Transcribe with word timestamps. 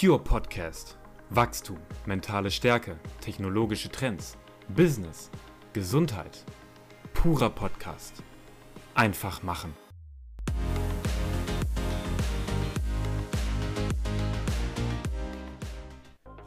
Pure 0.00 0.18
Podcast. 0.18 0.96
Wachstum, 1.28 1.76
mentale 2.06 2.50
Stärke, 2.50 2.96
technologische 3.20 3.90
Trends, 3.90 4.38
Business, 4.68 5.30
Gesundheit. 5.74 6.42
Purer 7.12 7.50
Podcast. 7.50 8.22
Einfach 8.94 9.42
machen. 9.42 9.74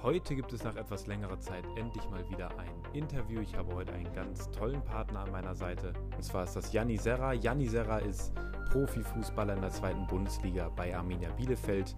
Heute 0.02 0.36
gibt 0.36 0.52
es 0.52 0.64
nach 0.64 0.76
etwas 0.76 1.06
längerer 1.06 1.40
Zeit 1.40 1.64
endlich 1.76 2.10
mal 2.10 2.28
wieder 2.32 2.50
ein 2.58 2.74
Interview. 2.94 3.40
Ich 3.42 3.56
habe 3.56 3.76
heute 3.76 3.94
einen 3.94 4.12
ganz 4.16 4.50
tollen 4.50 4.84
Partner 4.84 5.20
an 5.20 5.32
meiner 5.32 5.54
Seite. 5.54 5.94
Und 6.16 6.24
zwar 6.24 6.46
ist 6.46 6.56
das 6.56 6.74
Janni 6.74 6.98
Serra. 6.98 7.34
Janni 7.34 7.68
Serra 7.68 8.00
ist 8.00 8.34
Profifußballer 8.72 9.54
in 9.54 9.62
der 9.62 9.70
zweiten 9.70 10.08
Bundesliga 10.08 10.70
bei 10.70 10.98
Arminia 10.98 11.30
Bielefeld 11.34 11.96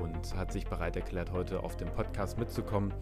und 0.00 0.36
hat 0.36 0.52
sich 0.52 0.66
bereit 0.66 0.96
erklärt, 0.96 1.32
heute 1.32 1.62
auf 1.62 1.76
dem 1.76 1.88
Podcast 1.88 2.38
mitzukommen. 2.38 2.92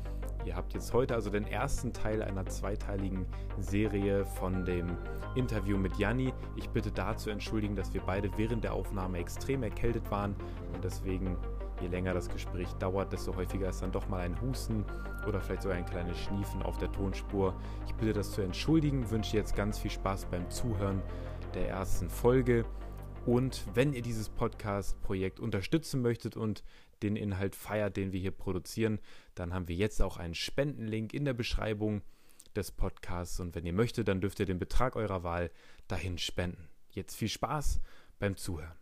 Ihr 0.44 0.56
habt 0.56 0.72
jetzt 0.72 0.92
heute 0.92 1.14
also 1.14 1.30
den 1.30 1.46
ersten 1.46 1.92
Teil 1.92 2.22
einer 2.22 2.46
zweiteiligen 2.46 3.26
Serie 3.58 4.24
von 4.24 4.64
dem 4.64 4.96
Interview 5.34 5.76
mit 5.76 5.96
Janni. 5.98 6.32
Ich 6.56 6.70
bitte 6.70 6.90
dazu 6.90 7.30
entschuldigen, 7.30 7.76
dass 7.76 7.92
wir 7.92 8.00
beide 8.00 8.30
während 8.36 8.64
der 8.64 8.72
Aufnahme 8.72 9.18
extrem 9.18 9.62
erkältet 9.62 10.10
waren 10.10 10.34
und 10.72 10.82
deswegen 10.82 11.36
je 11.80 11.88
länger 11.88 12.14
das 12.14 12.28
Gespräch 12.28 12.72
dauert, 12.74 13.12
desto 13.12 13.36
häufiger 13.36 13.68
ist 13.68 13.82
dann 13.82 13.92
doch 13.92 14.08
mal 14.08 14.20
ein 14.20 14.40
Husten 14.40 14.84
oder 15.26 15.40
vielleicht 15.40 15.62
sogar 15.62 15.76
ein 15.76 15.86
kleines 15.86 16.18
Schniefen 16.18 16.62
auf 16.62 16.78
der 16.78 16.90
Tonspur. 16.92 17.54
Ich 17.86 17.94
bitte 17.94 18.12
das 18.12 18.32
zu 18.32 18.42
entschuldigen, 18.42 19.10
wünsche 19.10 19.36
jetzt 19.36 19.54
ganz 19.54 19.78
viel 19.78 19.90
Spaß 19.90 20.26
beim 20.26 20.48
Zuhören 20.50 21.02
der 21.54 21.68
ersten 21.68 22.08
Folge. 22.08 22.64
Und 23.28 23.62
wenn 23.74 23.92
ihr 23.92 24.00
dieses 24.00 24.30
Podcast-Projekt 24.30 25.38
unterstützen 25.38 26.00
möchtet 26.00 26.34
und 26.34 26.64
den 27.02 27.14
Inhalt 27.14 27.54
feiert, 27.54 27.98
den 27.98 28.10
wir 28.10 28.20
hier 28.20 28.30
produzieren, 28.30 29.00
dann 29.34 29.52
haben 29.52 29.68
wir 29.68 29.76
jetzt 29.76 30.00
auch 30.00 30.16
einen 30.16 30.34
Spendenlink 30.34 31.12
in 31.12 31.26
der 31.26 31.34
Beschreibung 31.34 32.00
des 32.56 32.72
Podcasts. 32.72 33.38
Und 33.38 33.54
wenn 33.54 33.66
ihr 33.66 33.74
möchtet, 33.74 34.08
dann 34.08 34.22
dürft 34.22 34.40
ihr 34.40 34.46
den 34.46 34.58
Betrag 34.58 34.96
eurer 34.96 35.24
Wahl 35.24 35.50
dahin 35.88 36.16
spenden. 36.16 36.70
Jetzt 36.88 37.16
viel 37.16 37.28
Spaß 37.28 37.82
beim 38.18 38.34
Zuhören. 38.38 38.72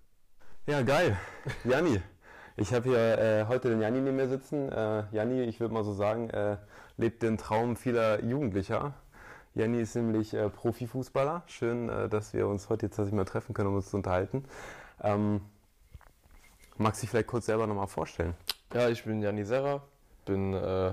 Ja, 0.68 0.82
geil. 0.82 1.18
Janni. 1.64 2.00
Ich 2.56 2.72
habe 2.72 2.90
hier 2.90 3.18
äh, 3.18 3.46
heute 3.48 3.68
den 3.70 3.80
Janni 3.80 4.00
neben 4.00 4.14
mir 4.14 4.28
sitzen. 4.28 4.70
Äh, 4.70 5.06
Janni, 5.10 5.42
ich 5.42 5.58
würde 5.58 5.74
mal 5.74 5.82
so 5.82 5.92
sagen, 5.92 6.30
äh, 6.30 6.56
lebt 6.96 7.24
den 7.24 7.36
Traum 7.36 7.74
vieler 7.74 8.22
Jugendlicher. 8.22 8.94
Janni 9.56 9.80
ist 9.80 9.96
nämlich 9.96 10.34
äh, 10.34 10.50
Profifußballer. 10.50 11.42
Schön, 11.46 11.88
äh, 11.88 12.10
dass 12.10 12.34
wir 12.34 12.46
uns 12.46 12.68
heute 12.68 12.86
jetzt 12.86 12.96
tatsächlich 12.96 13.16
mal 13.16 13.24
treffen 13.24 13.54
können, 13.54 13.70
um 13.70 13.76
uns 13.76 13.88
zu 13.88 13.96
unterhalten. 13.96 14.44
Ähm, 15.02 15.40
magst 16.76 17.00
du 17.00 17.04
dich 17.04 17.10
vielleicht 17.10 17.28
kurz 17.28 17.46
selber 17.46 17.66
nochmal 17.66 17.86
vorstellen? 17.86 18.34
Ja, 18.74 18.90
ich 18.90 19.04
bin 19.04 19.22
Janni 19.22 19.44
Serra, 19.44 19.82
bin 20.26 20.52
äh, 20.52 20.92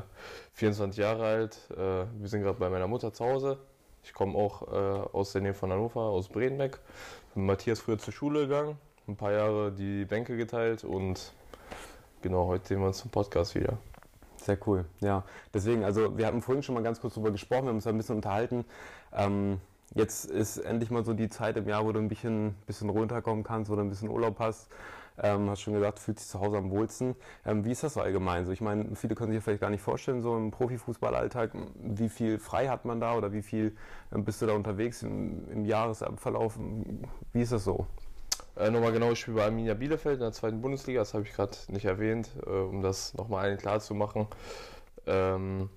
24 0.54 0.98
Jahre 0.98 1.26
alt. 1.26 1.58
wir 1.70 2.08
sind 2.30 2.42
gerade 2.42 2.58
bei 2.58 2.70
meiner 2.70 2.88
Mutter 2.88 3.12
zu 3.12 3.26
Hause. 3.26 3.58
Ich 4.04 4.14
komme 4.14 4.38
auch 4.38 4.62
aus 5.14 5.32
der 5.32 5.42
Nähe 5.42 5.54
von 5.54 5.72
Hannover, 5.72 6.02
aus 6.02 6.30
Bredenbeck. 6.30 6.80
Bin 7.34 7.46
Matthias 7.46 7.80
früher 7.80 7.98
zur 7.98 8.14
Schule 8.14 8.42
gegangen, 8.42 8.78
ein 9.08 9.16
paar 9.16 9.32
Jahre 9.32 9.72
die 9.72 10.06
Bänke 10.06 10.38
geteilt 10.38 10.84
und 10.84 11.34
genau, 12.22 12.48
heute 12.48 12.68
sehen 12.68 12.80
wir 12.80 12.88
uns 12.88 13.00
zum 13.00 13.12
Podcast 13.12 13.56
wieder. 13.56 13.78
Sehr 14.44 14.58
cool, 14.68 14.84
ja. 15.00 15.24
Deswegen, 15.54 15.86
also 15.86 16.18
wir 16.18 16.28
hatten 16.28 16.42
vorhin 16.42 16.64
schon 16.64 16.76
mal 16.76 16.84
ganz 16.84 17.00
kurz 17.00 17.14
drüber 17.14 17.32
gesprochen, 17.32 17.64
wir 17.64 17.70
haben 17.70 17.78
uns 17.78 17.88
ein 17.88 17.96
bisschen 17.98 18.18
unterhalten. 18.18 18.66
Ähm, 19.14 19.62
jetzt 19.96 20.26
ist 20.26 20.58
endlich 20.58 20.92
mal 20.92 21.06
so 21.06 21.14
die 21.14 21.30
Zeit 21.30 21.56
im 21.56 21.68
Jahr, 21.68 21.86
wo 21.86 21.94
du 21.94 22.00
ein 22.00 22.10
bisschen, 22.10 22.56
bisschen 22.68 22.90
runterkommen 22.90 23.46
kannst, 23.46 23.72
wo 23.72 23.76
du 23.76 23.82
ein 23.82 23.90
bisschen 23.90 24.10
Urlaub 24.10 24.40
hast. 24.40 24.70
Ähm, 25.18 25.50
hast 25.50 25.62
schon 25.62 25.76
gesagt, 25.76 26.00
fühlt 26.00 26.20
sich 26.20 26.28
zu 26.28 26.42
Hause 26.42 26.58
am 26.58 26.72
wohlsten. 26.72 27.16
Ähm, 27.46 27.64
wie 27.64 27.72
ist 27.72 27.84
das 27.84 27.94
so 27.94 28.02
allgemein? 28.02 28.46
So, 28.46 28.52
ich 28.52 28.62
meine, 28.62 28.96
viele 28.96 29.16
können 29.16 29.32
sich 29.32 29.42
vielleicht 29.44 29.62
gar 29.62 29.70
nicht 29.70 29.84
vorstellen, 29.84 30.22
so 30.22 30.36
im 30.36 30.52
Profifußballalltag, 30.52 31.52
wie 31.82 32.10
viel 32.10 32.38
frei 32.40 32.68
hat 32.68 32.84
man 32.84 33.00
da 33.00 33.16
oder 33.16 33.32
wie 33.32 33.44
viel 33.44 33.78
ähm, 34.14 34.26
bist 34.26 34.42
du 34.42 34.48
da 34.48 34.54
unterwegs 34.54 35.04
im, 35.04 35.48
im 35.52 35.66
Jahresverlauf? 35.66 36.58
Wie 37.32 37.42
ist 37.42 37.52
das 37.54 37.64
so? 37.64 37.88
Äh, 38.56 38.70
nochmal 38.70 38.92
genau, 38.92 39.12
ich 39.12 39.20
spiele 39.20 39.38
bei 39.38 39.46
Arminia 39.46 39.74
Bielefeld 39.74 40.16
in 40.16 40.22
der 40.22 40.32
zweiten 40.32 40.62
Bundesliga, 40.62 41.02
das 41.02 41.14
habe 41.14 41.24
ich 41.24 41.34
gerade 41.34 41.58
nicht 41.70 41.86
erwähnt, 41.86 42.30
äh, 42.46 42.50
um 42.50 42.82
das 42.82 43.14
nochmal 43.16 43.46
allen 43.46 43.58
klar 43.58 43.80
zu 43.80 43.96
machen. 43.96 44.28
Ähm, 45.08 45.70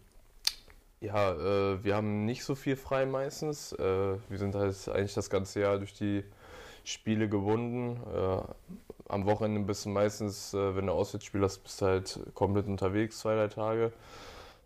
ja, 1.01 1.33
äh, 1.33 1.85
wir 1.85 1.97
haben 1.97 2.25
nicht 2.27 2.45
so 2.45 2.55
viel 2.55 2.77
frei 2.77 3.07
meistens. 3.07 3.73
Äh, 3.73 4.17
wir 4.29 4.39
sind 4.39 4.55
halt 4.55 4.89
eigentlich 4.89 5.15
das 5.15 5.31
ganze 5.31 5.61
Jahr 5.61 5.79
durch 5.79 5.95
die 5.95 6.25
Spiele 6.85 7.29
gebunden. 7.29 8.01
Äh, 8.15 8.43
am 9.09 9.25
Wochenende 9.27 9.61
bist 9.61 9.85
du 9.85 9.91
meistens, 9.91 10.53
äh, 10.55 10.77
wenn 10.77 10.87
du 10.87 10.93
Auswärtsspiel 10.93 11.43
hast, 11.43 11.59
bist 11.61 11.81
du 11.81 11.87
halt 11.87 12.21
komplett 12.35 12.67
unterwegs, 12.67 13.21
zwei, 13.21 13.35
drei 13.37 13.49
Tage. 13.49 13.93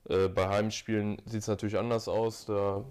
bei 0.07 0.49
Heimspielen 0.49 1.21
sieht 1.27 1.43
es 1.43 1.49
natürlich 1.49 1.79
anders 1.79 2.09
aus. 2.09 2.47
Da 2.47 2.85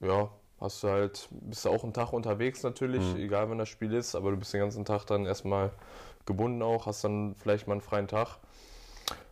ja, 0.00 0.30
hast 0.66 0.82
du 0.82 0.88
halt, 0.88 1.28
bist 1.30 1.64
du 1.64 1.70
auch 1.70 1.82
einen 1.82 1.94
Tag 1.94 2.12
unterwegs 2.12 2.62
natürlich, 2.62 3.02
mhm. 3.14 3.20
egal 3.20 3.48
wann 3.48 3.58
das 3.58 3.68
Spiel 3.68 3.94
ist, 3.94 4.14
aber 4.14 4.30
du 4.30 4.36
bist 4.36 4.52
den 4.52 4.60
ganzen 4.60 4.84
Tag 4.84 5.06
dann 5.06 5.24
erstmal 5.24 5.70
gebunden 6.26 6.60
auch, 6.62 6.86
hast 6.86 7.04
dann 7.04 7.34
vielleicht 7.36 7.66
mal 7.66 7.74
einen 7.74 7.80
freien 7.80 8.08
Tag. 8.08 8.38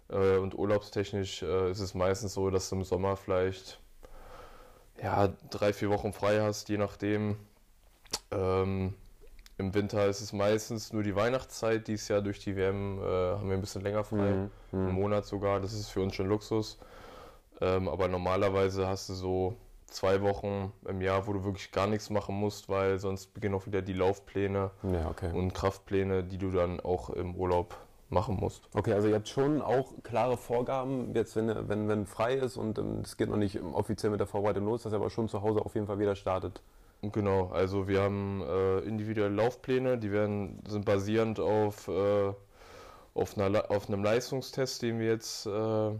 Äh, 0.08 0.38
und 0.38 0.56
urlaubstechnisch 0.56 1.42
äh, 1.42 1.70
ist 1.70 1.80
es 1.80 1.94
meistens 1.94 2.34
so, 2.34 2.50
dass 2.50 2.70
du 2.70 2.76
im 2.76 2.84
Sommer 2.84 3.16
vielleicht 3.16 3.80
ja, 5.02 5.28
drei, 5.50 5.72
vier 5.72 5.90
Wochen 5.90 6.12
frei 6.12 6.40
hast, 6.40 6.68
je 6.68 6.78
nachdem. 6.78 7.36
Ähm, 8.30 8.94
Im 9.58 9.74
Winter 9.74 10.06
ist 10.06 10.20
es 10.20 10.32
meistens 10.32 10.92
nur 10.92 11.02
die 11.02 11.16
Weihnachtszeit. 11.16 11.88
Dieses 11.88 12.08
Jahr 12.08 12.22
durch 12.22 12.38
die 12.38 12.56
WM 12.56 12.98
äh, 12.98 13.02
haben 13.02 13.48
wir 13.48 13.56
ein 13.56 13.60
bisschen 13.60 13.82
länger 13.82 14.04
frei, 14.04 14.48
mhm. 14.72 14.78
einen 14.78 14.92
Monat 14.92 15.26
sogar. 15.26 15.60
Das 15.60 15.72
ist 15.72 15.88
für 15.88 16.00
uns 16.00 16.14
schon 16.14 16.28
Luxus. 16.28 16.78
Ähm, 17.60 17.88
aber 17.88 18.08
normalerweise 18.08 18.86
hast 18.86 19.08
du 19.08 19.14
so 19.14 19.56
zwei 19.94 20.20
Wochen 20.22 20.72
im 20.88 21.00
Jahr, 21.00 21.26
wo 21.26 21.32
du 21.32 21.44
wirklich 21.44 21.70
gar 21.72 21.86
nichts 21.86 22.10
machen 22.10 22.34
musst, 22.34 22.68
weil 22.68 22.98
sonst 22.98 23.32
beginnen 23.32 23.54
auch 23.54 23.66
wieder 23.66 23.82
die 23.82 23.92
Laufpläne 23.92 24.70
ja, 24.82 25.08
okay. 25.08 25.32
und 25.32 25.54
Kraftpläne, 25.54 26.24
die 26.24 26.38
du 26.38 26.50
dann 26.50 26.80
auch 26.80 27.10
im 27.10 27.34
Urlaub 27.34 27.76
machen 28.10 28.36
musst. 28.36 28.68
Okay, 28.74 28.92
also 28.92 29.08
ihr 29.08 29.14
habt 29.14 29.28
schon 29.28 29.62
auch 29.62 29.92
klare 30.02 30.36
Vorgaben, 30.36 31.14
jetzt 31.14 31.36
wenn, 31.36 31.68
wenn, 31.68 31.88
wenn 31.88 32.06
frei 32.06 32.34
ist 32.34 32.56
und 32.56 32.78
ähm, 32.78 33.00
es 33.02 33.16
geht 33.16 33.28
noch 33.28 33.36
nicht 33.36 33.60
offiziell 33.62 34.10
mit 34.10 34.20
der 34.20 34.26
Vorbereitung 34.26 34.64
los, 34.64 34.82
dass 34.82 34.92
ihr 34.92 34.96
aber 34.96 35.10
schon 35.10 35.28
zu 35.28 35.42
Hause 35.42 35.60
auf 35.60 35.74
jeden 35.74 35.86
Fall 35.86 35.98
wieder 35.98 36.16
startet. 36.16 36.60
Genau, 37.12 37.50
also 37.52 37.86
wir 37.88 38.02
haben 38.02 38.42
äh, 38.42 38.78
individuelle 38.80 39.34
Laufpläne, 39.34 39.98
die 39.98 40.10
werden, 40.10 40.62
sind 40.66 40.84
basierend 40.84 41.38
auf, 41.38 41.88
äh, 41.88 42.32
auf, 43.14 43.38
einer, 43.38 43.70
auf 43.70 43.88
einem 43.88 44.02
Leistungstest, 44.02 44.82
den 44.82 44.98
wir 44.98 45.08
jetzt 45.08 45.46
äh, 45.46 45.90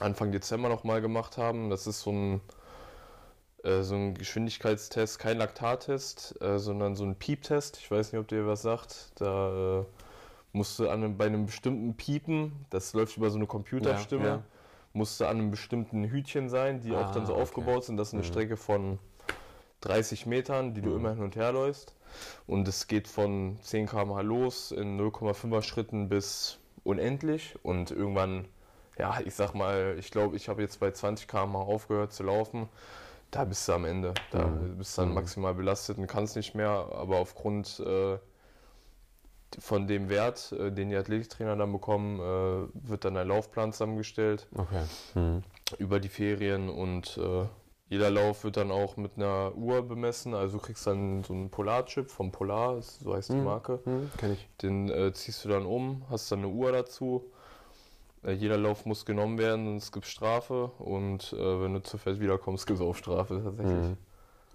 Anfang 0.00 0.32
Dezember 0.32 0.68
nochmal 0.68 1.00
gemacht 1.00 1.38
haben. 1.38 1.70
Das 1.70 1.86
ist 1.86 2.00
so 2.00 2.10
ein 2.10 2.40
äh, 3.66 3.82
so 3.82 3.96
ein 3.96 4.14
Geschwindigkeitstest, 4.14 5.18
kein 5.18 5.38
Laktattest, 5.38 6.40
äh, 6.40 6.58
sondern 6.58 6.94
so 6.94 7.04
ein 7.04 7.16
Pieptest. 7.16 7.78
Ich 7.78 7.90
weiß 7.90 8.12
nicht, 8.12 8.20
ob 8.20 8.28
dir 8.28 8.46
was 8.46 8.62
sagt. 8.62 9.10
Da 9.16 9.80
äh, 9.80 9.84
musst 10.52 10.78
du 10.78 10.88
an 10.88 11.16
bei 11.16 11.26
einem 11.26 11.46
bestimmten 11.46 11.94
Piepen, 11.96 12.52
das 12.70 12.94
läuft 12.94 13.16
über 13.16 13.28
so 13.30 13.36
eine 13.36 13.46
Computerstimme, 13.46 14.24
ja, 14.24 14.34
ja. 14.36 14.42
musst 14.92 15.20
du 15.20 15.24
an 15.24 15.38
einem 15.38 15.50
bestimmten 15.50 16.04
Hütchen 16.04 16.48
sein, 16.48 16.80
die 16.80 16.92
ah, 16.94 17.02
auch 17.02 17.12
dann 17.12 17.26
so 17.26 17.32
okay. 17.32 17.42
aufgebaut 17.42 17.84
sind. 17.84 17.96
Das 17.96 18.08
ist 18.08 18.14
eine 18.14 18.22
mhm. 18.22 18.26
Strecke 18.26 18.56
von 18.56 18.98
30 19.80 20.26
Metern, 20.26 20.72
die 20.72 20.80
du 20.80 20.90
mhm. 20.90 20.96
immer 20.96 21.10
hin 21.14 21.24
und 21.24 21.36
her 21.36 21.52
läufst. 21.52 21.94
Und 22.46 22.68
es 22.68 22.86
geht 22.86 23.08
von 23.08 23.58
10 23.62 23.86
km/h 23.86 24.20
los 24.20 24.70
in 24.70 24.98
0,5er 24.98 25.62
Schritten 25.62 26.08
bis 26.08 26.58
unendlich. 26.84 27.56
Und 27.62 27.90
irgendwann, 27.90 28.46
ja, 28.96 29.18
ich 29.24 29.34
sag 29.34 29.54
mal, 29.54 29.96
ich 29.98 30.12
glaube, 30.12 30.36
ich 30.36 30.48
habe 30.48 30.62
jetzt 30.62 30.78
bei 30.78 30.92
20 30.92 31.26
km/h 31.26 31.58
aufgehört 31.58 32.12
zu 32.12 32.22
laufen 32.22 32.68
da 33.30 33.44
bist 33.44 33.68
du 33.68 33.72
am 33.72 33.84
Ende. 33.84 34.14
Da 34.30 34.46
mhm. 34.46 34.78
bist 34.78 34.96
du 34.96 35.02
dann 35.02 35.14
maximal 35.14 35.54
belastet 35.54 35.98
und 35.98 36.06
kannst 36.06 36.36
nicht 36.36 36.54
mehr, 36.54 36.70
aber 36.70 37.18
aufgrund 37.18 37.80
äh, 37.80 38.18
von 39.58 39.86
dem 39.86 40.08
Wert, 40.08 40.52
äh, 40.52 40.72
den 40.72 40.90
die 40.90 40.96
Athletiktrainer 40.96 41.56
dann 41.56 41.72
bekommen, 41.72 42.20
äh, 42.20 42.88
wird 42.88 43.04
dann 43.04 43.16
ein 43.16 43.28
Laufplan 43.28 43.72
zusammengestellt 43.72 44.46
okay. 44.54 44.84
mhm. 45.14 45.42
über 45.78 46.00
die 46.00 46.08
Ferien 46.08 46.68
und 46.68 47.18
äh, 47.18 47.46
jeder 47.88 48.10
Lauf 48.10 48.42
wird 48.42 48.56
dann 48.56 48.72
auch 48.72 48.96
mit 48.96 49.12
einer 49.16 49.54
Uhr 49.54 49.86
bemessen. 49.86 50.34
Also 50.34 50.58
du 50.58 50.64
kriegst 50.64 50.86
dann 50.88 51.22
so 51.22 51.32
einen 51.32 51.50
Polarchip 51.50 52.10
vom 52.10 52.32
Polar, 52.32 52.82
so 52.82 53.14
heißt 53.14 53.30
die 53.30 53.34
mhm. 53.34 53.44
Marke. 53.44 53.80
Mhm, 53.84 54.10
kenn 54.16 54.32
ich. 54.32 54.48
Den 54.60 54.88
äh, 54.90 55.12
ziehst 55.12 55.44
du 55.44 55.48
dann 55.48 55.66
um, 55.66 56.04
hast 56.10 56.30
dann 56.32 56.40
eine 56.40 56.48
Uhr 56.48 56.72
dazu 56.72 57.30
jeder 58.32 58.56
Lauf 58.56 58.86
muss 58.86 59.04
genommen 59.04 59.38
werden, 59.38 59.66
sonst 59.66 59.92
gibt 59.92 60.06
es 60.06 60.12
Strafe. 60.12 60.70
Und 60.78 61.32
äh, 61.32 61.62
wenn 61.62 61.74
du 61.74 61.82
zu 61.82 61.98
fest 61.98 62.20
wiederkommst, 62.20 62.66
gibt 62.66 62.80
es 62.80 62.84
auch 62.84 62.94
Strafe 62.94 63.40
tatsächlich. 63.42 63.90
Mhm. 63.90 63.96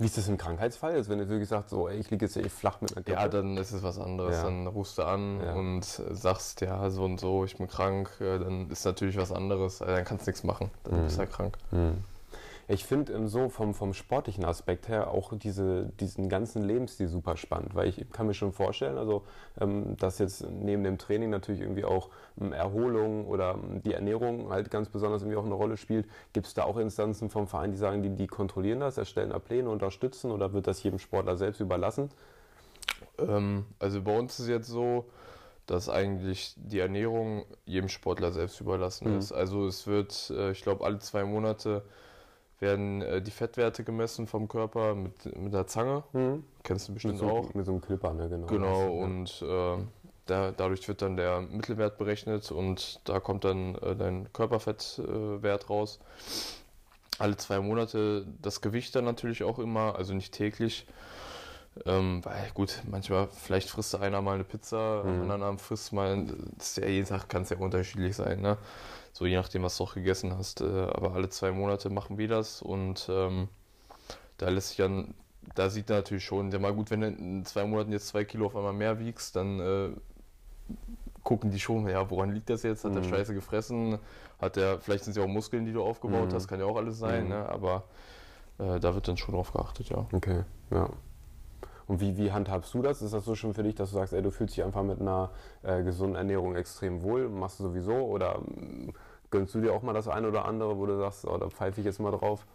Wie 0.01 0.05
ist 0.05 0.17
das 0.17 0.27
im 0.27 0.37
Krankheitsfall? 0.37 0.93
Also 0.93 1.11
wenn 1.11 1.19
du 1.19 1.29
wirklich 1.29 1.49
sagst, 1.49 1.69
so, 1.69 1.87
ey, 1.87 1.99
ich 1.99 2.09
liege 2.09 2.25
jetzt 2.25 2.35
echt 2.35 2.49
flach 2.49 2.81
mit 2.81 2.95
einer 2.95 3.03
Grippe. 3.03 3.19
Ja, 3.19 3.27
dann 3.27 3.55
ist 3.57 3.71
es 3.71 3.83
was 3.83 3.99
anderes. 3.99 4.37
Ja. 4.37 4.43
Dann 4.45 4.65
rufst 4.65 4.97
du 4.97 5.03
an 5.03 5.39
ja. 5.39 5.53
und 5.53 5.85
sagst, 5.85 6.61
ja, 6.61 6.89
so 6.89 7.03
und 7.03 7.19
so, 7.19 7.45
ich 7.45 7.57
bin 7.57 7.67
krank. 7.67 8.09
Dann 8.19 8.71
ist 8.71 8.83
natürlich 8.83 9.17
was 9.17 9.31
anderes. 9.31 9.79
Also 9.79 9.93
dann 9.93 10.03
kannst 10.03 10.25
du 10.25 10.31
nichts 10.31 10.43
machen. 10.43 10.71
Dann 10.85 11.01
mhm. 11.01 11.03
bist 11.03 11.17
du 11.17 11.19
halt 11.19 11.31
krank. 11.31 11.57
Mhm. 11.69 12.03
Ich 12.71 12.85
finde 12.85 13.27
so 13.27 13.49
vom, 13.49 13.73
vom 13.73 13.93
sportlichen 13.93 14.45
Aspekt 14.45 14.87
her 14.87 15.11
auch 15.11 15.33
diese, 15.37 15.91
diesen 15.99 16.29
ganzen 16.29 16.63
Lebensstil 16.63 17.09
super 17.09 17.35
spannend, 17.35 17.75
weil 17.75 17.89
ich 17.89 18.09
kann 18.11 18.27
mir 18.27 18.33
schon 18.33 18.53
vorstellen, 18.53 18.97
also 18.97 19.23
ähm, 19.59 19.97
dass 19.97 20.19
jetzt 20.19 20.45
neben 20.49 20.83
dem 20.83 20.97
Training 20.97 21.29
natürlich 21.29 21.59
irgendwie 21.59 21.83
auch 21.83 22.09
ähm, 22.39 22.53
Erholung 22.53 23.27
oder 23.27 23.55
ähm, 23.55 23.81
die 23.83 23.93
Ernährung 23.93 24.49
halt 24.49 24.71
ganz 24.71 24.87
besonders 24.87 25.21
irgendwie 25.21 25.37
auch 25.37 25.45
eine 25.45 25.53
Rolle 25.53 25.75
spielt. 25.75 26.07
Gibt 26.31 26.47
es 26.47 26.53
da 26.53 26.63
auch 26.63 26.77
Instanzen 26.77 27.29
vom 27.29 27.45
Verein, 27.47 27.71
die 27.71 27.77
sagen, 27.77 28.03
die, 28.03 28.09
die 28.09 28.27
kontrollieren 28.27 28.79
das, 28.79 28.97
erstellen 28.97 29.31
da 29.31 29.39
Pläne, 29.39 29.69
unterstützen 29.69 30.31
oder 30.31 30.53
wird 30.53 30.67
das 30.67 30.81
jedem 30.81 30.99
Sportler 30.99 31.35
selbst 31.35 31.59
überlassen? 31.59 32.09
Also 33.79 34.01
bei 34.01 34.17
uns 34.17 34.39
ist 34.39 34.47
jetzt 34.47 34.67
so, 34.67 35.05
dass 35.67 35.89
eigentlich 35.89 36.55
die 36.57 36.79
Ernährung 36.79 37.45
jedem 37.65 37.89
Sportler 37.89 38.31
selbst 38.31 38.59
überlassen 38.61 39.11
Mhm. 39.11 39.19
ist. 39.19 39.31
Also 39.31 39.67
es 39.67 39.87
wird, 39.87 40.31
äh, 40.35 40.51
ich 40.51 40.61
glaube, 40.61 40.85
alle 40.85 40.99
zwei 40.99 41.23
Monate 41.23 41.83
werden 42.61 43.01
äh, 43.01 43.21
die 43.21 43.31
Fettwerte 43.31 43.83
gemessen 43.83 44.27
vom 44.27 44.47
Körper 44.47 44.95
mit, 44.95 45.35
mit 45.37 45.53
der 45.53 45.67
Zange. 45.67 46.03
Kennst 46.63 46.87
du 46.87 46.91
Mit 46.91 46.95
bestimmt 46.95 47.17
so, 47.19 47.27
auch. 47.27 47.53
mit 47.53 47.65
so 47.65 47.71
einem 47.71 47.81
Clipper, 47.81 48.13
ne? 48.13 48.29
Genau. 48.29 48.47
Genau, 48.47 48.91
und 49.03 49.41
äh, 49.41 49.83
da, 50.27 50.51
dadurch 50.51 50.87
wird 50.87 51.01
dann 51.01 51.17
der 51.17 51.41
Mittelwert 51.41 51.97
berechnet 51.97 52.51
und 52.51 53.01
da 53.05 53.19
kommt 53.19 53.43
dann 53.43 53.75
äh, 53.75 53.95
dein 53.95 54.31
Körperfettwert 54.31 55.63
äh, 55.63 55.67
raus. 55.67 55.99
Alle 57.19 57.35
zwei 57.37 57.59
Monate 57.59 58.25
das 58.41 58.61
Gewicht 58.61 58.95
dann 58.95 59.05
natürlich 59.05 59.43
auch 59.43 59.59
immer, 59.59 59.95
also 59.95 60.13
nicht 60.13 60.33
täglich. 60.33 60.87
Ähm, 61.85 62.23
weil 62.25 62.51
gut, 62.53 62.81
manchmal 62.89 63.29
vielleicht 63.31 63.69
frisst 63.69 63.95
einer 63.95 64.21
mal 64.21 64.33
eine 64.35 64.43
Pizza, 64.43 65.01
am 65.01 65.15
Mhm. 65.15 65.21
anderen 65.21 65.43
Abend 65.43 65.61
frisst 65.61 65.93
mal, 65.93 66.25
das 66.57 66.71
ist 66.71 66.77
ja 66.77 66.87
jeden 66.87 67.07
Tag 67.07 67.29
kann 67.29 67.43
es 67.43 67.49
ja 67.49 67.57
unterschiedlich 67.57 68.15
sein, 68.15 68.41
ne? 68.41 68.57
So 69.13 69.25
je 69.25 69.35
nachdem, 69.35 69.63
was 69.63 69.77
du 69.77 69.83
auch 69.83 69.93
gegessen 69.93 70.35
hast. 70.37 70.61
Äh, 70.61 70.65
aber 70.65 71.13
alle 71.13 71.29
zwei 71.29 71.51
Monate 71.51 71.89
machen 71.89 72.17
wir 72.17 72.27
das 72.27 72.61
und 72.61 73.07
ähm, 73.11 73.49
da 74.37 74.49
lässt 74.49 74.69
sich 74.69 74.77
dann, 74.77 75.13
da 75.55 75.69
sieht 75.69 75.89
er 75.89 75.97
natürlich 75.97 76.25
schon, 76.25 76.51
ja 76.51 76.59
mal 76.59 76.73
gut, 76.73 76.91
wenn 76.91 77.01
du 77.01 77.07
in 77.07 77.45
zwei 77.45 77.65
Monaten 77.65 77.91
jetzt 77.91 78.07
zwei 78.07 78.23
Kilo 78.25 78.45
auf 78.47 78.55
einmal 78.55 78.73
mehr 78.73 78.99
wiegst, 78.99 79.35
dann 79.35 79.59
äh, 79.59 79.89
gucken 81.23 81.51
die 81.51 81.59
schon, 81.59 81.87
ja, 81.87 82.09
woran 82.09 82.31
liegt 82.33 82.49
das 82.49 82.63
jetzt? 82.63 82.83
Hat 82.83 82.95
der 82.95 83.03
Mhm. 83.03 83.09
Scheiße 83.09 83.33
gefressen? 83.33 83.99
Hat 84.39 84.55
der, 84.55 84.79
vielleicht 84.79 85.03
sind 85.03 85.11
es 85.11 85.17
ja 85.17 85.23
auch 85.23 85.27
Muskeln, 85.27 85.65
die 85.65 85.73
du 85.73 85.83
aufgebaut 85.83 86.29
Mhm. 86.29 86.35
hast, 86.35 86.47
kann 86.47 86.59
ja 86.59 86.65
auch 86.65 86.77
alles 86.77 86.97
sein, 86.97 87.23
Mhm. 87.25 87.29
ne? 87.29 87.49
Aber 87.49 87.83
äh, 88.57 88.79
da 88.79 88.95
wird 88.95 89.07
dann 89.07 89.17
schon 89.17 89.35
drauf 89.35 89.51
geachtet, 89.53 89.89
ja. 89.89 90.05
Okay, 90.11 90.43
ja. 90.71 90.89
Und 91.91 91.99
wie, 91.99 92.15
wie 92.15 92.31
handhabst 92.31 92.73
du 92.73 92.81
das? 92.81 93.01
Ist 93.01 93.13
das 93.13 93.25
so 93.25 93.35
schon 93.35 93.53
für 93.53 93.63
dich, 93.63 93.75
dass 93.75 93.89
du 93.89 93.97
sagst, 93.97 94.13
ey, 94.13 94.21
du 94.21 94.31
fühlst 94.31 94.55
dich 94.55 94.63
einfach 94.63 94.81
mit 94.81 95.01
einer 95.01 95.29
äh, 95.61 95.83
gesunden 95.83 96.15
Ernährung 96.15 96.55
extrem 96.55 97.01
wohl? 97.01 97.27
Machst 97.27 97.59
du 97.59 97.63
sowieso? 97.63 97.91
Oder 97.91 98.39
mm, 98.39 98.93
gönnst 99.29 99.53
du 99.55 99.59
dir 99.59 99.73
auch 99.73 99.81
mal 99.81 99.91
das 99.91 100.07
eine 100.07 100.29
oder 100.29 100.45
andere, 100.45 100.77
wo 100.77 100.85
du 100.85 100.97
sagst, 100.97 101.27
oh, 101.27 101.37
da 101.37 101.49
pfeife 101.49 101.81
ich 101.81 101.85
jetzt 101.85 101.99
mal 101.99 102.11
drauf? 102.11 102.47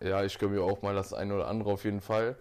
Ja, 0.00 0.22
ich 0.24 0.38
gönne 0.38 0.56
mir 0.56 0.62
auch 0.62 0.82
mal 0.82 0.94
das 0.94 1.14
eine 1.14 1.34
oder 1.34 1.48
andere 1.48 1.70
auf 1.72 1.86
jeden 1.86 2.02
Fall. 2.02 2.36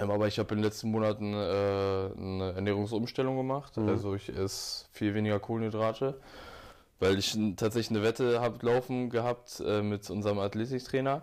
Ähm, 0.00 0.10
aber 0.10 0.26
ich 0.26 0.40
habe 0.40 0.52
in 0.52 0.56
den 0.56 0.64
letzten 0.64 0.90
Monaten 0.90 1.32
äh, 1.32 1.36
eine 1.36 2.52
Ernährungsumstellung 2.56 3.36
gemacht. 3.36 3.76
Mhm. 3.76 3.88
Also 3.88 4.16
ich 4.16 4.28
esse 4.36 4.86
viel 4.90 5.14
weniger 5.14 5.38
Kohlenhydrate, 5.38 6.18
weil 6.98 7.20
ich 7.20 7.38
tatsächlich 7.56 7.96
eine 7.96 8.04
Wette 8.04 8.40
habe 8.40 8.66
laufen 8.66 9.10
gehabt 9.10 9.62
äh, 9.64 9.80
mit 9.80 10.10
unserem 10.10 10.40
Athletiktrainer. 10.40 11.22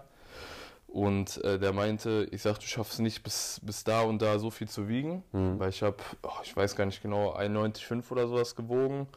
Und 0.94 1.44
äh, 1.44 1.58
der 1.58 1.74
meinte, 1.74 2.28
ich 2.30 2.44
sag, 2.44 2.60
du 2.60 2.68
schaffst 2.68 3.00
nicht 3.00 3.24
bis, 3.24 3.60
bis 3.64 3.84
da 3.84 4.02
und 4.04 4.22
da 4.22 4.38
so 4.38 4.52
viel 4.52 4.70
zu 4.70 4.88
wiegen, 4.88 5.24
Mhm. 5.32 5.58
weil 5.58 5.70
ich 5.70 5.82
habe, 5.82 5.98
ich 6.44 6.56
weiß 6.56 6.76
gar 6.76 6.86
nicht 6.86 7.02
genau, 7.02 7.34
91,5 7.36 8.12
oder 8.12 8.28
sowas 8.28 8.56
gewogen. 8.56 9.08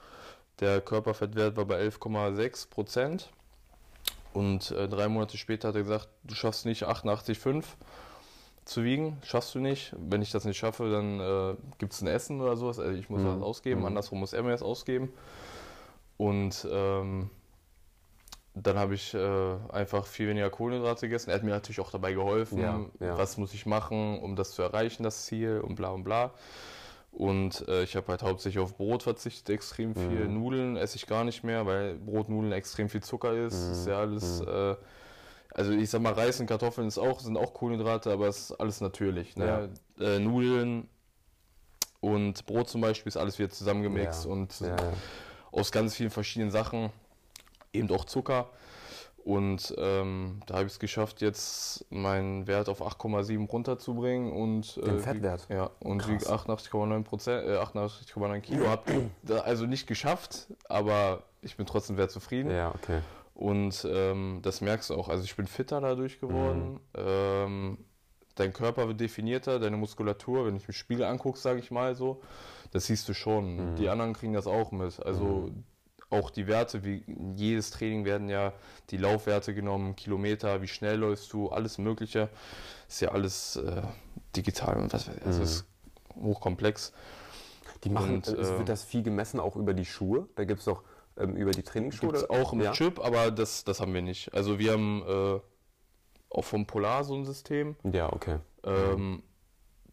Der 0.61 0.81
Körperfettwert 0.81 1.55
war 1.59 1.67
bei 1.67 1.79
11,6 1.79 2.71
Prozent. 2.71 3.29
Und 4.33 4.71
äh, 4.71 4.89
drei 4.89 5.09
Monate 5.09 5.37
später 5.37 5.69
hat 5.69 5.75
er 5.75 5.83
gesagt, 5.83 6.09
du 6.25 6.35
schaffst 6.35 6.65
nicht 6.65 6.85
88,5 6.85 7.65
zu 8.65 8.83
wiegen, 8.83 9.19
schaffst 9.23 9.55
du 9.55 9.59
nicht. 9.59 9.95
Wenn 9.99 10.23
ich 10.23 10.31
das 10.31 10.47
nicht 10.47 10.57
schaffe, 10.57 10.91
dann 10.91 11.21
äh, 11.21 11.57
gibt 11.77 11.93
es 11.93 12.01
ein 12.01 12.07
Essen 12.09 12.41
oder 12.41 12.57
sowas. 12.57 12.79
Also 12.79 12.93
ich 12.99 13.11
muss 13.11 13.21
Mhm. 13.21 13.27
das 13.35 13.43
ausgeben, 13.43 13.81
Mhm. 13.81 13.87
andersrum 13.89 14.21
muss 14.21 14.33
er 14.33 14.43
mir 14.43 14.53
das 14.53 14.63
ausgeben. 14.63 15.13
Und 16.17 16.67
ähm, 16.71 17.29
dann 18.59 18.79
habe 18.79 18.95
ich 18.95 19.13
äh, 19.13 19.57
einfach 19.71 20.07
viel 20.07 20.29
weniger 20.29 20.49
Kohlenhydrate 20.49 21.07
gegessen. 21.09 21.29
Er 21.31 21.37
hat 21.37 21.43
mir 21.43 21.51
natürlich 21.51 21.79
auch 21.81 21.91
dabei 21.91 22.15
geholfen, 22.15 22.59
Ja, 22.59 22.81
ja. 23.01 23.19
was 23.19 23.37
muss 23.37 23.53
ich 23.53 23.67
machen, 23.67 24.19
um 24.19 24.35
das 24.35 24.53
zu 24.53 24.63
erreichen, 24.63 25.03
das 25.03 25.27
Ziel 25.27 25.61
und 25.61 25.75
bla 25.75 25.91
und 25.91 26.05
bla. 26.05 26.33
Und 27.13 27.67
äh, 27.69 27.83
ich 27.83 27.97
habe 27.97 28.09
halt 28.09 28.23
hauptsächlich 28.23 28.63
auf 28.63 28.77
Brot 28.77 29.03
verzichtet, 29.03 29.51
extrem 29.51 29.95
viel. 29.95 30.27
Mhm. 30.29 30.35
Nudeln 30.35 30.77
esse 30.77 30.97
ich 30.97 31.07
gar 31.07 31.25
nicht 31.25 31.45
mehr, 31.45 31.67
weil 31.67 31.97
Brot, 31.97 32.29
Nudeln 32.31 32.53
extrem 32.53 32.89
viel 32.89 33.03
Zucker 33.03 33.33
ist. 33.35 33.67
Mhm. 33.67 33.73
Ist 33.73 33.87
ja 33.87 33.99
alles, 34.01 34.41
Mhm. 34.41 34.49
äh, 34.49 34.77
also 35.55 35.73
ich 35.73 35.89
sag 35.91 36.01
mal, 36.03 36.13
Reis 36.15 36.41
und 36.41 36.47
Kartoffeln 36.47 36.89
ist 36.89 36.99
auch, 36.99 37.21
sind 37.21 37.37
auch 37.37 37.53
Kohlenhydrate, 37.55 38.11
aber 38.11 38.29
es 38.29 38.51
ist 38.51 38.53
alles 38.61 38.81
natürlich. 38.81 39.37
Ne? 39.37 39.71
Äh, 40.01 40.19
Nudeln 40.19 40.89
und 42.01 42.45
Brot 42.47 42.69
zum 42.69 42.81
Beispiel 42.81 43.09
ist 43.09 43.17
alles 43.17 43.39
wieder 43.39 43.51
zusammengemixt 43.51 44.25
Ja, 44.27 44.31
und 44.31 44.61
Ja, 44.61 44.69
ja. 44.69 44.77
aus 45.53 45.73
ganz 45.73 45.95
vielen 45.95 46.11
verschiedenen 46.11 46.51
Sachen, 46.51 46.91
eben 47.77 47.91
auch 47.91 48.05
Zucker. 48.05 48.51
Und 49.27 49.75
ähm, 49.77 50.39
da 50.47 50.55
habe 50.55 50.67
ich 50.67 50.75
es 50.75 50.79
geschafft, 50.79 51.21
jetzt 51.21 51.85
meinen 51.91 52.47
Wert 52.47 52.69
auf 52.69 52.81
8,7 52.81 53.49
runterzubringen 53.49 54.31
und 54.31 54.77
Den 54.77 54.99
äh, 54.99 55.01
Fettwert? 55.01 55.49
Wie, 55.49 55.55
ja, 55.55 55.71
und 55.81 56.07
wiege 56.09 56.25
88,9 56.25 57.03
Prozent, 57.03 57.45
äh, 57.45 57.57
88,9 57.57 58.41
Kilo. 58.41 58.69
Hab 58.69 58.89
also 59.45 59.67
nicht 59.67 59.89
geschafft, 59.89 60.47
aber 60.69 61.25
ich 61.43 61.57
bin 61.57 61.67
trotzdem 61.67 61.97
sehr 61.97 62.09
zufrieden. 62.09 62.53
Ja, 62.53 62.73
okay. 62.73 63.01
Und 63.35 63.85
ähm, 63.91 64.39
das 64.43 64.61
merkst 64.61 64.91
du 64.91 64.95
auch. 64.95 65.09
Also 65.09 65.25
ich 65.25 65.35
bin 65.35 65.49
fitter 65.49 65.81
dadurch 65.81 66.21
geworden. 66.21 66.75
Mhm. 66.75 66.79
Ähm, 66.95 67.79
dein 68.37 68.53
Körper 68.53 68.87
wird 68.87 69.01
definierter, 69.01 69.59
deine 69.59 69.77
Muskulatur, 69.77 70.47
wenn 70.47 70.55
ich 70.55 70.69
mir 70.69 70.75
Spiegel 70.75 71.05
angucke, 71.05 71.39
sage 71.39 71.59
ich 71.59 71.73
mal 71.73 71.97
so, 71.97 72.23
das 72.71 72.87
siehst 72.87 73.09
du 73.09 73.15
schon. 73.15 73.73
Mhm. 73.73 73.75
Die 73.75 73.89
anderen 73.89 74.13
kriegen 74.13 74.35
das 74.35 74.47
auch 74.47 74.71
mit. 74.71 75.05
Also 75.05 75.51
auch 76.11 76.31
die 76.31 76.47
Werte, 76.47 76.85
wie 76.85 77.05
jedes 77.35 77.71
Training 77.71 78.05
werden 78.05 78.29
ja 78.29 78.53
die 78.91 78.97
Laufwerte 78.97 79.55
genommen, 79.55 79.97
Kilometer, 79.97 80.63
wie 80.63 80.69
schnell 80.69 80.99
läufst 80.99 81.33
du, 81.33 81.49
alles 81.49 81.79
Mögliche. 81.79 82.29
Ist 82.89 83.01
ja 83.01 83.11
alles 83.11 83.57
äh, 83.57 83.83
digital 84.37 84.77
und 84.77 84.93
was 84.93 85.09
weiß 85.09 85.17
ich. 85.17 85.27
Also 85.27 85.39
Mhm. 85.39 85.45
ist 85.45 85.65
hochkomplex. 86.23 86.93
Die 87.85 87.91
machen, 87.91 88.17
Und, 88.17 88.29
äh, 88.29 88.33
es 88.35 88.51
äh, 88.51 88.59
wird 88.59 88.69
das 88.69 88.85
viel 88.85 89.03
gemessen 89.03 89.41
auch 89.41 89.57
über 89.57 89.75
die 89.75 89.85
Schuhe? 89.85 90.29
Da 90.37 90.45
gibt 90.45 90.61
es 90.61 90.65
doch 90.67 90.83
ähm, 91.19 91.37
über 91.37 91.51
die 91.51 91.63
Trainingsschuhe? 91.63 92.13
Gibt 92.13 92.23
es 92.23 92.31
auch 92.31 92.53
im 92.53 92.61
ja? 92.61 92.73
Chip, 92.73 92.99
aber 93.01 93.31
das, 93.31 93.65
das 93.65 93.81
haben 93.81 93.93
wir 93.95 94.03
nicht. 94.03 94.33
Also 94.35 94.59
wir 94.59 94.73
haben 94.73 95.03
äh, 95.07 95.41
auch 96.31 96.45
vom 96.45 96.67
Polar 96.67 97.05
so 97.05 97.15
ein 97.15 97.25
System. 97.25 97.77
Ja, 97.85 98.13
okay. 98.13 98.39
Ähm, 98.65 99.23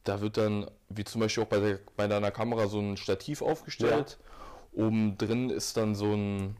da 0.04 0.21
wird 0.21 0.38
dann, 0.38 0.69
wie 0.89 1.04
zum 1.04 1.21
Beispiel 1.21 1.44
auch 1.44 1.48
bei, 1.48 1.60
der, 1.60 1.80
bei 1.95 2.07
deiner 2.07 2.31
Kamera, 2.31 2.68
so 2.68 2.80
ein 2.80 2.98
Stativ 2.98 3.42
aufgestellt. 3.42 4.19
Oben 4.75 5.17
drin 5.17 5.49
ist 5.49 5.77
dann 5.77 5.95
so 5.95 6.13
ein, 6.13 6.57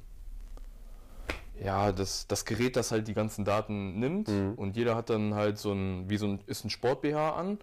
ja, 1.64 1.92
das, 1.92 2.28
das 2.28 2.46
Gerät, 2.46 2.76
das 2.76 2.92
halt 2.92 3.08
die 3.08 3.14
ganzen 3.14 3.46
Daten 3.46 4.00
nimmt. 4.00 4.28
Mhm. 4.28 4.54
Und 4.56 4.76
jeder 4.76 4.96
hat 4.96 5.10
dann 5.10 5.34
halt 5.34 5.58
so 5.58 5.72
ein, 5.72 6.10
wie 6.10 6.18
so 6.18 6.28
ein, 6.28 6.40
ist 6.46 6.66
ein 6.66 6.70
Sport-BH 6.70 7.32
an. 7.32 7.60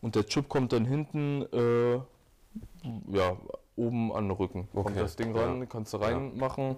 Und 0.00 0.16
der 0.16 0.26
Chip 0.26 0.48
kommt 0.48 0.72
dann 0.72 0.84
hinten, 0.84 1.42
äh, 1.52 1.94
ja, 3.10 3.36
oben 3.76 4.12
an 4.12 4.24
den 4.24 4.30
Rücken. 4.32 4.68
Kommt 4.72 4.90
Okay, 4.90 4.98
das 4.98 5.16
Ding 5.16 5.34
ja. 5.34 5.42
ran, 5.42 5.68
kannst 5.68 5.92
du 5.94 5.96
reinmachen, 5.98 6.76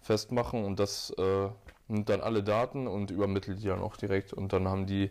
festmachen 0.00 0.64
und 0.64 0.78
das 0.78 1.10
äh, 1.16 1.48
nimmt 1.88 2.08
dann 2.08 2.20
alle 2.20 2.42
Daten 2.42 2.86
und 2.86 3.10
übermittelt 3.10 3.62
die 3.62 3.68
dann 3.68 3.80
auch 3.80 3.96
direkt. 3.96 4.32
Und 4.32 4.52
dann 4.52 4.68
haben 4.68 4.86
die 4.86 5.10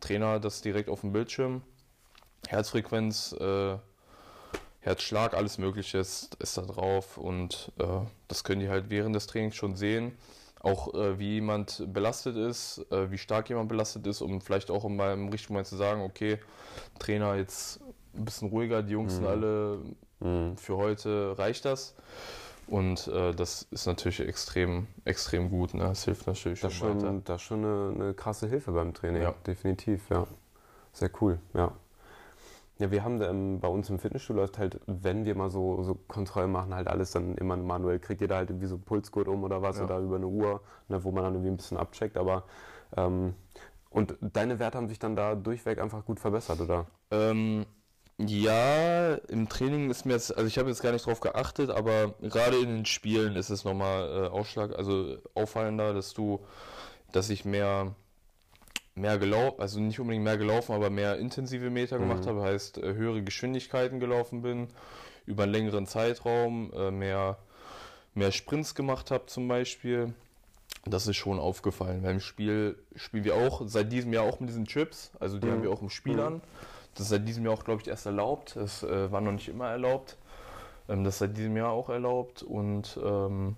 Trainer 0.00 0.40
das 0.40 0.62
direkt 0.62 0.88
auf 0.88 1.02
dem 1.02 1.12
Bildschirm. 1.12 1.62
Herzfrequenz, 2.48 3.32
äh, 3.38 3.76
Herzschlag, 4.82 5.34
alles 5.34 5.58
Mögliche 5.58 5.98
ist, 5.98 6.34
ist 6.36 6.58
da 6.58 6.62
drauf 6.62 7.16
und 7.16 7.72
äh, 7.78 7.84
das 8.28 8.44
können 8.44 8.60
die 8.60 8.68
halt 8.68 8.90
während 8.90 9.14
des 9.16 9.26
Trainings 9.26 9.54
schon 9.56 9.74
sehen. 9.76 10.12
Auch 10.60 10.94
äh, 10.94 11.18
wie 11.18 11.34
jemand 11.34 11.82
belastet 11.92 12.36
ist, 12.36 12.84
äh, 12.92 13.10
wie 13.10 13.18
stark 13.18 13.48
jemand 13.48 13.68
belastet 13.68 14.06
ist, 14.06 14.20
um 14.20 14.40
vielleicht 14.40 14.70
auch 14.70 14.84
in 14.84 14.94
meinem 14.96 15.28
richtigen 15.28 15.54
Moment 15.54 15.66
zu 15.68 15.76
sagen, 15.76 16.02
okay, 16.02 16.38
Trainer 16.98 17.34
jetzt 17.36 17.80
ein 18.14 18.24
bisschen 18.24 18.48
ruhiger, 18.50 18.82
die 18.82 18.92
Jungs 18.92 19.14
sind 19.14 19.22
Mhm. 19.22 19.28
alle 19.28 19.78
Mhm. 20.20 20.56
für 20.56 20.76
heute 20.76 21.36
reicht 21.38 21.64
das. 21.64 21.94
Und 22.68 23.08
äh, 23.08 23.32
das 23.34 23.66
ist 23.72 23.86
natürlich 23.86 24.20
extrem, 24.20 24.86
extrem 25.04 25.50
gut. 25.50 25.74
Ne? 25.74 25.82
Das 25.82 26.04
hilft 26.04 26.26
natürlich 26.28 26.60
Das 26.60 26.72
ist 26.72 26.78
schon 26.78 26.96
weiter. 26.96 27.06
schon, 27.08 27.24
das 27.24 27.36
ist 27.36 27.42
schon 27.42 27.64
eine, 27.64 27.92
eine 28.04 28.14
krasse 28.14 28.48
Hilfe 28.48 28.70
beim 28.72 28.94
Training, 28.94 29.22
Ja. 29.22 29.34
definitiv, 29.46 30.08
ja. 30.10 30.26
Sehr 30.92 31.10
cool, 31.20 31.38
ja. 31.54 31.72
Ja, 32.82 32.90
wir 32.90 33.04
haben 33.04 33.22
ähm, 33.22 33.60
bei 33.60 33.68
uns 33.68 33.88
im 33.90 34.00
Fitnessstudio 34.00 34.42
läuft 34.42 34.58
halt, 34.58 34.80
wenn 34.86 35.24
wir 35.24 35.36
mal 35.36 35.50
so, 35.50 35.84
so 35.84 35.94
Kontrollen 35.94 36.50
machen, 36.50 36.74
halt 36.74 36.88
alles 36.88 37.12
dann 37.12 37.36
immer 37.36 37.56
manuell. 37.56 38.00
Kriegt 38.00 38.20
jeder 38.20 38.34
halt 38.34 38.50
irgendwie 38.50 38.66
so 38.66 38.74
einen 38.74 38.82
Pulsgurt 38.82 39.28
um 39.28 39.44
oder 39.44 39.62
was 39.62 39.78
Ja. 39.78 39.84
oder 39.84 40.00
über 40.00 40.16
eine 40.16 40.26
Uhr, 40.26 40.60
ne, 40.88 41.04
wo 41.04 41.12
man 41.12 41.22
dann 41.22 41.34
irgendwie 41.34 41.52
ein 41.52 41.56
bisschen 41.58 41.76
abcheckt. 41.76 42.16
Aber 42.16 42.42
ähm, 42.96 43.34
und 43.90 44.16
deine 44.20 44.58
Werte 44.58 44.78
haben 44.78 44.88
sich 44.88 44.98
dann 44.98 45.14
da 45.14 45.36
durchweg 45.36 45.80
einfach 45.80 46.04
gut 46.04 46.18
verbessert, 46.18 46.60
oder? 46.60 46.86
Ähm, 47.12 47.66
ja, 48.18 49.14
im 49.28 49.48
Training 49.48 49.88
ist 49.88 50.04
mir 50.04 50.14
jetzt, 50.14 50.36
also 50.36 50.48
ich 50.48 50.58
habe 50.58 50.68
jetzt 50.68 50.82
gar 50.82 50.90
nicht 50.90 51.06
drauf 51.06 51.20
geachtet, 51.20 51.70
aber 51.70 52.14
gerade 52.20 52.56
in 52.56 52.68
den 52.68 52.84
Spielen 52.84 53.36
ist 53.36 53.50
es 53.50 53.62
nochmal 53.62 54.24
äh, 54.24 54.26
Ausschlag, 54.26 54.76
also 54.76 55.18
auffallender, 55.34 55.94
dass 55.94 56.14
du, 56.14 56.40
dass 57.12 57.30
ich 57.30 57.44
mehr 57.44 57.94
mehr 58.94 59.18
gelaufen, 59.18 59.60
also 59.60 59.80
nicht 59.80 59.98
unbedingt 60.00 60.24
mehr 60.24 60.36
gelaufen, 60.36 60.72
aber 60.72 60.90
mehr 60.90 61.18
intensive 61.18 61.70
Meter 61.70 61.98
gemacht 61.98 62.24
Mhm. 62.24 62.30
habe, 62.30 62.42
heißt 62.42 62.78
äh, 62.78 62.94
höhere 62.94 63.22
Geschwindigkeiten 63.22 64.00
gelaufen 64.00 64.42
bin, 64.42 64.68
über 65.26 65.44
einen 65.44 65.52
längeren 65.52 65.86
Zeitraum, 65.86 66.72
äh, 66.74 66.90
mehr, 66.90 67.38
mehr 68.14 68.32
Sprints 68.32 68.74
gemacht 68.74 69.10
habe 69.10 69.26
zum 69.26 69.48
Beispiel. 69.48 70.12
Das 70.84 71.06
ist 71.06 71.16
schon 71.16 71.38
aufgefallen. 71.38 72.02
Beim 72.02 72.20
Spiel 72.20 72.76
spielen 72.96 73.24
wir 73.24 73.36
auch 73.36 73.62
seit 73.66 73.92
diesem 73.92 74.12
Jahr 74.12 74.24
auch 74.24 74.40
mit 74.40 74.48
diesen 74.48 74.66
Chips, 74.66 75.12
also 75.20 75.38
die 75.38 75.46
Mhm. 75.46 75.52
haben 75.52 75.62
wir 75.62 75.70
auch 75.70 75.82
im 75.82 75.90
Spiel 75.90 76.14
Mhm. 76.16 76.20
an. 76.20 76.42
Das 76.94 77.02
ist 77.04 77.08
seit 77.10 77.26
diesem 77.26 77.44
Jahr 77.44 77.54
auch, 77.54 77.64
glaube 77.64 77.80
ich, 77.80 77.88
erst 77.88 78.04
erlaubt. 78.04 78.56
Das 78.56 78.82
äh, 78.82 79.10
war 79.10 79.20
noch 79.20 79.32
nicht 79.32 79.48
immer 79.48 79.68
erlaubt. 79.68 80.18
Ähm, 80.88 81.04
das 81.04 81.14
ist 81.14 81.18
seit 81.20 81.36
diesem 81.36 81.56
Jahr 81.56 81.70
auch 81.70 81.88
erlaubt 81.88 82.42
und 82.42 82.98
ähm, 83.02 83.56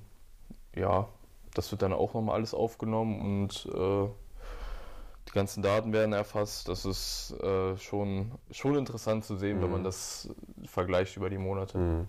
ja, 0.76 1.09
das 1.55 1.71
wird 1.73 1.83
dann 1.83 1.93
auch 1.93 2.14
nochmal 2.14 2.37
alles 2.37 2.53
aufgenommen 2.55 3.21
und 3.21 3.67
äh, 3.75 4.09
die 5.28 5.33
ganzen 5.33 5.62
Daten 5.62 5.93
werden 5.93 6.12
erfasst. 6.12 6.69
Das 6.69 6.85
ist 6.85 7.35
äh, 7.43 7.76
schon, 7.76 8.33
schon 8.50 8.76
interessant 8.76 9.25
zu 9.25 9.37
sehen, 9.37 9.59
wenn 9.61 9.66
Mhm. 9.69 9.73
man 9.73 9.85
das 9.85 10.28
vergleicht 10.66 11.16
über 11.16 11.31
die 11.31 11.38
Monate. 11.38 11.78
Mhm. 11.78 12.09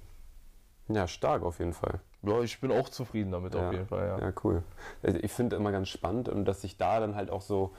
Ja, 0.87 1.07
stark 1.07 1.43
auf 1.43 1.59
jeden 1.59 1.73
Fall. 1.73 1.99
Ja, 2.21 2.41
ich 2.41 2.59
bin 2.59 2.71
auch 2.71 2.89
zufrieden 2.89 3.31
damit 3.31 3.55
Ja. 3.55 3.67
auf 3.67 3.73
jeden 3.73 3.87
Fall, 3.87 4.07
ja. 4.07 4.19
Ja, 4.27 4.33
cool. 4.43 4.63
Also 5.01 5.17
ich 5.19 5.31
finde 5.31 5.55
immer 5.55 5.71
ganz 5.71 5.89
spannend, 5.89 6.27
ähm, 6.27 6.45
dass 6.45 6.61
sich 6.61 6.77
da 6.77 6.99
dann 6.99 7.15
halt 7.15 7.31
auch 7.31 7.41
so, 7.41 7.73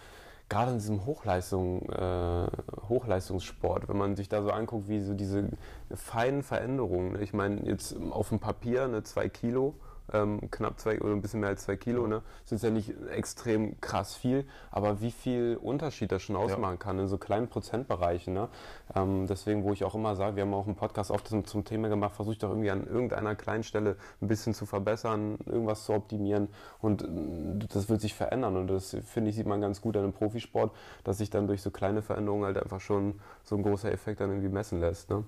gerade 0.49 0.73
in 0.73 0.79
diesem 0.79 1.05
Hochleistung, 1.07 1.89
äh, 1.91 2.47
Hochleistungssport, 2.89 3.89
wenn 3.89 3.97
man 3.97 4.17
sich 4.17 4.29
da 4.29 4.43
so 4.43 4.51
anguckt, 4.51 4.89
wie 4.89 5.01
so 5.01 5.15
diese 5.15 5.49
feinen 5.95 6.43
Veränderungen, 6.43 7.13
ne? 7.13 7.21
ich 7.23 7.33
meine, 7.33 7.63
jetzt 7.67 7.97
auf 8.11 8.29
dem 8.31 8.39
Papier 8.41 8.85
eine 8.85 9.03
2 9.03 9.29
Kilo, 9.29 9.75
ähm, 10.13 10.51
knapp 10.51 10.79
zwei 10.81 11.01
oder 11.01 11.13
ein 11.13 11.23
bisschen 11.23 11.41
mehr 11.41 11.51
als 11.51 11.65
zwei 11.65 11.77
Kilo, 11.77 12.07
ne? 12.07 12.23
Das 12.45 12.53
ist 12.53 12.63
ja 12.63 12.71
nicht 12.71 12.93
extrem 13.11 13.81
krass 13.81 14.15
viel, 14.15 14.47
aber 14.71 15.01
wie 15.01 15.11
viel 15.11 15.59
Unterschied 15.61 16.13
das 16.13 16.23
schon 16.23 16.37
ausmachen 16.37 16.79
kann 16.79 16.99
in 16.99 17.09
so 17.09 17.19
kleinen 17.19 17.49
Prozentbereichen. 17.49 18.35
Ne? 18.35 18.49
Ähm, 18.95 19.27
deswegen, 19.27 19.65
wo 19.65 19.73
ich 19.73 19.85
auch 19.85 19.95
immer 19.95 20.17
sage, 20.17 20.37
wir 20.37 20.43
haben 20.43 20.55
auch 20.55 20.67
einen 20.67 20.77
Podcast 20.77 21.11
oft 21.11 21.29
zum, 21.29 21.45
zum 21.45 21.65
Thema 21.65 21.89
gemacht, 21.89 22.15
versucht 22.15 22.43
doch 22.43 22.51
irgendwie 22.51 22.71
an 22.71 22.87
irgendeiner 22.87 23.35
kleinen 23.35 23.63
Stelle 23.63 23.97
ein 24.21 24.29
bisschen 24.29 24.55
zu 24.55 24.67
verbessern, 24.67 25.39
irgendwas 25.47 25.85
zu 25.85 25.93
optimieren 25.93 26.49
und 26.81 27.03
äh, 27.03 27.67
das 27.69 27.89
wird 27.89 28.01
sich 28.01 28.15
verändern 28.15 28.57
und 28.57 28.69
das 28.69 28.97
finde 29.05 29.31
ich 29.31 29.37
sieht 29.37 29.47
man 29.47 29.61
ganz 29.61 29.81
gut 29.81 29.97
an 29.97 30.05
einem 30.05 30.13
Profisport, 30.13 30.73
dass 31.05 31.19
sich 31.19 31.31
dann 31.31 31.47
durch 31.47 31.63
so 31.63 31.71
kleine 31.71 32.03
Veränderungen 32.03 32.45
halt 32.45 32.59
einfach 32.59 32.81
schon 32.81 33.21
so 33.45 33.57
ein 33.57 33.63
großer 33.63 33.93
Effekt 33.93 34.21
dann 34.21 34.31
irgendwie 34.31 34.49
messen 34.49 34.81
lässt. 34.81 35.11
Ne? 35.11 35.25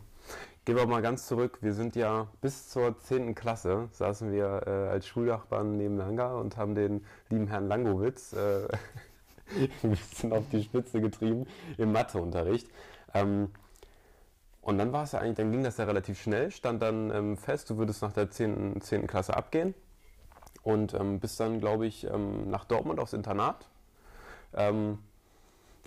Gehen 0.64 0.76
wir 0.76 0.86
mal 0.86 1.00
ganz 1.00 1.26
zurück. 1.26 1.58
Wir 1.62 1.72
sind 1.72 1.96
ja 1.96 2.28
bis 2.40 2.68
zur 2.68 2.98
10. 2.98 3.34
Klasse, 3.34 3.88
saßen 3.92 4.30
wir 4.32 4.66
äh, 4.66 4.70
als 4.90 5.06
Schulnachbarn 5.06 5.76
nebeneinander 5.76 6.36
und 6.36 6.56
haben 6.56 6.74
den 6.74 7.06
lieben 7.30 7.46
Herrn 7.46 7.68
Langowitz 7.68 8.34
äh, 8.34 8.68
ein 9.82 9.90
bisschen 9.90 10.32
auf 10.32 10.44
die 10.52 10.62
Spitze 10.62 11.00
getrieben 11.00 11.46
im 11.78 11.92
Matheunterricht. 11.92 12.68
Ähm, 13.14 13.50
und 14.60 14.76
dann 14.76 14.92
war 14.92 15.04
es 15.04 15.12
ja 15.12 15.20
eigentlich, 15.20 15.36
dann 15.36 15.52
ging 15.52 15.64
das 15.64 15.78
ja 15.78 15.84
relativ 15.84 16.20
schnell, 16.20 16.50
stand 16.50 16.82
dann 16.82 17.10
ähm, 17.10 17.36
fest, 17.38 17.70
du 17.70 17.78
würdest 17.78 18.02
nach 18.02 18.12
der 18.12 18.30
10. 18.30 18.80
10. 18.82 19.06
Klasse 19.06 19.34
abgehen 19.34 19.74
und 20.62 20.92
ähm, 20.92 21.20
bist 21.20 21.40
dann, 21.40 21.60
glaube 21.60 21.86
ich, 21.86 22.04
ähm, 22.04 22.50
nach 22.50 22.66
Dortmund 22.66 23.00
aufs 23.00 23.14
Internat. 23.14 23.66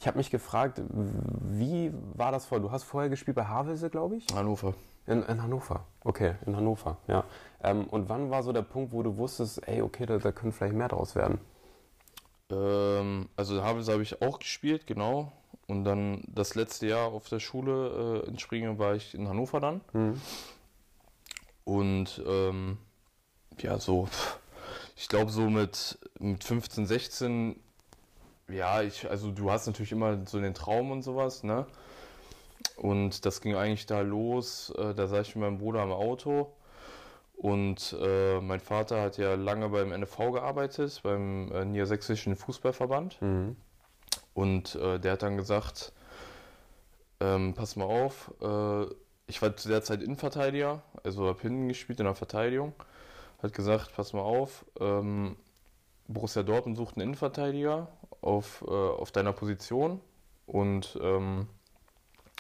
Ich 0.02 0.08
habe 0.08 0.18
mich 0.18 0.32
gefragt, 0.32 0.82
wie 0.90 1.94
war 2.16 2.32
das 2.32 2.48
vorher? 2.48 2.66
Du 2.66 2.72
hast 2.72 2.86
vorher 2.86 3.08
gespielt 3.08 3.36
bei 3.36 3.46
Havelse, 3.46 3.92
glaube 3.92 4.16
ich? 4.16 4.26
Hannover. 4.34 4.74
In, 5.06 5.22
in 5.22 5.44
Hannover. 5.44 5.86
Okay, 6.04 6.34
in 6.48 6.56
Hannover, 6.56 6.98
ja. 7.08 7.24
Ähm, 7.64 7.86
und 7.86 8.10
wann 8.10 8.32
war 8.32 8.42
so 8.42 8.52
der 8.52 8.64
Punkt, 8.64 8.94
wo 8.94 9.04
du 9.04 9.18
wusstest, 9.18 9.68
ey, 9.68 9.84
okay, 9.84 10.08
da, 10.08 10.18
da 10.18 10.32
können 10.32 10.54
vielleicht 10.54 10.74
mehr 10.74 10.88
draus 10.88 11.14
werden? 11.14 11.40
Ähm, 12.50 13.30
also 13.36 13.62
Havels 13.64 13.90
habe 13.90 14.02
ich 14.02 14.24
auch 14.24 14.40
gespielt, 14.40 14.88
genau. 14.88 15.34
Und 15.68 15.84
dann 15.84 16.24
das 16.28 16.56
letzte 16.56 16.88
Jahr 16.88 17.10
auf 17.10 17.30
der 17.30 17.40
Schule 17.40 18.24
äh, 18.26 18.28
in 18.28 18.40
Springen 18.40 18.80
war 18.80 18.96
ich 18.96 19.14
in 19.14 19.30
Hannover 19.30 19.60
dann. 19.60 19.82
Mhm. 19.94 20.20
Und 21.64 22.24
ähm, 22.26 22.80
ja, 23.60 23.78
so, 23.78 24.10
ich 24.96 25.08
glaube 25.10 25.30
so 25.30 25.48
mit, 25.48 26.00
mit 26.18 26.44
15, 26.44 26.88
16, 26.88 27.56
ja, 28.52 28.82
ich, 28.82 29.10
also 29.10 29.32
du 29.32 29.52
hast 29.52 29.68
natürlich 29.68 29.92
immer 29.92 30.20
so 30.26 30.40
den 30.40 30.54
Traum 30.54 30.92
und 30.92 31.02
sowas, 31.02 31.44
ne? 31.44 31.66
Und 32.76 33.26
das 33.26 33.42
ging 33.42 33.56
eigentlich 33.56 33.86
da 33.86 34.02
los, 34.02 34.72
äh, 34.78 34.94
da 34.94 35.08
saß 35.08 35.28
ich 35.28 35.36
mit 35.36 35.44
meinem 35.44 35.58
Bruder 35.58 35.84
im 35.84 35.92
Auto 35.92 36.54
und 37.42 37.96
äh, 38.00 38.40
mein 38.40 38.60
Vater 38.60 39.02
hat 39.02 39.18
ja 39.18 39.34
lange 39.34 39.70
beim 39.70 39.90
NFV 39.90 40.32
gearbeitet, 40.32 41.00
beim 41.02 41.52
äh, 41.52 41.66
Niedersächsischen 41.66 42.36
Fußballverband. 42.36 43.20
Mhm. 43.20 43.56
Und 44.36 44.76
äh, 44.76 45.00
der 45.00 45.14
hat 45.14 45.24
dann 45.24 45.38
gesagt, 45.38 45.92
ähm, 47.20 47.56
pass 47.56 47.76
mal 47.76 47.86
auf, 47.86 48.32
äh, 48.42 48.86
ich 49.26 49.42
war 49.42 49.56
zu 49.56 49.70
der 49.70 49.82
Zeit 49.82 50.04
Innenverteidiger, 50.04 50.84
also 51.04 51.28
habe 51.28 51.42
hinten 51.42 51.68
gespielt 51.68 52.00
in 52.00 52.06
der 52.06 52.14
Verteidigung. 52.14 52.74
Hat 53.42 53.54
gesagt, 53.54 53.92
pass 53.96 54.14
mal 54.14 54.22
auf, 54.22 54.64
ähm, 54.80 55.36
Borussia 56.08 56.44
Dortmund 56.44 56.78
sucht 56.78 56.96
einen 56.96 57.08
Innenverteidiger 57.08 57.88
auf, 58.22 58.64
äh, 58.68 58.72
auf 58.72 59.12
deiner 59.12 59.34
Position. 59.34 60.00
Und 60.46 60.98
ähm, 61.02 61.48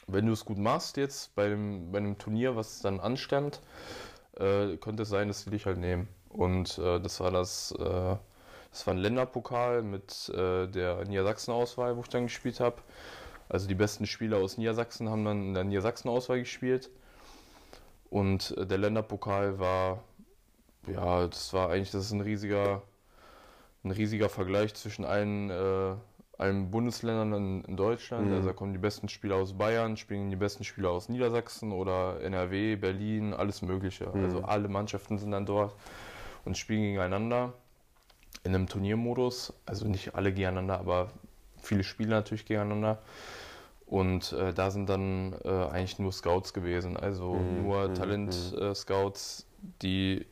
wenn 0.07 0.25
du 0.25 0.33
es 0.33 0.45
gut 0.45 0.57
machst 0.57 0.97
jetzt 0.97 1.35
bei 1.35 1.49
dem, 1.49 1.91
bei 1.91 1.99
einem 1.99 2.17
Turnier, 2.17 2.55
was 2.55 2.79
dann 2.81 2.99
anstand, 2.99 3.61
äh, 4.37 4.77
könnte 4.77 5.03
es 5.03 5.09
sein, 5.09 5.27
dass 5.27 5.41
sie 5.41 5.49
dich 5.49 5.65
halt 5.65 5.77
nehmen. 5.77 6.07
Und 6.29 6.77
äh, 6.77 6.99
das 6.99 7.19
war 7.19 7.31
das, 7.31 7.71
äh, 7.71 8.15
das 8.71 8.87
war 8.87 8.93
ein 8.93 8.97
Länderpokal 8.97 9.81
mit 9.81 10.29
äh, 10.29 10.67
der 10.67 11.05
Niedersachsen-Auswahl, 11.05 11.97
wo 11.97 12.01
ich 12.01 12.09
dann 12.09 12.23
gespielt 12.23 12.59
habe. 12.59 12.77
Also 13.49 13.67
die 13.67 13.75
besten 13.75 14.05
Spieler 14.05 14.37
aus 14.37 14.57
Niedersachsen 14.57 15.09
haben 15.09 15.25
dann 15.25 15.41
in 15.47 15.53
der 15.53 15.65
Niedersachsen-Auswahl 15.65 16.39
gespielt. 16.39 16.89
Und 18.09 18.55
äh, 18.57 18.65
der 18.65 18.77
Länderpokal 18.77 19.59
war, 19.59 20.03
ja, 20.87 21.27
das 21.27 21.53
war 21.53 21.69
eigentlich, 21.69 21.91
das 21.91 22.05
ist 22.05 22.11
ein 22.11 22.21
riesiger, 22.21 22.81
ein 23.83 23.91
riesiger 23.91 24.29
Vergleich 24.29 24.73
zwischen 24.75 25.05
allen, 25.05 25.49
äh, 25.49 25.95
allen 26.37 26.71
Bundesländern 26.71 27.33
in, 27.33 27.63
in 27.65 27.77
Deutschland. 27.77 28.27
Mhm. 28.27 28.33
Also 28.33 28.47
da 28.49 28.53
kommen 28.53 28.73
die 28.73 28.79
besten 28.79 29.09
Spieler 29.09 29.35
aus 29.35 29.53
Bayern, 29.57 29.97
spielen 29.97 30.29
die 30.29 30.35
besten 30.35 30.63
Spieler 30.63 30.89
aus 30.91 31.09
Niedersachsen 31.09 31.71
oder 31.71 32.21
NRW, 32.21 32.75
Berlin, 32.75 33.33
alles 33.33 33.61
Mögliche. 33.61 34.13
Mhm. 34.13 34.23
Also 34.23 34.41
alle 34.43 34.67
Mannschaften 34.67 35.17
sind 35.17 35.31
dann 35.31 35.45
dort 35.45 35.75
und 36.45 36.57
spielen 36.57 36.81
gegeneinander 36.83 37.53
in 38.43 38.55
einem 38.55 38.67
Turniermodus. 38.67 39.53
Also 39.65 39.87
nicht 39.87 40.15
alle 40.15 40.33
gegeneinander, 40.33 40.79
aber 40.79 41.11
viele 41.61 41.83
Spiele 41.83 42.09
natürlich 42.11 42.45
gegeneinander. 42.45 42.99
Und 43.85 44.31
äh, 44.33 44.53
da 44.53 44.71
sind 44.71 44.87
dann 44.89 45.33
äh, 45.43 45.49
eigentlich 45.49 45.99
nur 45.99 46.13
Scouts 46.13 46.53
gewesen, 46.53 46.95
also 46.95 47.43
Mhm, 47.43 47.47
nur 47.49 47.89
mhm, 47.89 47.93
Talent-Scouts, 47.93 49.45
die. 49.81 50.25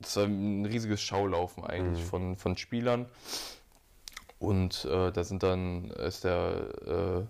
Das 0.00 0.16
war 0.16 0.24
ein 0.24 0.64
riesiges 0.64 1.00
Schaulaufen 1.02 1.64
eigentlich 1.64 2.04
Mhm. 2.04 2.08
von, 2.08 2.36
von 2.36 2.56
Spielern. 2.56 3.06
Und 4.38 4.84
äh, 4.84 5.10
da 5.10 5.24
sind 5.24 5.42
dann, 5.42 5.90
ist 5.90 6.22
der 6.24 6.52
äh, 6.86 7.22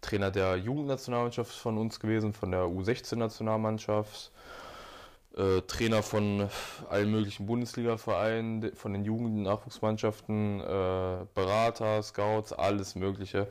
Trainer 0.00 0.30
der 0.32 0.56
Jugendnationalmannschaft 0.56 1.52
von 1.54 1.78
uns 1.78 2.00
gewesen, 2.00 2.32
von 2.32 2.50
der 2.50 2.62
U16-Nationalmannschaft, 2.64 4.32
äh, 5.36 5.60
Trainer 5.62 6.02
von 6.02 6.48
allen 6.88 7.10
möglichen 7.12 7.46
Bundesliga-Vereinen, 7.46 8.60
de- 8.62 8.74
von 8.74 8.92
den 8.92 9.04
Jugend-Nachwuchsmannschaften, 9.04 10.60
äh, 10.60 11.26
Berater, 11.34 12.02
Scouts, 12.02 12.52
alles 12.52 12.96
Mögliche. 12.96 13.46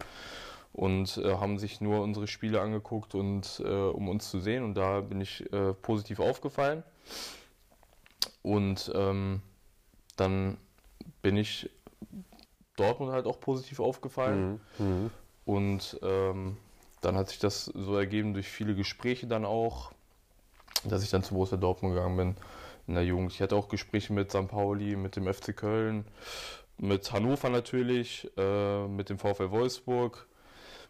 Und 0.73 1.17
äh, 1.17 1.35
haben 1.35 1.57
sich 1.57 1.79
nur 1.79 2.01
unsere 2.01 2.27
Spiele 2.27 2.59
angeguckt, 2.59 3.15
und, 3.15 3.61
äh, 3.63 3.69
um 3.69 4.09
uns 4.09 4.29
zu 4.29 4.41
sehen. 4.41 4.65
Und 4.65 4.73
da 4.75 4.99
bin 4.99 5.21
ich 5.21 5.51
äh, 5.53 5.73
positiv 5.73 6.19
aufgefallen. 6.19 6.83
Und 8.41 8.91
ähm, 8.95 9.41
dann 10.15 10.57
bin 11.21 11.37
ich 11.37 11.69
Dortmund 12.75 13.11
halt 13.11 13.25
auch 13.25 13.39
positiv 13.39 13.79
aufgefallen. 13.79 14.61
Mhm. 14.77 14.85
Mhm. 14.85 15.09
Und 15.45 15.99
ähm, 16.03 16.57
dann 17.01 17.15
hat 17.15 17.29
sich 17.29 17.39
das 17.39 17.65
so 17.65 17.95
ergeben 17.97 18.33
durch 18.33 18.47
viele 18.47 18.75
Gespräche 18.75 19.27
dann 19.27 19.45
auch, 19.45 19.91
dass 20.83 21.03
ich 21.03 21.09
dann 21.09 21.23
zu 21.23 21.33
Borussia 21.33 21.57
Dortmund 21.57 21.95
gegangen 21.95 22.17
bin 22.17 22.35
in 22.87 22.95
der 22.95 23.05
Jugend. 23.05 23.31
Ich 23.31 23.41
hatte 23.41 23.55
auch 23.55 23.69
Gespräche 23.69 24.13
mit 24.13 24.31
St. 24.31 24.47
Pauli, 24.47 24.95
mit 24.95 25.15
dem 25.15 25.31
FC 25.31 25.55
Köln, 25.55 26.05
mit 26.77 27.11
Hannover 27.11 27.49
natürlich, 27.49 28.29
äh, 28.37 28.87
mit 28.87 29.09
dem 29.09 29.19
VfL 29.19 29.51
Wolfsburg. 29.51 30.27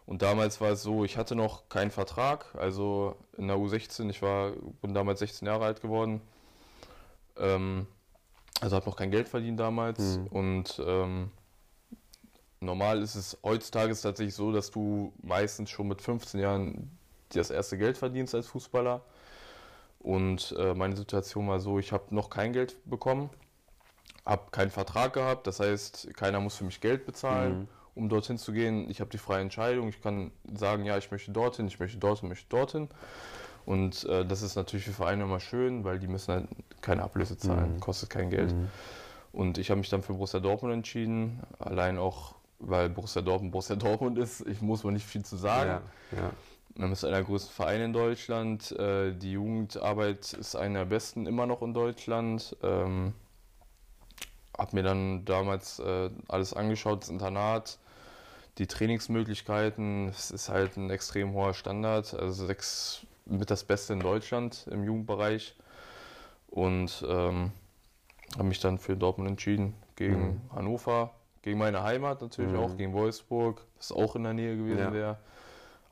Und 0.06 0.22
damals 0.22 0.60
war 0.60 0.70
es 0.70 0.82
so, 0.82 1.04
ich 1.04 1.16
hatte 1.16 1.36
noch 1.36 1.68
keinen 1.68 1.90
Vertrag, 1.90 2.46
also 2.54 3.16
in 3.36 3.48
der 3.48 3.56
U16, 3.58 4.08
ich 4.10 4.22
war, 4.22 4.52
bin 4.82 4.94
damals 4.94 5.20
16 5.20 5.46
Jahre 5.46 5.66
alt 5.66 5.82
geworden. 5.82 6.20
Ähm, 7.40 7.86
also 8.60 8.76
habe 8.76 8.86
noch 8.86 8.96
kein 8.96 9.10
Geld 9.10 9.28
verdient 9.28 9.58
damals 9.58 10.18
Mhm. 10.18 10.26
und 10.28 10.82
ähm, 10.86 11.30
normal 12.60 13.02
ist 13.02 13.14
es 13.14 13.38
heutzutage 13.42 13.92
ist 13.92 14.02
tatsächlich 14.02 14.34
so, 14.34 14.52
dass 14.52 14.70
du 14.70 15.12
meistens 15.22 15.70
schon 15.70 15.88
mit 15.88 16.02
15 16.02 16.40
Jahren 16.40 16.90
das 17.30 17.50
erste 17.50 17.78
Geld 17.78 17.96
verdienst 17.96 18.34
als 18.34 18.46
Fußballer. 18.48 19.02
Und 19.98 20.54
äh, 20.58 20.74
meine 20.74 20.96
Situation 20.96 21.48
war 21.48 21.60
so, 21.60 21.78
ich 21.78 21.92
habe 21.92 22.14
noch 22.14 22.30
kein 22.30 22.52
Geld 22.52 22.76
bekommen, 22.88 23.28
habe 24.24 24.50
keinen 24.50 24.70
Vertrag 24.70 25.12
gehabt, 25.12 25.46
das 25.46 25.60
heißt, 25.60 26.14
keiner 26.14 26.40
muss 26.40 26.56
für 26.56 26.64
mich 26.64 26.80
Geld 26.80 27.04
bezahlen 27.06 27.60
Mhm. 27.60 27.68
um 27.96 28.08
dorthin 28.08 28.38
zu 28.38 28.52
gehen. 28.52 28.88
Ich 28.88 29.00
habe 29.00 29.10
die 29.10 29.18
freie 29.18 29.42
Entscheidung. 29.42 29.88
Ich 29.88 30.00
kann 30.00 30.30
sagen, 30.54 30.84
ja, 30.84 30.96
ich 30.96 31.10
möchte 31.10 31.32
dorthin, 31.32 31.66
ich 31.66 31.80
möchte 31.80 31.98
dorthin, 31.98 32.28
möchte 32.28 32.48
dorthin. 32.48 32.88
Und 33.70 34.02
äh, 34.06 34.26
das 34.26 34.42
ist 34.42 34.56
natürlich 34.56 34.84
für 34.84 34.92
Vereine 34.92 35.22
immer 35.22 35.38
schön, 35.38 35.84
weil 35.84 36.00
die 36.00 36.08
müssen 36.08 36.34
halt 36.34 36.48
keine 36.80 37.04
Ablöse 37.04 37.38
zahlen, 37.38 37.74
mhm. 37.74 37.80
kostet 37.80 38.10
kein 38.10 38.28
Geld. 38.28 38.52
Mhm. 38.52 38.68
Und 39.30 39.58
ich 39.58 39.70
habe 39.70 39.78
mich 39.78 39.88
dann 39.88 40.02
für 40.02 40.12
Borussia 40.12 40.40
Dortmund 40.40 40.74
entschieden, 40.74 41.38
allein 41.60 41.96
auch, 41.96 42.34
weil 42.58 42.90
Borussia 42.90 43.22
Dortmund 43.22 43.52
Borussia 43.52 43.76
Dortmund 43.76 44.18
ist. 44.18 44.44
Ich 44.48 44.60
muss 44.60 44.82
mal 44.82 44.90
nicht 44.90 45.06
viel 45.06 45.24
zu 45.24 45.36
sagen. 45.36 45.82
Ja, 46.10 46.18
ja. 46.18 46.30
Man 46.74 46.90
ist 46.90 47.04
einer 47.04 47.18
der 47.18 47.24
größten 47.24 47.54
Vereine 47.54 47.84
in 47.84 47.92
Deutschland. 47.92 48.72
Äh, 48.72 49.12
die 49.12 49.30
Jugendarbeit 49.30 50.32
ist 50.32 50.56
einer 50.56 50.80
der 50.80 50.86
besten 50.86 51.26
immer 51.26 51.46
noch 51.46 51.62
in 51.62 51.72
Deutschland. 51.72 52.56
Ähm, 52.64 53.14
habe 54.58 54.74
mir 54.74 54.82
dann 54.82 55.24
damals 55.26 55.78
äh, 55.78 56.10
alles 56.26 56.54
angeschaut, 56.54 57.02
das 57.02 57.08
Internat, 57.08 57.78
die 58.58 58.66
Trainingsmöglichkeiten. 58.66 60.08
Es 60.08 60.32
ist 60.32 60.48
halt 60.48 60.76
ein 60.76 60.90
extrem 60.90 61.34
hoher 61.34 61.54
Standard, 61.54 62.14
also 62.14 62.46
sechs 62.46 63.06
mit 63.30 63.50
das 63.50 63.64
Beste 63.64 63.92
in 63.92 64.00
Deutschland 64.00 64.66
im 64.70 64.84
Jugendbereich. 64.84 65.56
Und 66.48 67.04
ähm, 67.08 67.52
habe 68.34 68.44
mich 68.44 68.60
dann 68.60 68.78
für 68.78 68.96
Dortmund 68.96 69.30
entschieden 69.30 69.74
gegen 69.96 70.20
mhm. 70.20 70.40
Hannover, 70.54 71.14
gegen 71.42 71.58
meine 71.58 71.82
Heimat 71.82 72.20
natürlich 72.20 72.52
mhm. 72.52 72.58
auch, 72.58 72.76
gegen 72.76 72.92
Wolfsburg, 72.92 73.64
das 73.76 73.92
auch 73.92 74.16
in 74.16 74.24
der 74.24 74.34
Nähe 74.34 74.56
gewesen 74.56 74.78
ja. 74.78 74.92
wäre. 74.92 75.18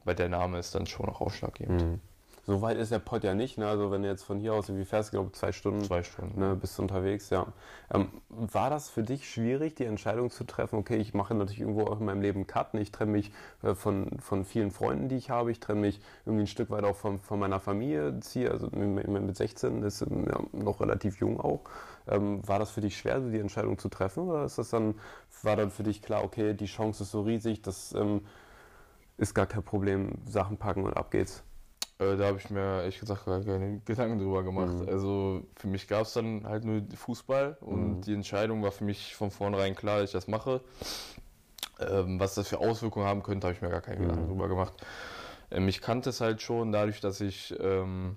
Aber 0.03 0.15
der 0.15 0.29
Name 0.29 0.59
ist 0.59 0.75
dann 0.75 0.87
schon 0.87 1.09
auch 1.09 1.21
ausschlaggebend. 1.21 1.83
Mhm. 1.83 2.01
So 2.49 2.63
weit 2.63 2.79
ist 2.79 2.91
der 2.91 2.99
Pott 2.99 3.25
ja 3.25 3.35
nicht. 3.35 3.59
Ne? 3.59 3.69
Also 3.69 3.91
wenn 3.91 4.01
du 4.01 4.09
jetzt 4.09 4.23
von 4.23 4.41
hier 4.41 4.55
aus 4.55 4.71
irgendwie 4.71 4.87
fährst, 4.87 5.11
glaube 5.11 5.29
ich, 5.31 5.39
zwei 5.39 5.53
Stunden, 5.53 5.85
zwei 5.85 6.03
Stunden. 6.03 6.41
Ne, 6.41 6.57
bist 6.57 6.79
du 6.79 6.83
unterwegs. 6.83 7.29
Ja. 7.29 7.49
Ähm, 7.93 8.09
war 8.31 8.71
das 8.71 8.89
für 8.89 9.03
dich 9.03 9.29
schwierig, 9.29 9.75
die 9.75 9.85
Entscheidung 9.85 10.31
zu 10.31 10.45
treffen? 10.45 10.79
Okay, 10.79 10.97
ich 10.97 11.13
mache 11.13 11.35
natürlich 11.35 11.61
irgendwo 11.61 11.83
auch 11.83 12.01
in 12.01 12.07
meinem 12.07 12.23
Leben 12.23 12.47
Cutten. 12.47 12.81
Ich 12.81 12.91
trenne 12.91 13.13
mich 13.13 13.33
äh, 13.63 13.75
von, 13.75 14.19
von 14.19 14.47
vielen 14.47 14.71
Freunden, 14.71 15.11
die 15.11 15.17
ich 15.17 15.29
habe. 15.29 15.51
Ich 15.51 15.61
trenne 15.61 15.83
mich 15.83 16.01
irgendwie 16.25 16.45
ein 16.45 16.47
Stück 16.47 16.71
weit 16.71 16.85
auch 16.85 16.97
von, 16.97 17.21
von 17.21 17.39
meiner 17.39 17.61
Familie. 17.61 18.19
Ziehe 18.21 18.51
also 18.51 18.69
mit 18.71 19.37
16 19.37 19.83
ist 19.83 20.01
ja, 20.01 20.41
noch 20.53 20.81
relativ 20.81 21.21
jung 21.21 21.39
auch. 21.39 21.61
Ähm, 22.07 22.41
war 22.49 22.59
das 22.59 22.71
für 22.71 22.81
dich 22.81 22.97
schwer, 22.97 23.21
die 23.21 23.41
Entscheidung 23.41 23.77
zu 23.77 23.91
treffen? 23.91 24.27
Oder 24.27 24.45
ist 24.45 24.57
das 24.57 24.71
dann, 24.71 24.95
war 25.43 25.57
dann 25.57 25.71
für 25.71 25.83
dich 25.83 26.01
klar, 26.01 26.25
okay, 26.25 26.55
die 26.55 26.65
Chance 26.65 27.03
ist 27.03 27.11
so 27.11 27.21
riesig, 27.21 27.61
das 27.61 27.93
ähm, 27.93 28.23
ist 29.19 29.35
gar 29.35 29.45
kein 29.45 29.63
Problem, 29.63 30.13
Sachen 30.25 30.57
packen 30.57 30.85
und 30.85 30.97
ab 30.97 31.11
geht's? 31.11 31.45
Äh, 31.99 32.17
da 32.17 32.27
habe 32.27 32.39
ich 32.39 32.49
mir 32.51 32.81
ehrlich 32.81 33.01
gesagt 33.01 33.27
gar 33.27 33.43
keine 33.43 33.81
Gedanken 33.85 34.19
drüber 34.19 34.43
gemacht. 34.43 34.81
Mhm. 34.81 34.89
Also 34.89 35.43
für 35.57 35.67
mich 35.67 35.89
gab 35.89 36.03
es 36.03 36.13
dann 36.13 36.47
halt 36.47 36.65
nur 36.65 36.83
Fußball 36.95 37.59
und 37.61 37.99
mhm. 37.99 38.01
die 38.03 38.15
Entscheidung 38.15 38.63
war 38.63 38.73
für 38.73 38.85
mich 38.85 39.15
von 39.15 39.31
vornherein 39.31 39.75
klar, 39.75 40.01
dass 40.01 40.11
ich 40.11 40.13
das 40.13 40.29
mache. 40.29 40.61
Ähm, 41.81 42.19
was 42.19 42.35
das 42.35 42.49
für 42.49 42.59
Auswirkungen 42.59 43.07
haben 43.07 43.23
könnte, 43.23 43.47
habe 43.47 43.55
ich 43.55 43.63
mir 43.63 43.71
gar 43.71 43.81
keine 43.81 44.01
mhm. 44.01 44.09
Gedanken 44.09 44.29
drüber 44.29 44.49
gemacht. 44.49 44.75
Ähm, 45.51 45.69
ich 45.69 45.81
kannte 45.81 46.11
es 46.11 46.21
halt 46.21 46.43
schon 46.43 46.73
dadurch, 46.73 47.01
dass 47.01 47.21
ich 47.21 47.55
ähm, 47.59 48.17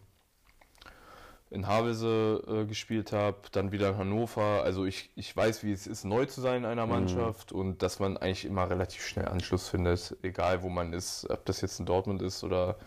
in 1.50 1.68
Havelse 1.68 2.44
äh, 2.48 2.66
gespielt 2.66 3.12
habe, 3.12 3.38
dann 3.52 3.72
wieder 3.72 3.90
in 3.90 3.98
Hannover. 3.98 4.64
Also 4.64 4.86
ich, 4.86 5.10
ich 5.16 5.36
weiß, 5.36 5.64
wie 5.64 5.72
es 5.74 5.86
ist, 5.86 6.06
neu 6.06 6.26
zu 6.26 6.40
sein 6.40 6.64
in 6.64 6.66
einer 6.66 6.86
mhm. 6.86 6.92
Mannschaft 6.92 7.52
und 7.52 7.82
dass 7.82 8.00
man 8.00 8.18
eigentlich 8.18 8.46
immer 8.46 8.70
relativ 8.70 9.06
schnell 9.06 9.28
Anschluss 9.28 9.68
findet, 9.68 10.16
egal 10.22 10.64
wo 10.64 10.70
man 10.70 10.94
ist, 10.94 11.30
ob 11.30 11.46
das 11.46 11.62
jetzt 11.62 11.80
in 11.80 11.86
Dortmund 11.86 12.22
ist 12.22 12.44
oder 12.44 12.78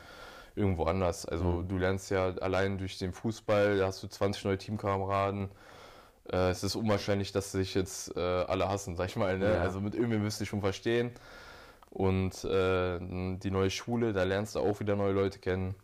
irgendwo 0.56 0.84
anders. 0.84 1.26
Also 1.26 1.44
mhm. 1.44 1.68
du 1.68 1.78
lernst 1.78 2.10
ja 2.10 2.28
allein 2.36 2.78
durch 2.78 2.98
den 2.98 3.12
Fußball, 3.12 3.78
da 3.78 3.86
hast 3.86 4.02
du 4.02 4.08
20 4.08 4.44
neue 4.44 4.58
Teamkameraden. 4.58 5.50
Äh, 6.30 6.50
es 6.50 6.62
ist 6.62 6.76
unwahrscheinlich, 6.76 7.32
dass 7.32 7.52
sich 7.52 7.74
jetzt 7.74 8.16
äh, 8.16 8.20
alle 8.20 8.68
hassen, 8.68 8.96
sag 8.96 9.08
ich 9.08 9.16
mal. 9.16 9.38
Ne? 9.38 9.54
Ja. 9.54 9.62
Also 9.62 9.80
mit 9.80 9.94
irgendwie 9.94 10.18
müsst 10.18 10.40
ihr 10.40 10.46
schon 10.46 10.60
verstehen. 10.60 11.10
Und 11.90 12.44
äh, 12.44 12.98
die 13.38 13.50
neue 13.50 13.70
Schule, 13.70 14.12
da 14.12 14.24
lernst 14.24 14.56
du 14.56 14.60
auch 14.60 14.80
wieder 14.80 14.96
neue 14.96 15.12
Leute 15.12 15.38
kennen. 15.38 15.76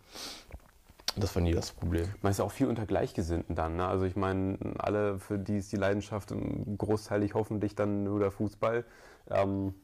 Das 1.17 1.35
war 1.35 1.43
nie 1.43 1.53
das 1.53 1.73
Problem. 1.73 2.09
Man 2.23 2.31
ist 2.31 2.39
ja 2.39 2.45
auch 2.45 2.53
viel 2.53 2.69
unter 2.69 2.87
Gleichgesinnten 2.87 3.55
dann. 3.57 3.77
Ne? 3.77 3.87
Also 3.87 4.05
ich 4.05 4.17
meine, 4.17 4.59
alle, 4.79 5.19
für 5.19 5.39
die 5.39 5.59
ist 5.59 5.73
die 5.73 5.77
Leidenschaft 5.77 6.33
großteilig 6.79 7.35
hoffentlich 7.35 7.75
dann 7.75 8.05
nur 8.05 8.21
der 8.21 8.31
Fußball. 8.31 8.85
Ähm, 9.29 9.75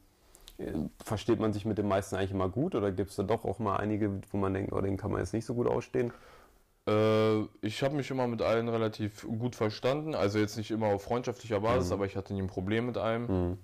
versteht 1.04 1.38
man 1.38 1.52
sich 1.52 1.64
mit 1.64 1.78
den 1.78 1.88
meisten 1.88 2.16
eigentlich 2.16 2.30
immer 2.30 2.48
gut 2.48 2.74
oder 2.74 2.90
gibt 2.92 3.10
es 3.10 3.16
da 3.16 3.22
doch 3.22 3.44
auch 3.44 3.58
mal 3.58 3.76
einige, 3.76 4.20
wo 4.30 4.38
man 4.38 4.54
denkt, 4.54 4.72
oh, 4.72 4.80
den 4.80 4.96
kann 4.96 5.10
man 5.10 5.20
jetzt 5.20 5.34
nicht 5.34 5.44
so 5.44 5.54
gut 5.54 5.66
ausstehen? 5.66 6.12
Äh, 6.88 7.40
ich 7.60 7.82
habe 7.82 7.94
mich 7.94 8.10
immer 8.10 8.26
mit 8.26 8.42
allen 8.42 8.68
relativ 8.68 9.22
gut 9.22 9.54
verstanden. 9.54 10.14
Also 10.14 10.38
jetzt 10.38 10.56
nicht 10.56 10.70
immer 10.70 10.86
auf 10.86 11.02
freundschaftlicher 11.02 11.60
Basis, 11.60 11.88
mhm. 11.88 11.94
aber 11.94 12.06
ich 12.06 12.16
hatte 12.16 12.32
nie 12.32 12.42
ein 12.42 12.46
Problem 12.46 12.86
mit 12.86 12.96
einem. 12.96 13.26
Mhm. 13.26 13.58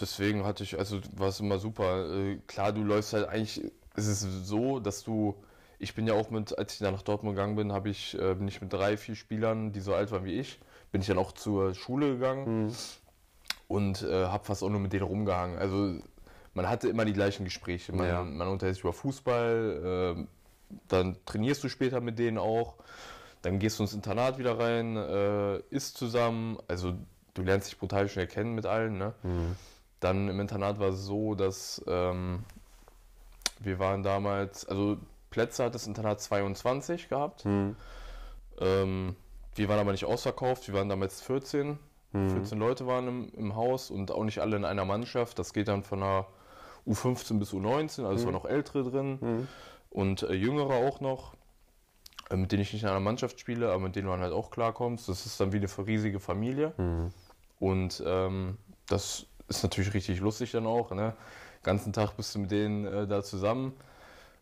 Deswegen 0.00 0.44
hatte 0.44 0.62
ich, 0.62 0.78
also 0.78 1.00
war 1.16 1.28
es 1.28 1.40
immer 1.40 1.58
super. 1.58 2.10
Äh, 2.10 2.38
klar, 2.46 2.72
du 2.72 2.82
läufst 2.82 3.12
halt 3.12 3.28
eigentlich, 3.28 3.70
es 3.94 4.06
ist 4.06 4.46
so, 4.46 4.80
dass 4.80 5.04
du, 5.04 5.34
ich 5.78 5.94
bin 5.94 6.06
ja 6.06 6.14
auch 6.14 6.30
mit, 6.30 6.56
als 6.56 6.72
ich 6.72 6.78
dann 6.78 6.94
nach 6.94 7.02
Dortmund 7.02 7.36
gegangen 7.36 7.56
bin, 7.56 7.72
habe 7.72 7.90
ich, 7.90 8.18
äh, 8.18 8.34
bin 8.34 8.48
ich 8.48 8.62
mit 8.62 8.72
drei, 8.72 8.96
vier 8.96 9.16
Spielern, 9.16 9.72
die 9.72 9.80
so 9.80 9.92
alt 9.94 10.10
waren 10.12 10.24
wie 10.24 10.38
ich, 10.38 10.58
bin 10.92 11.02
ich 11.02 11.08
dann 11.08 11.18
auch 11.18 11.32
zur 11.32 11.74
Schule 11.74 12.14
gegangen. 12.14 12.66
Mhm 12.66 12.72
und 13.72 14.02
äh, 14.02 14.26
habe 14.26 14.44
fast 14.44 14.62
auch 14.62 14.68
nur 14.68 14.80
mit 14.80 14.92
denen 14.92 15.04
rumgehangen. 15.04 15.58
Also 15.58 15.98
man 16.54 16.68
hatte 16.68 16.88
immer 16.88 17.04
die 17.04 17.12
gleichen 17.12 17.44
Gespräche. 17.44 17.92
Man, 17.92 18.06
ja. 18.06 18.22
man 18.22 18.48
unterhält 18.48 18.76
sich 18.76 18.84
über 18.84 18.92
Fußball, 18.92 20.16
äh, 20.16 20.26
dann 20.88 21.16
trainierst 21.26 21.62
du 21.64 21.68
später 21.68 22.00
mit 22.00 22.18
denen 22.18 22.38
auch, 22.38 22.76
dann 23.42 23.58
gehst 23.58 23.78
du 23.78 23.82
ins 23.82 23.94
Internat 23.94 24.38
wieder 24.38 24.58
rein, 24.58 24.96
äh, 24.96 25.58
isst 25.70 25.96
zusammen, 25.96 26.58
also 26.68 26.94
du 27.34 27.42
lernst 27.42 27.68
dich 27.68 27.78
brutal 27.78 28.08
schnell 28.08 28.26
kennen 28.26 28.54
mit 28.54 28.66
allen. 28.66 28.98
Ne? 28.98 29.14
Mhm. 29.22 29.56
Dann 30.00 30.28
im 30.28 30.40
Internat 30.40 30.78
war 30.78 30.90
es 30.90 31.04
so, 31.04 31.34
dass 31.34 31.82
ähm, 31.86 32.44
wir 33.60 33.78
waren 33.78 34.02
damals, 34.02 34.64
also 34.64 34.98
Plätze 35.30 35.64
hat 35.64 35.74
das 35.74 35.86
Internat 35.86 36.20
22 36.20 37.08
gehabt. 37.08 37.44
Mhm. 37.44 37.76
Ähm, 38.60 39.16
wir 39.54 39.68
waren 39.68 39.78
aber 39.78 39.92
nicht 39.92 40.04
ausverkauft, 40.04 40.68
wir 40.68 40.74
waren 40.74 40.88
damals 40.88 41.22
14. 41.22 41.78
Mhm. 42.12 42.30
14 42.30 42.58
Leute 42.58 42.86
waren 42.86 43.08
im, 43.08 43.32
im, 43.34 43.56
Haus 43.56 43.90
und 43.90 44.10
auch 44.10 44.24
nicht 44.24 44.40
alle 44.40 44.56
in 44.56 44.64
einer 44.64 44.84
Mannschaft. 44.84 45.38
Das 45.38 45.52
geht 45.52 45.68
dann 45.68 45.82
von 45.82 46.02
einer 46.02 46.26
U15 46.86 47.38
bis 47.38 47.52
U19, 47.52 48.04
also 48.04 48.08
mhm. 48.08 48.16
es 48.16 48.24
waren 48.24 48.32
noch 48.32 48.44
ältere 48.44 48.90
drin 48.90 49.18
mhm. 49.20 49.48
und 49.90 50.22
äh, 50.22 50.34
jüngere 50.34 50.74
auch 50.74 51.00
noch, 51.00 51.34
äh, 52.30 52.36
mit 52.36 52.52
denen 52.52 52.62
ich 52.62 52.72
nicht 52.72 52.82
in 52.82 52.88
einer 52.88 53.00
Mannschaft 53.00 53.38
spiele, 53.38 53.70
aber 53.70 53.80
mit 53.80 53.96
denen 53.96 54.08
man 54.08 54.20
halt 54.20 54.32
auch 54.32 54.50
klarkommt. 54.50 55.06
Das 55.08 55.26
ist 55.26 55.40
dann 55.40 55.52
wie 55.52 55.58
eine 55.58 55.68
riesige 55.86 56.20
Familie. 56.20 56.72
Mhm. 56.76 57.12
Und 57.60 58.02
ähm, 58.04 58.58
das 58.86 59.26
ist 59.48 59.62
natürlich 59.62 59.94
richtig 59.94 60.20
lustig 60.20 60.50
dann 60.50 60.66
auch. 60.66 60.90
Ne? 60.90 61.14
Den 61.60 61.62
ganzen 61.62 61.92
Tag 61.92 62.16
bist 62.16 62.34
du 62.34 62.40
mit 62.40 62.50
denen 62.50 62.84
äh, 62.86 63.06
da 63.06 63.22
zusammen, 63.22 63.72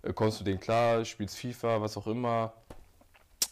äh, 0.03 0.13
kommst 0.13 0.41
du 0.41 0.45
denen 0.45 0.61
klar, 0.61 1.05
spielst 1.05 1.37
FIFA, 1.37 1.83
was 1.83 1.97
auch 1.97 2.07
immer, 2.07 2.55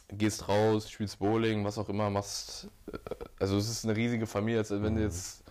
gehst 0.08 0.48
raus, 0.48 0.90
spielst 0.90 1.18
Bowling, 1.18 1.64
was 1.64 1.76
auch 1.76 1.88
immer, 1.88 2.08
machst. 2.08 2.68
Äh, 2.90 2.98
also 3.38 3.58
es 3.58 3.68
ist 3.68 3.84
eine 3.84 3.94
riesige 3.94 4.26
Familie, 4.26 4.60
als 4.60 4.70
wenn 4.70 4.82
du 4.82 4.90
mhm. 4.90 4.98
jetzt 5.00 5.44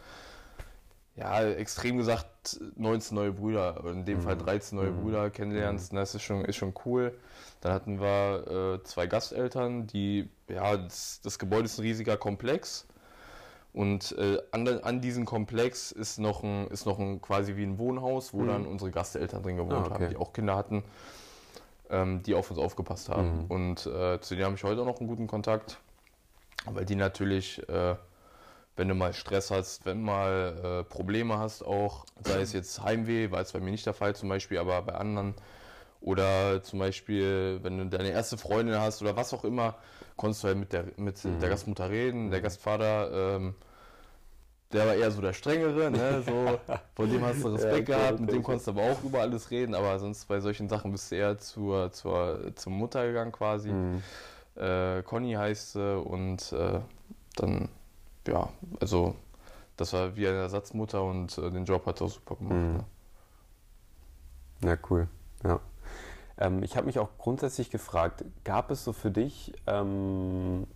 ja, 1.18 1.44
extrem 1.44 1.98
gesagt 1.98 2.60
19 2.76 3.16
neue 3.16 3.32
Brüder, 3.32 3.84
in 3.86 4.06
dem 4.06 4.20
mhm. 4.20 4.22
Fall 4.22 4.38
13 4.38 4.78
neue 4.78 4.92
mhm. 4.92 5.02
Brüder 5.02 5.30
kennenlernst, 5.30 5.92
mhm. 5.92 5.98
das 5.98 6.16
ist 6.16 6.22
schon, 6.22 6.46
ist 6.46 6.56
schon 6.56 6.74
cool. 6.86 7.14
Dann 7.62 7.74
hatten 7.74 8.00
wir 8.00 8.80
äh, 8.80 8.84
zwei 8.84 9.08
Gasteltern, 9.08 9.88
die, 9.88 10.30
ja, 10.48 10.78
das, 10.78 11.20
das, 11.24 11.40
Gebäude 11.40 11.66
ist 11.66 11.80
ein 11.80 11.82
riesiger 11.82 12.18
Komplex. 12.18 12.86
Und 13.74 14.16
äh, 14.18 14.38
an, 14.52 14.68
an 14.68 15.02
diesem 15.02 15.26
Komplex 15.26 15.92
ist 15.92 16.20
noch 16.20 16.44
ein, 16.44 16.68
ist 16.68 16.86
noch 16.86 17.00
ein 17.00 17.20
quasi 17.22 17.56
wie 17.56 17.64
ein 17.64 17.80
Wohnhaus, 17.80 18.34
wo 18.34 18.42
mhm. 18.42 18.48
dann 18.48 18.66
unsere 18.68 18.92
Gasteltern 18.92 19.42
drin 19.42 19.58
gewohnt 19.58 19.74
ah, 19.74 19.86
okay. 19.86 19.94
haben, 19.94 20.10
die 20.10 20.18
auch 20.18 20.34
Kinder 20.34 20.56
hatten, 20.56 20.84
ähm, 21.90 22.22
die 22.22 22.36
auf 22.36 22.52
uns 22.52 22.60
aufgepasst 22.60 23.10
haben. 23.10 23.46
Mhm. 23.46 23.46
Und 23.46 23.86
äh, 23.88 24.22
zu 24.22 24.36
denen 24.36 24.46
habe 24.46 24.56
ich 24.56 24.64
heute 24.64 24.82
auch 24.82 24.86
noch 24.86 25.00
einen 25.00 25.08
guten 25.08 25.26
Kontakt, 25.26 25.80
weil 26.66 26.86
die 26.86 26.96
natürlich 26.96 27.68
äh, 27.70 27.96
wenn 28.78 28.88
du 28.88 28.94
mal 28.94 29.14
Stress 29.14 29.52
hast, 29.52 29.86
wenn 29.86 30.02
mal 30.02 30.82
äh, 30.82 30.84
Probleme 30.84 31.38
hast, 31.38 31.64
auch, 31.64 32.06
sei 32.24 32.42
es 32.42 32.54
jetzt 32.54 32.82
Heimweh, 32.84 33.32
war 33.32 33.42
es 33.42 33.52
bei 33.52 33.60
mir 33.60 33.72
nicht 33.72 33.86
der 33.86 33.94
Fall 33.94 34.16
zum 34.16 34.30
Beispiel, 34.30 34.60
aber 34.60 34.82
bei 34.84 34.94
anderen. 34.94 35.34
Oder 36.00 36.62
zum 36.62 36.80
Beispiel, 36.80 37.60
wenn 37.64 37.80
du 37.80 37.86
deine 37.88 38.12
erste 38.12 38.38
Freundin 38.38 38.80
hast 38.80 39.02
oder 39.02 39.16
was 39.16 39.34
auch 39.34 39.44
immer, 39.44 39.76
konntest 40.16 40.44
du 40.44 40.48
halt 40.50 40.58
mit 40.60 40.74
der, 40.74 40.86
mit 40.96 41.24
mhm. 41.26 41.40
der 41.40 41.50
Gastmutter 41.50 41.90
reden. 41.90 42.30
Der 42.30 42.40
Gastvater, 42.40 43.36
ähm, 43.36 43.56
der 44.72 44.86
war 44.86 44.94
eher 44.94 45.10
so 45.10 45.22
der 45.22 45.34
Strengere, 45.34 45.90
ne? 45.90 46.22
so, 46.24 46.60
von 46.96 47.10
dem 47.10 47.26
hast 47.26 47.44
du 47.44 47.48
Respekt 47.56 47.90
ja, 47.90 47.98
gehabt, 47.98 48.20
mit 48.20 48.32
dem 48.32 48.44
konntest 48.44 48.68
du 48.68 48.72
aber 48.72 48.84
auch 48.84 49.04
über 49.04 49.22
alles 49.22 49.50
reden, 49.50 49.74
aber 49.74 49.98
sonst 49.98 50.28
bei 50.28 50.40
solchen 50.40 50.70
Sachen 50.70 50.92
bist 50.92 51.12
du 51.12 51.16
eher 51.16 51.40
zur, 51.40 51.92
zur, 51.92 52.52
zur 52.54 52.72
Mutter 52.72 53.08
gegangen 53.08 53.32
quasi. 53.32 53.72
Mhm. 53.72 54.04
Äh, 54.56 55.02
Conny 55.02 55.34
heißt 55.34 55.74
sie 55.74 55.98
und 55.98 56.52
äh, 56.52 56.80
dann 57.38 57.70
ja, 58.28 58.50
also 58.80 59.16
das 59.78 59.94
war 59.94 60.16
wie 60.16 60.28
eine 60.28 60.38
Ersatzmutter 60.38 61.04
und 61.04 61.38
äh, 61.38 61.52
den 61.52 61.66
Job 61.66 61.86
hat 61.86 62.02
er 62.02 62.08
auch 62.08 62.12
super 62.12 62.36
gemacht. 62.36 62.56
Mhm. 62.56 62.84
Ja. 64.62 64.70
ja, 64.70 64.78
cool. 64.90 65.08
Ja. 65.44 65.60
Ähm, 66.38 66.64
ich 66.64 66.76
habe 66.76 66.88
mich 66.88 67.00
auch 67.00 67.10
grundsätzlich 67.18 67.70
gefragt, 67.70 68.24
gab 68.44 68.72
es 68.72 68.84
so 68.84 68.94
für 68.94 69.12
dich 69.12 69.54
ähm, 69.66 70.68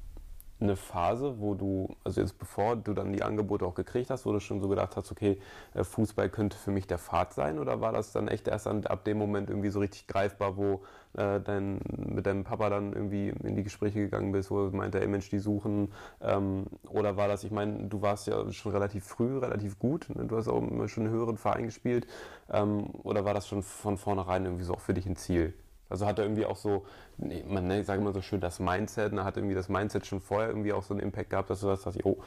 eine 0.62 0.76
Phase, 0.76 1.40
wo 1.40 1.56
du, 1.56 1.96
also 2.04 2.22
jetzt 2.22 2.38
bevor 2.38 2.76
du 2.76 2.94
dann 2.94 3.12
die 3.14 3.24
Angebote 3.24 3.66
auch 3.66 3.76
gekriegt 3.76 4.10
hast, 4.10 4.26
wo 4.26 4.32
du 4.32 4.40
schon 4.40 4.62
so 4.62 4.70
gedacht 4.70 4.96
hast, 4.96 5.12
okay, 5.12 5.40
äh, 5.74 5.84
Fußball 5.84 6.30
könnte 6.30 6.58
für 6.58 6.72
mich 6.72 6.88
der 6.88 6.98
Pfad 6.98 7.34
sein? 7.34 7.60
Oder 7.60 7.82
war 7.82 7.92
das 7.92 8.12
dann 8.12 8.28
echt 8.28 8.48
erst 8.48 8.68
ab 8.68 9.04
dem 9.06 9.18
Moment 9.18 9.50
irgendwie 9.50 9.70
so 9.70 9.80
richtig 9.80 10.08
greifbar, 10.08 10.58
wo 10.58 10.82
äh, 11.14 11.40
dein, 11.42 11.80
mit 11.98 12.26
deinem 12.26 12.44
Papa 12.44 12.70
dann 12.70 12.94
irgendwie 12.94 13.30
in 13.30 13.56
die 13.56 13.64
Gespräche 13.64 14.00
gegangen 14.00 14.32
bist, 14.32 14.52
wo 14.52 14.66
er 14.66 14.72
meinte, 14.72 15.02
ey 15.02 15.08
Mensch, 15.08 15.30
die 15.30 15.40
suchen? 15.40 15.92
Ähm, 16.22 16.66
oder 16.90 17.18
war 17.18 17.28
das, 17.28 17.44
ich 17.44 17.52
meine, 17.52 17.88
du 17.88 18.02
warst 18.02 18.28
ja 18.28 18.52
schon 18.52 18.72
relativ 18.72 19.06
früh, 19.06 19.38
relativ 19.40 19.80
gut, 19.80 20.08
ne? 20.16 20.26
du 20.26 20.38
hast 20.38 20.48
auch 20.48 20.62
schon 20.88 21.06
einen 21.06 21.14
höheren 21.14 21.38
Verein 21.38 21.66
gespielt. 21.66 22.08
Ähm, 22.52 22.86
oder 23.04 23.26
war 23.26 23.34
das 23.34 23.48
schon 23.48 23.64
von 23.64 23.98
vornherein 23.98 24.46
irgendwie 24.46 24.64
so 24.64 24.74
auch 24.74 24.82
für 24.82 24.94
dich 24.94 25.06
ein 25.06 25.16
Ziel? 25.16 25.54
Also 25.92 26.06
hat 26.06 26.18
er 26.20 26.26
irgendwie 26.26 26.46
auch 26.46 26.56
so, 26.56 26.86
nee, 27.18 27.44
man 27.46 27.68
ne, 27.68 27.84
sage 27.84 28.02
immer 28.02 28.14
so 28.14 28.22
schön, 28.22 28.40
das 28.40 28.60
Mindset, 28.60 29.12
ne, 29.12 29.26
hat 29.26 29.36
irgendwie 29.36 29.56
das 29.56 29.68
Mindset 29.68 30.06
schon 30.06 30.22
vorher 30.22 30.48
irgendwie 30.48 30.72
auch 30.72 30.84
so 30.84 30.94
einen 30.94 31.04
Impact 31.04 31.32
gehabt, 31.32 31.50
dass 31.50 31.60
du 31.60 31.76
sagst, 31.76 32.06
oh, 32.06 32.18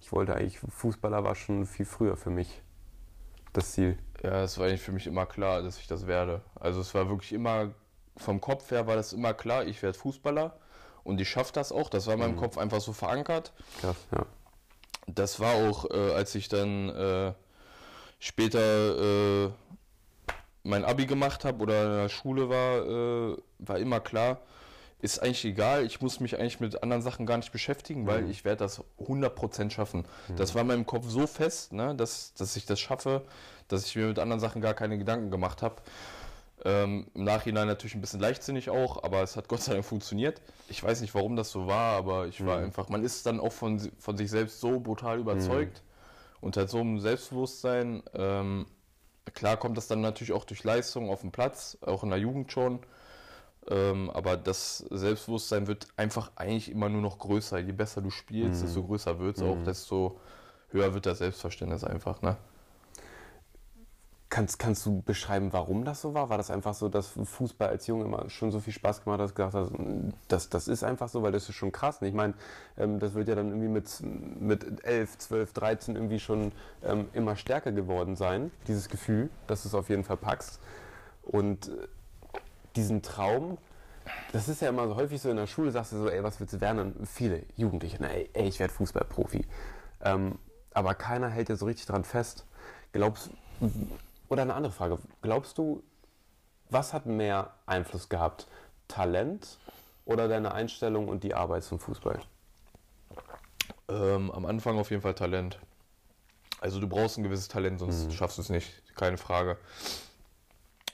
ich 0.00 0.10
wollte 0.10 0.34
eigentlich, 0.34 0.58
Fußballer 0.58 1.22
war 1.22 1.34
schon 1.34 1.66
viel 1.66 1.84
früher 1.84 2.16
für 2.16 2.30
mich 2.30 2.62
das 3.52 3.72
Ziel. 3.72 3.98
Ja, 4.22 4.42
es 4.42 4.58
war 4.58 4.66
eigentlich 4.66 4.80
für 4.80 4.92
mich 4.92 5.06
immer 5.06 5.26
klar, 5.26 5.62
dass 5.62 5.78
ich 5.78 5.86
das 5.86 6.06
werde. 6.06 6.40
Also 6.54 6.80
es 6.80 6.94
war 6.94 7.10
wirklich 7.10 7.34
immer, 7.34 7.72
vom 8.16 8.40
Kopf 8.40 8.70
her 8.70 8.86
war 8.86 8.96
das 8.96 9.12
immer 9.12 9.34
klar, 9.34 9.66
ich 9.66 9.82
werde 9.82 9.98
Fußballer 9.98 10.58
und 11.04 11.20
ich 11.20 11.28
schaffe 11.28 11.52
das 11.52 11.72
auch. 11.72 11.90
Das 11.90 12.06
war 12.06 12.14
in 12.14 12.20
meinem 12.20 12.36
mhm. 12.36 12.40
Kopf 12.40 12.56
einfach 12.56 12.80
so 12.80 12.94
verankert. 12.94 13.52
Krass, 13.82 13.96
ja. 14.12 14.24
Das 15.06 15.40
war 15.40 15.54
auch, 15.68 15.90
äh, 15.90 16.14
als 16.14 16.34
ich 16.34 16.48
dann 16.48 16.88
äh, 16.88 17.34
später 18.18 19.46
äh, 19.46 19.50
mein 20.64 20.84
Abi 20.84 21.06
gemacht 21.06 21.44
habe 21.44 21.62
oder 21.62 21.84
in 21.84 22.02
der 22.02 22.08
Schule 22.08 22.48
war, 22.48 23.32
äh, 23.32 23.36
war 23.58 23.78
immer 23.78 24.00
klar, 24.00 24.40
ist 25.04 25.18
eigentlich 25.18 25.44
egal, 25.44 25.84
ich 25.84 26.00
muss 26.00 26.18
mich 26.18 26.38
eigentlich 26.38 26.60
mit 26.60 26.82
anderen 26.82 27.02
Sachen 27.02 27.26
gar 27.26 27.36
nicht 27.36 27.52
beschäftigen, 27.52 28.02
mhm. 28.02 28.06
weil 28.06 28.30
ich 28.30 28.44
werde 28.44 28.64
das 28.64 28.82
100% 28.98 29.70
schaffen. 29.70 30.06
Mhm. 30.28 30.36
Das 30.36 30.54
war 30.54 30.62
in 30.62 30.68
meinem 30.68 30.86
Kopf 30.86 31.04
so 31.06 31.26
fest, 31.26 31.74
ne, 31.74 31.94
dass, 31.94 32.32
dass 32.34 32.56
ich 32.56 32.64
das 32.64 32.80
schaffe, 32.80 33.22
dass 33.68 33.84
ich 33.86 33.94
mir 33.94 34.06
mit 34.06 34.18
anderen 34.18 34.40
Sachen 34.40 34.62
gar 34.62 34.72
keine 34.72 34.96
Gedanken 34.96 35.30
gemacht 35.30 35.60
habe. 35.60 35.76
Ähm, 36.64 37.08
Im 37.14 37.24
Nachhinein 37.24 37.66
natürlich 37.66 37.94
ein 37.94 38.00
bisschen 38.00 38.20
leichtsinnig 38.20 38.70
auch, 38.70 39.04
aber 39.04 39.22
es 39.22 39.36
hat 39.36 39.48
Gott 39.48 39.60
sei 39.60 39.74
Dank 39.74 39.84
funktioniert. 39.84 40.40
Ich 40.70 40.82
weiß 40.82 41.02
nicht, 41.02 41.14
warum 41.14 41.36
das 41.36 41.50
so 41.50 41.66
war, 41.66 41.98
aber 41.98 42.26
ich 42.26 42.44
war 42.46 42.58
mhm. 42.58 42.64
einfach, 42.64 42.88
man 42.88 43.04
ist 43.04 43.26
dann 43.26 43.40
auch 43.40 43.52
von, 43.52 43.78
von 43.98 44.16
sich 44.16 44.30
selbst 44.30 44.60
so 44.60 44.80
brutal 44.80 45.18
überzeugt 45.18 45.82
mhm. 45.82 46.46
und 46.46 46.56
hat 46.56 46.70
so 46.70 46.80
ein 46.80 47.00
Selbstbewusstsein. 47.00 48.02
Ähm, 48.14 48.64
Klar 49.32 49.56
kommt 49.56 49.76
das 49.76 49.88
dann 49.88 50.00
natürlich 50.00 50.32
auch 50.32 50.44
durch 50.44 50.64
Leistung 50.64 51.10
auf 51.10 51.22
dem 51.22 51.32
Platz, 51.32 51.78
auch 51.80 52.02
in 52.02 52.10
der 52.10 52.18
Jugend 52.18 52.52
schon. 52.52 52.80
Ähm, 53.68 54.10
aber 54.10 54.36
das 54.36 54.78
Selbstbewusstsein 54.90 55.66
wird 55.66 55.86
einfach 55.96 56.32
eigentlich 56.36 56.70
immer 56.70 56.88
nur 56.88 57.00
noch 57.00 57.18
größer. 57.18 57.58
Je 57.58 57.72
besser 57.72 58.02
du 58.02 58.10
spielst, 58.10 58.60
mhm. 58.60 58.66
desto 58.66 58.82
größer 58.84 59.18
wird 59.18 59.36
es 59.36 59.42
mhm. 59.42 59.48
auch, 59.48 59.62
desto 59.64 60.20
höher 60.70 60.92
wird 60.92 61.06
das 61.06 61.18
Selbstverständnis 61.18 61.84
einfach. 61.84 62.20
Ne? 62.20 62.36
Kannst, 64.34 64.58
kannst 64.58 64.84
du 64.84 65.00
beschreiben, 65.00 65.52
warum 65.52 65.84
das 65.84 66.00
so 66.00 66.12
war? 66.12 66.28
War 66.28 66.38
das 66.38 66.50
einfach 66.50 66.74
so, 66.74 66.88
dass 66.88 67.06
Fußball 67.06 67.68
als 67.68 67.86
Junge 67.86 68.06
immer 68.06 68.28
schon 68.30 68.50
so 68.50 68.58
viel 68.58 68.72
Spaß 68.72 69.04
gemacht 69.04 69.20
hat, 69.20 69.26
dass 69.26 69.30
du 69.30 69.36
gesagt 69.36 69.54
hast, 69.54 69.70
das, 70.26 70.48
das 70.48 70.66
ist 70.66 70.82
einfach 70.82 71.08
so, 71.08 71.22
weil 71.22 71.30
das 71.30 71.48
ist 71.48 71.54
schon 71.54 71.70
krass. 71.70 72.02
Ich 72.02 72.14
meine, 72.14 72.34
ähm, 72.76 72.98
das 72.98 73.14
wird 73.14 73.28
ja 73.28 73.36
dann 73.36 73.50
irgendwie 73.50 73.68
mit, 73.68 73.88
mit 74.40 74.84
11, 74.84 75.18
12, 75.18 75.52
13 75.52 75.94
irgendwie 75.94 76.18
schon 76.18 76.50
ähm, 76.82 77.06
immer 77.12 77.36
stärker 77.36 77.70
geworden 77.70 78.16
sein, 78.16 78.50
dieses 78.66 78.88
Gefühl, 78.88 79.30
dass 79.46 79.62
du 79.62 79.68
es 79.68 79.74
auf 79.76 79.88
jeden 79.88 80.02
Fall 80.02 80.16
packst. 80.16 80.58
Und 81.22 81.68
äh, 81.68 81.86
diesen 82.74 83.02
Traum, 83.02 83.56
das 84.32 84.48
ist 84.48 84.60
ja 84.62 84.68
immer 84.68 84.88
so 84.88 84.96
häufig 84.96 85.22
so 85.22 85.30
in 85.30 85.36
der 85.36 85.46
Schule, 85.46 85.70
sagst 85.70 85.92
du 85.92 85.98
so, 85.98 86.08
ey, 86.08 86.24
was 86.24 86.40
willst 86.40 86.54
du 86.54 86.60
werden? 86.60 86.80
Und 86.80 87.06
viele 87.08 87.44
Jugendliche, 87.54 87.98
na, 88.00 88.08
ey, 88.08 88.48
ich 88.48 88.58
werde 88.58 88.74
Fußballprofi. 88.74 89.46
Ähm, 90.02 90.40
aber 90.72 90.96
keiner 90.96 91.28
hält 91.28 91.50
ja 91.50 91.54
so 91.54 91.66
richtig 91.66 91.86
dran 91.86 92.02
fest. 92.02 92.44
Glaubst 92.90 93.30
du, 93.60 93.70
oder 94.28 94.42
eine 94.42 94.54
andere 94.54 94.72
Frage. 94.72 94.98
Glaubst 95.22 95.58
du, 95.58 95.82
was 96.70 96.92
hat 96.92 97.06
mehr 97.06 97.54
Einfluss 97.66 98.08
gehabt? 98.08 98.46
Talent 98.88 99.58
oder 100.04 100.28
deine 100.28 100.52
Einstellung 100.52 101.08
und 101.08 101.24
die 101.24 101.34
Arbeit 101.34 101.64
zum 101.64 101.78
Fußball? 101.78 102.20
Ähm, 103.88 104.30
am 104.30 104.46
Anfang 104.46 104.78
auf 104.78 104.90
jeden 104.90 105.02
Fall 105.02 105.14
Talent. 105.14 105.58
Also 106.60 106.80
du 106.80 106.88
brauchst 106.88 107.18
ein 107.18 107.22
gewisses 107.22 107.48
Talent, 107.48 107.80
sonst 107.80 108.06
mhm. 108.06 108.10
schaffst 108.12 108.38
du 108.38 108.42
es 108.42 108.48
nicht, 108.48 108.82
keine 108.96 109.18
Frage. 109.18 109.58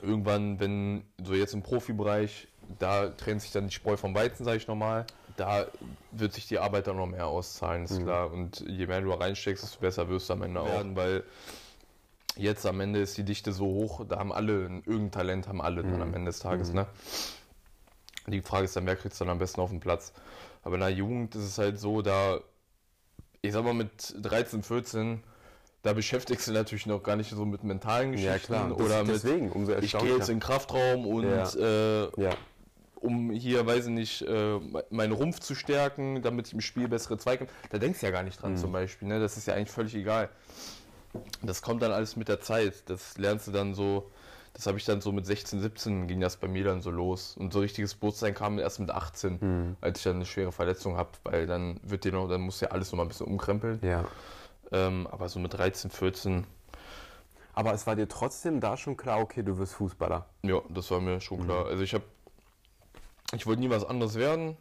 Irgendwann, 0.02 0.58
wenn 0.58 1.04
so 1.22 1.34
jetzt 1.34 1.54
im 1.54 1.62
Profibereich, 1.62 2.48
da 2.78 3.10
trennt 3.10 3.42
sich 3.42 3.52
dann 3.52 3.68
die 3.68 3.74
Spreu 3.74 3.96
vom 3.96 4.14
Weizen, 4.14 4.44
sage 4.44 4.56
ich 4.56 4.66
nochmal. 4.66 5.06
Da 5.36 5.66
wird 6.10 6.32
sich 6.32 6.48
die 6.48 6.58
Arbeit 6.58 6.86
dann 6.86 6.96
noch 6.96 7.06
mehr 7.06 7.26
auszahlen, 7.26 7.84
ist 7.84 7.98
mhm. 7.98 8.04
klar. 8.04 8.32
Und 8.32 8.60
je 8.60 8.86
mehr 8.86 9.00
du 9.00 9.12
reinsteckst, 9.12 9.62
desto 9.62 9.80
besser 9.80 10.08
wirst 10.08 10.28
du 10.28 10.34
am 10.34 10.42
Ende 10.42 10.64
werden, 10.64 10.96
weil 10.96 11.24
Jetzt 12.36 12.64
am 12.66 12.80
Ende 12.80 13.00
ist 13.00 13.16
die 13.18 13.24
Dichte 13.24 13.52
so 13.52 13.66
hoch, 13.66 14.04
da 14.08 14.18
haben 14.18 14.32
alle 14.32 14.52
irgendein 14.86 15.10
Talent, 15.10 15.48
haben 15.48 15.60
alle 15.60 15.82
mhm. 15.82 15.92
dann 15.92 16.02
am. 16.02 16.14
Ende 16.14 16.30
des 16.30 16.38
Tages. 16.38 16.70
Mhm. 16.70 16.76
Ne? 16.76 16.86
Die 18.28 18.42
Frage 18.42 18.64
ist 18.64 18.76
dann, 18.76 18.86
wer 18.86 18.96
kriegt 18.96 19.12
es 19.12 19.18
dann 19.18 19.28
am 19.28 19.38
besten 19.38 19.60
auf 19.60 19.70
den 19.70 19.80
Platz? 19.80 20.12
Aber 20.62 20.74
in 20.74 20.80
der 20.80 20.90
Jugend 20.90 21.34
ist 21.34 21.44
es 21.44 21.58
halt 21.58 21.78
so, 21.78 22.02
da, 22.02 22.40
ich 23.42 23.52
sag 23.52 23.64
mal, 23.64 23.74
mit 23.74 24.14
13, 24.20 24.62
14, 24.62 25.22
da 25.82 25.92
beschäftigst 25.94 26.46
du 26.46 26.52
natürlich 26.52 26.86
noch 26.86 27.02
gar 27.02 27.16
nicht 27.16 27.30
so 27.30 27.44
mit 27.44 27.64
mentalen 27.64 28.12
Geschichten 28.12 28.52
ja, 28.52 28.70
oder 28.70 29.02
mit, 29.02 29.14
deswegen, 29.14 29.50
umso 29.50 29.76
ich 29.76 29.96
gehe 29.96 30.16
jetzt 30.16 30.28
in 30.28 30.36
den 30.36 30.40
Kraftraum 30.40 31.06
und 31.06 31.24
ja. 31.24 31.48
Äh, 31.54 32.22
ja. 32.22 32.30
um 32.96 33.30
hier, 33.30 33.66
weiß 33.66 33.86
ich 33.86 33.92
nicht, 33.92 34.22
äh, 34.22 34.58
meinen 34.90 35.12
Rumpf 35.12 35.40
zu 35.40 35.54
stärken, 35.54 36.20
damit 36.20 36.48
ich 36.48 36.52
im 36.52 36.60
Spiel 36.60 36.88
bessere 36.88 37.16
Zweikämpfe, 37.16 37.54
da 37.70 37.78
denkst 37.78 38.00
du 38.00 38.06
ja 38.06 38.12
gar 38.12 38.22
nicht 38.22 38.40
dran 38.40 38.52
mhm. 38.52 38.56
zum 38.58 38.72
Beispiel, 38.72 39.08
ne? 39.08 39.20
das 39.20 39.38
ist 39.38 39.46
ja 39.46 39.54
eigentlich 39.54 39.70
völlig 39.70 39.94
egal. 39.94 40.28
Das 41.42 41.62
kommt 41.62 41.82
dann 41.82 41.92
alles 41.92 42.16
mit 42.16 42.28
der 42.28 42.40
Zeit. 42.40 42.88
Das 42.88 43.18
lernst 43.18 43.48
du 43.48 43.52
dann 43.52 43.74
so, 43.74 44.10
das 44.52 44.66
habe 44.66 44.78
ich 44.78 44.84
dann 44.84 45.00
so 45.00 45.12
mit 45.12 45.26
16, 45.26 45.60
17 45.60 46.06
ging 46.06 46.20
das 46.20 46.36
bei 46.36 46.48
mir 46.48 46.64
dann 46.64 46.82
so 46.82 46.90
los. 46.90 47.36
Und 47.36 47.52
so 47.52 47.60
richtiges 47.60 47.94
Bewusstsein 47.94 48.34
kam 48.34 48.58
erst 48.58 48.80
mit 48.80 48.90
18, 48.90 49.38
mhm. 49.40 49.76
als 49.80 49.98
ich 49.98 50.04
dann 50.04 50.16
eine 50.16 50.26
schwere 50.26 50.52
Verletzung 50.52 50.96
habe, 50.96 51.10
weil 51.24 51.46
dann 51.46 51.80
wird 51.82 52.04
dir 52.04 52.12
noch, 52.12 52.28
dann 52.28 52.42
muss 52.42 52.60
ja 52.60 52.68
alles 52.68 52.92
noch 52.92 52.98
mal 52.98 53.04
ein 53.04 53.08
bisschen 53.08 53.26
umkrempeln. 53.26 53.80
Ja. 53.82 54.04
Ähm, 54.72 55.06
aber 55.10 55.28
so 55.28 55.38
mit 55.40 55.54
13, 55.54 55.90
14. 55.90 56.46
Aber 57.54 57.74
es 57.74 57.86
war 57.86 57.96
dir 57.96 58.08
trotzdem 58.08 58.60
da 58.60 58.76
schon 58.76 58.96
klar, 58.96 59.20
okay, 59.20 59.42
du 59.42 59.58
wirst 59.58 59.74
Fußballer. 59.74 60.26
Ja, 60.42 60.60
das 60.68 60.90
war 60.90 61.00
mir 61.00 61.20
schon 61.20 61.44
klar. 61.44 61.64
Mhm. 61.64 61.70
Also 61.70 61.82
ich 61.82 61.94
habe, 61.94 62.04
ich 63.34 63.46
wollte 63.46 63.60
nie 63.60 63.70
was 63.70 63.84
anderes 63.84 64.14
werden 64.14 64.56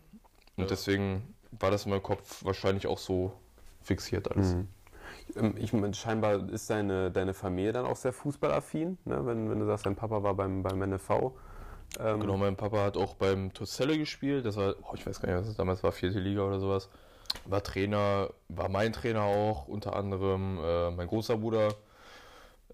und 0.58 0.64
ja. 0.64 0.66
deswegen 0.66 1.36
war 1.52 1.72
das 1.72 1.86
in 1.86 1.92
meinem 1.92 2.04
Kopf 2.04 2.44
wahrscheinlich 2.44 2.88
auch 2.88 2.98
so 2.98 3.34
fixiert 3.82 4.32
alles. 4.32 4.56
Mhm. 4.56 4.68
Ähm, 5.36 5.56
ich, 5.58 5.72
scheinbar 5.98 6.50
ist 6.50 6.70
deine, 6.70 7.12
deine 7.12 7.34
Familie 7.34 7.74
dann 7.74 7.86
auch 7.86 7.96
sehr 7.96 8.14
fußballaffin, 8.14 8.98
ne? 9.06 9.26
wenn, 9.26 9.50
wenn 9.50 9.60
du 9.60 9.66
sagst, 9.66 9.86
dein 9.86 9.96
Papa 9.96 10.24
war 10.24 10.34
beim, 10.34 10.64
beim 10.64 10.80
NFV. 10.80 11.34
Ähm 12.00 12.20
genau, 12.20 12.38
mein 12.38 12.56
Papa 12.56 12.84
hat 12.84 12.98
auch 12.98 13.16
beim 13.16 13.54
Torzelle 13.54 13.98
gespielt. 13.98 14.46
Das 14.46 14.58
war, 14.58 14.76
oh, 14.82 14.94
ich 14.96 15.06
weiß 15.06 15.22
gar 15.22 15.30
nicht, 15.30 15.40
was 15.40 15.48
das 15.48 15.56
damals 15.56 15.84
war, 15.84 15.92
vierte 15.92 16.20
Liga 16.20 16.42
oder 16.42 16.60
sowas. 16.60 16.90
War 17.46 17.64
Trainer, 17.64 18.30
war 18.48 18.70
mein 18.70 18.94
Trainer 18.94 19.24
auch, 19.24 19.68
unter 19.68 19.96
anderem 19.96 20.60
äh, 20.64 20.92
mein 20.92 21.08
großer 21.08 21.38
Bruder 21.38 21.76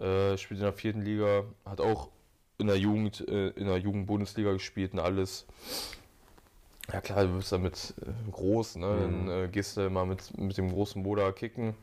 äh, 0.00 0.36
spielt 0.36 0.60
in 0.60 0.64
der 0.64 0.72
vierten 0.72 1.02
Liga, 1.02 1.44
hat 1.64 1.80
auch 1.80 2.10
in 2.58 2.66
der 2.66 2.76
Jugend, 2.76 3.26
äh, 3.28 3.48
in 3.48 3.66
der 3.66 3.78
Jugendbundesliga 3.78 4.52
gespielt 4.52 4.92
und 4.92 5.00
alles. 5.00 5.46
Ja 6.92 7.00
klar, 7.00 7.24
du 7.24 7.36
bist 7.36 7.52
damit 7.52 7.94
äh, 8.00 8.30
groß, 8.30 8.76
ne? 8.76 8.86
Mhm. 8.86 9.26
Dann 9.26 9.44
äh, 9.44 9.48
gehst 9.48 9.76
du 9.76 9.82
immer 9.82 10.06
mit, 10.06 10.36
mit 10.38 10.56
dem 10.56 10.70
großen 10.70 11.02
Bruder 11.02 11.32
kicken. 11.32 11.74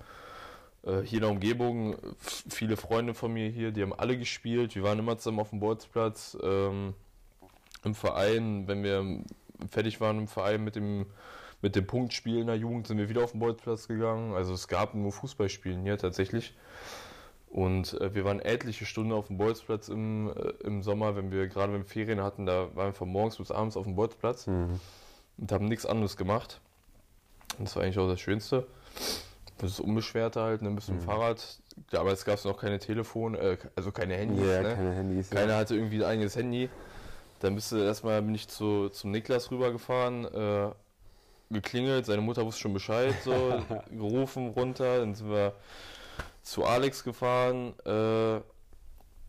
Äh, 0.85 1.01
hier 1.01 1.17
in 1.17 1.21
der 1.21 1.31
Umgebung, 1.31 1.97
viele 2.19 2.77
Freunde 2.77 3.13
von 3.13 3.33
mir 3.33 3.49
hier, 3.49 3.71
die 3.71 3.81
haben 3.81 3.93
alle 3.93 4.17
gespielt. 4.17 4.75
Wir 4.75 4.83
waren 4.83 4.99
immer 4.99 5.17
zusammen 5.17 5.39
auf 5.39 5.49
dem 5.49 5.59
Bolzplatz. 5.59 6.37
Ähm, 6.41 6.93
Im 7.83 7.95
Verein, 7.95 8.67
wenn 8.67 8.83
wir 8.83 9.23
fertig 9.69 10.01
waren 10.01 10.19
im 10.19 10.27
Verein 10.27 10.63
mit 10.63 10.75
dem, 10.75 11.05
mit 11.61 11.75
dem 11.75 11.87
Punktspiel 11.87 12.39
in 12.39 12.47
der 12.47 12.57
Jugend, 12.57 12.87
sind 12.87 12.97
wir 12.97 13.09
wieder 13.09 13.23
auf 13.23 13.31
den 13.31 13.39
Bolzplatz 13.39 13.87
gegangen. 13.87 14.33
Also 14.33 14.53
es 14.53 14.67
gab 14.67 14.93
nur 14.95 15.11
Fußballspielen 15.11 15.83
hier 15.83 15.97
tatsächlich. 15.97 16.53
Und 17.49 17.93
äh, 18.01 18.15
wir 18.15 18.25
waren 18.25 18.39
etliche 18.39 18.85
Stunden 18.85 19.11
auf 19.11 19.27
dem 19.27 19.37
Bolzplatz 19.37 19.87
im, 19.87 20.29
äh, 20.29 20.53
im 20.65 20.81
Sommer, 20.81 21.15
wenn 21.15 21.31
wir 21.31 21.47
gerade 21.47 21.71
wenn 21.71 21.81
wir 21.81 21.87
Ferien 21.87 22.21
hatten, 22.21 22.45
da 22.45 22.75
waren 22.75 22.87
wir 22.87 22.93
von 22.93 23.09
morgens 23.09 23.37
bis 23.37 23.51
abends 23.51 23.77
auf 23.77 23.85
dem 23.85 23.95
Bolzplatz 23.95 24.47
mhm. 24.47 24.79
und 25.37 25.51
haben 25.51 25.67
nichts 25.67 25.85
anderes 25.85 26.17
gemacht. 26.17 26.59
Und 27.59 27.67
das 27.67 27.75
war 27.75 27.83
eigentlich 27.83 27.99
auch 27.99 28.07
das 28.07 28.19
Schönste. 28.19 28.65
Das 29.63 29.71
ist 29.71 29.79
unbeschwerter 29.79 30.43
halt, 30.43 30.61
ne, 30.61 30.71
bist 30.71 30.89
du 30.89 30.93
mhm. 30.93 31.01
Fahrrad. 31.01 31.59
Damals 31.89 32.25
gab 32.25 32.35
es 32.35 32.45
noch 32.45 32.57
keine 32.57 32.79
Telefon, 32.79 33.35
äh, 33.35 33.57
also 33.75 33.91
keine 33.91 34.15
Handys. 34.15 34.45
Ja, 34.45 34.61
ne? 34.61 34.75
keine 34.75 34.93
Handys. 34.93 35.29
Keiner 35.29 35.53
ja. 35.53 35.57
hatte 35.57 35.75
irgendwie 35.75 36.03
ein 36.03 36.09
eigenes 36.09 36.35
Handy. 36.35 36.69
Dann 37.39 37.55
bist 37.55 37.71
du 37.71 37.77
erstmal 37.77 38.21
bin 38.21 38.35
ich 38.35 38.47
zu, 38.47 38.89
zum 38.89 39.11
Niklas 39.11 39.51
rübergefahren, 39.51 40.25
äh, 40.25 40.71
geklingelt, 41.49 42.05
seine 42.05 42.21
Mutter 42.21 42.45
wusste 42.45 42.61
schon 42.61 42.73
Bescheid, 42.73 43.13
so, 43.23 43.61
gerufen 43.91 44.49
runter, 44.49 44.99
dann 44.99 45.13
sind 45.13 45.29
wir 45.29 45.53
zu 46.41 46.63
Alex 46.63 47.03
gefahren, 47.03 47.73
äh, 47.85 48.39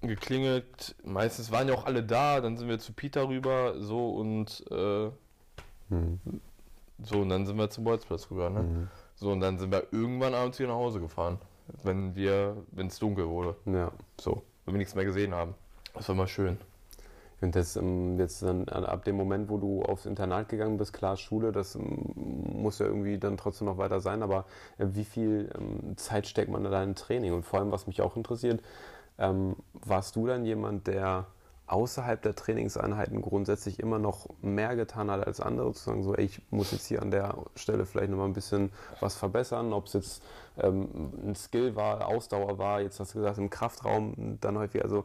geklingelt, 0.06 0.94
meistens 1.04 1.50
waren 1.50 1.68
ja 1.68 1.74
auch 1.74 1.86
alle 1.86 2.02
da, 2.02 2.40
dann 2.40 2.56
sind 2.56 2.68
wir 2.68 2.78
zu 2.78 2.92
Peter 2.92 3.28
rüber, 3.28 3.74
so 3.78 4.10
und 4.10 4.64
äh, 4.70 5.10
hm 5.88 6.20
So, 7.02 7.20
und 7.20 7.28
dann 7.28 7.46
sind 7.46 7.56
wir 7.56 7.68
zum 7.70 7.84
Bolzplatz 7.84 8.30
rüber, 8.30 8.50
ne? 8.50 8.62
Mhm. 8.62 8.88
So, 9.24 9.32
und 9.32 9.40
dann 9.40 9.56
sind 9.56 9.72
wir 9.72 9.86
irgendwann 9.90 10.34
abends 10.34 10.58
wieder 10.58 10.68
nach 10.68 10.74
Hause 10.74 11.00
gefahren. 11.00 11.38
Wenn 11.82 12.14
wir, 12.14 12.58
wenn 12.72 12.88
es 12.88 12.98
dunkel 12.98 13.26
wurde. 13.26 13.56
Ja. 13.64 13.90
So, 14.20 14.42
wenn 14.66 14.74
wir 14.74 14.78
nichts 14.78 14.94
mehr 14.94 15.06
gesehen 15.06 15.32
haben. 15.34 15.54
Das 15.94 16.06
war 16.10 16.14
mal 16.14 16.28
schön. 16.28 16.58
Und 17.40 17.56
das 17.56 17.76
ähm, 17.76 18.18
jetzt 18.18 18.42
dann 18.42 18.68
äh, 18.68 18.72
ab 18.72 19.02
dem 19.06 19.16
Moment, 19.16 19.48
wo 19.48 19.56
du 19.56 19.82
aufs 19.82 20.04
Internat 20.04 20.50
gegangen 20.50 20.76
bist, 20.76 20.92
klar 20.92 21.16
Schule, 21.16 21.52
das 21.52 21.74
ähm, 21.74 22.12
muss 22.14 22.80
ja 22.80 22.86
irgendwie 22.86 23.16
dann 23.16 23.38
trotzdem 23.38 23.66
noch 23.66 23.78
weiter 23.78 24.00
sein, 24.00 24.22
aber 24.22 24.44
äh, 24.76 24.88
wie 24.92 25.04
viel 25.04 25.50
ähm, 25.58 25.96
Zeit 25.96 26.26
steckt 26.26 26.50
man 26.50 26.62
da 26.62 26.82
in 26.82 26.94
Training? 26.94 27.32
Und 27.32 27.46
vor 27.46 27.60
allem, 27.60 27.72
was 27.72 27.86
mich 27.86 28.02
auch 28.02 28.16
interessiert, 28.16 28.62
warst 29.16 30.16
du 30.16 30.26
dann 30.26 30.44
jemand, 30.44 30.88
der 30.88 31.28
außerhalb 31.66 32.20
der 32.20 32.34
Trainingseinheiten 32.34 33.22
grundsätzlich 33.22 33.78
immer 33.80 33.98
noch 33.98 34.28
mehr 34.42 34.76
getan 34.76 35.10
hat 35.10 35.26
als 35.26 35.40
andere, 35.40 35.72
zu 35.72 35.84
sagen, 35.84 36.02
so, 36.02 36.14
ey, 36.14 36.26
ich 36.26 36.40
muss 36.50 36.72
jetzt 36.72 36.86
hier 36.86 37.00
an 37.00 37.10
der 37.10 37.36
Stelle 37.54 37.86
vielleicht 37.86 38.10
nochmal 38.10 38.28
ein 38.28 38.34
bisschen 38.34 38.70
was 39.00 39.16
verbessern, 39.16 39.72
ob 39.72 39.86
es 39.86 39.94
jetzt 39.94 40.22
ähm, 40.58 40.88
ein 41.26 41.34
Skill 41.34 41.74
war, 41.74 42.06
Ausdauer 42.06 42.58
war, 42.58 42.80
jetzt 42.80 43.00
hast 43.00 43.14
du 43.14 43.18
gesagt, 43.18 43.38
im 43.38 43.50
Kraftraum 43.50 44.38
dann 44.40 44.58
häufig, 44.58 44.82
also 44.82 45.04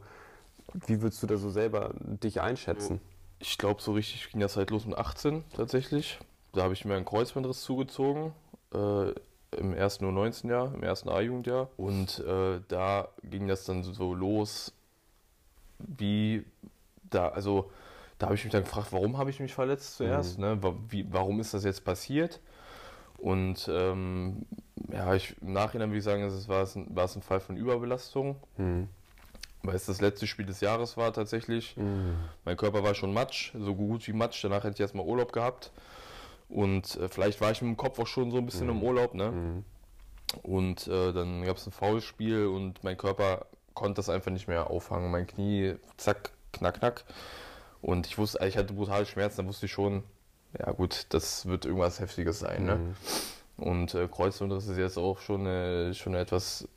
wie 0.85 1.01
würdest 1.01 1.23
du 1.23 1.27
da 1.27 1.37
so 1.37 1.49
selber 1.49 1.91
dich 1.99 2.41
einschätzen? 2.41 2.99
Ich 3.39 3.57
glaube, 3.57 3.81
so 3.81 3.93
richtig 3.93 4.31
ging 4.31 4.41
das 4.41 4.57
halt 4.57 4.69
los 4.69 4.85
mit 4.85 4.97
18 4.97 5.43
tatsächlich. 5.55 6.19
Da 6.53 6.63
habe 6.63 6.73
ich 6.73 6.83
mir 6.85 6.95
einen 6.95 7.05
Kreuzbandriss 7.05 7.61
zugezogen. 7.61 8.33
Äh, 8.73 9.11
Im 9.57 9.73
ersten 9.73 10.03
nur 10.03 10.13
19 10.13 10.49
Jahr, 10.49 10.73
im 10.73 10.83
ersten 10.83 11.09
A-Jugendjahr. 11.09 11.69
Und 11.77 12.19
äh, 12.19 12.59
da 12.67 13.07
ging 13.23 13.47
das 13.47 13.65
dann 13.65 13.83
so 13.83 14.13
los, 14.13 14.73
wie 15.79 16.45
da, 17.09 17.29
also 17.29 17.71
da 18.17 18.27
habe 18.27 18.35
ich 18.35 18.43
mich 18.43 18.51
dann 18.51 18.63
gefragt, 18.63 18.87
warum 18.91 19.17
habe 19.17 19.29
ich 19.29 19.39
mich 19.39 19.53
verletzt 19.53 19.97
zuerst? 19.97 20.37
Mhm. 20.37 20.45
Ne? 20.45 20.73
Wie, 20.89 21.05
warum 21.11 21.39
ist 21.39 21.53
das 21.53 21.63
jetzt 21.63 21.83
passiert? 21.85 22.39
Und 23.17 23.69
ähm, 23.71 24.45
ja, 24.91 25.13
ich, 25.13 25.35
im 25.41 25.53
Nachhinein 25.53 25.89
würde 25.89 25.97
ich 25.99 26.03
sagen, 26.03 26.23
es 26.23 26.47
war, 26.47 26.63
es 26.63 26.75
ein, 26.75 26.87
war 26.95 27.05
es 27.05 27.15
ein 27.15 27.21
Fall 27.21 27.39
von 27.39 27.57
Überbelastung, 27.57 28.37
Mhm. 28.57 28.87
weil 29.63 29.75
es 29.75 29.85
das 29.85 29.99
letzte 30.01 30.25
Spiel 30.27 30.45
des 30.45 30.61
Jahres 30.61 30.95
war 30.97 31.11
tatsächlich. 31.13 31.75
Mhm. 31.75 32.15
Mein 32.45 32.55
Körper 32.57 32.83
war 32.83 32.93
schon 32.95 33.13
matsch, 33.13 33.53
so 33.57 33.75
gut 33.75 34.07
wie 34.07 34.13
matsch. 34.13 34.43
Danach 34.43 34.63
hätte 34.63 34.75
ich 34.75 34.79
erstmal 34.79 35.05
Urlaub 35.05 35.31
gehabt. 35.33 35.71
Und 36.49 36.95
äh, 36.95 37.09
vielleicht 37.09 37.41
war 37.41 37.51
ich 37.51 37.61
mit 37.61 37.69
dem 37.69 37.77
Kopf 37.77 37.99
auch 37.99 38.07
schon 38.07 38.31
so 38.31 38.37
ein 38.37 38.45
bisschen 38.45 38.69
im 38.69 38.81
Urlaub. 38.81 39.13
Ne? 39.13 39.31
Mhm. 39.31 39.65
Und 40.43 40.87
äh, 40.87 41.11
dann 41.11 41.43
gab 41.43 41.57
es 41.57 41.67
ein 41.67 41.71
Foulspiel 41.71 42.47
und 42.47 42.83
mein 42.83 42.97
Körper 42.97 43.45
konnte 43.79 43.95
das 43.95 44.09
einfach 44.09 44.31
nicht 44.31 44.49
mehr 44.49 44.69
auffangen. 44.69 45.09
Mein 45.09 45.25
Knie, 45.25 45.75
zack, 45.95 46.31
knack, 46.51 46.79
knack. 46.79 47.05
Und 47.81 48.07
ich 48.07 48.17
wusste, 48.17 48.45
ich 48.45 48.57
hatte 48.57 48.73
brutale 48.73 49.05
Schmerzen. 49.05 49.37
Da 49.37 49.47
wusste 49.47 49.67
ich 49.67 49.71
schon, 49.71 50.03
ja 50.59 50.71
gut, 50.71 51.05
das 51.09 51.45
wird 51.45 51.63
irgendwas 51.65 52.01
Heftiges 52.01 52.39
sein. 52.39 52.65
Ne? 52.65 52.75
Mhm. 52.75 52.95
Und 53.63 53.93
äh, 53.93 54.09
Kreuzbandriss 54.09 54.67
ist 54.67 54.77
jetzt 54.77 54.97
auch 54.97 55.19
schon, 55.19 55.45
äh, 55.45 55.93
schon 55.93 56.13
eine 56.13 56.21
etwas, 56.21 56.67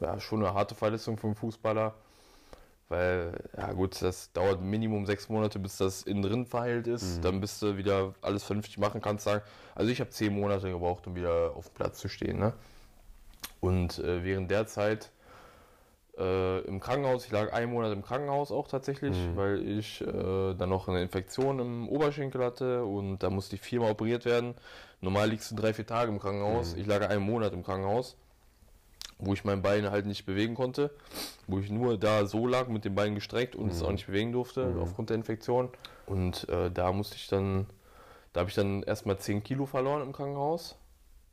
ja, 0.00 0.20
schon 0.20 0.44
eine 0.44 0.54
harte 0.54 0.76
Verletzung 0.76 1.18
für 1.18 1.26
einen 1.26 1.34
Fußballer. 1.34 1.94
Weil, 2.88 3.32
ja 3.56 3.72
gut, 3.72 4.00
das 4.00 4.32
dauert 4.32 4.62
Minimum 4.62 5.06
sechs 5.06 5.28
Monate, 5.28 5.58
bis 5.58 5.76
das 5.76 6.02
innen 6.02 6.22
drin 6.22 6.46
verheilt 6.46 6.86
ist. 6.86 7.18
Mhm. 7.18 7.22
Dann 7.22 7.40
bist 7.40 7.60
du 7.62 7.76
wieder 7.76 8.14
alles 8.22 8.44
vernünftig 8.44 8.78
machen 8.78 9.00
kannst. 9.00 9.24
Sagen. 9.24 9.42
Also 9.74 9.90
ich 9.90 9.98
habe 9.98 10.10
zehn 10.10 10.32
Monate 10.32 10.70
gebraucht, 10.70 11.08
um 11.08 11.16
wieder 11.16 11.56
auf 11.56 11.68
dem 11.68 11.74
Platz 11.74 11.98
zu 11.98 12.08
stehen. 12.08 12.38
Ne? 12.38 12.52
Und 13.58 13.98
äh, 13.98 14.22
während 14.22 14.52
der 14.52 14.68
Zeit 14.68 15.10
äh, 16.18 16.60
im 16.62 16.80
Krankenhaus, 16.80 17.24
ich 17.26 17.30
lag 17.30 17.52
einen 17.52 17.70
Monat 17.72 17.92
im 17.92 18.02
Krankenhaus 18.02 18.50
auch 18.50 18.66
tatsächlich, 18.68 19.16
Mhm. 19.16 19.36
weil 19.36 19.68
ich 19.68 20.00
äh, 20.00 20.54
dann 20.54 20.68
noch 20.68 20.88
eine 20.88 21.00
Infektion 21.02 21.58
im 21.60 21.88
Oberschenkel 21.88 22.42
hatte 22.44 22.84
und 22.84 23.18
da 23.20 23.30
musste 23.30 23.54
ich 23.56 23.62
viermal 23.62 23.92
operiert 23.92 24.24
werden. 24.24 24.54
Normal 25.00 25.30
liegst 25.30 25.50
du 25.50 25.54
drei, 25.54 25.72
vier 25.72 25.86
Tage 25.86 26.10
im 26.10 26.18
Krankenhaus. 26.18 26.74
Mhm. 26.74 26.80
Ich 26.80 26.86
lag 26.86 27.08
einen 27.08 27.22
Monat 27.22 27.52
im 27.52 27.62
Krankenhaus, 27.62 28.16
wo 29.18 29.32
ich 29.32 29.44
mein 29.44 29.62
Bein 29.62 29.90
halt 29.90 30.06
nicht 30.06 30.26
bewegen 30.26 30.54
konnte, 30.56 30.90
wo 31.46 31.58
ich 31.60 31.70
nur 31.70 31.96
da 31.98 32.26
so 32.26 32.46
lag 32.46 32.66
mit 32.68 32.84
den 32.84 32.94
Beinen 32.96 33.14
gestreckt 33.14 33.54
und 33.54 33.70
es 33.70 33.80
Mhm. 33.80 33.86
auch 33.86 33.92
nicht 33.92 34.06
bewegen 34.06 34.32
durfte 34.32 34.66
Mhm. 34.66 34.80
aufgrund 34.82 35.10
der 35.10 35.16
Infektion. 35.16 35.70
Und 36.06 36.48
äh, 36.48 36.70
da 36.70 36.90
musste 36.92 37.14
ich 37.16 37.28
dann, 37.28 37.66
da 38.32 38.40
habe 38.40 38.50
ich 38.50 38.56
dann 38.56 38.82
erstmal 38.82 39.18
10 39.18 39.42
Kilo 39.44 39.66
verloren 39.66 40.02
im 40.02 40.12
Krankenhaus. 40.12 40.76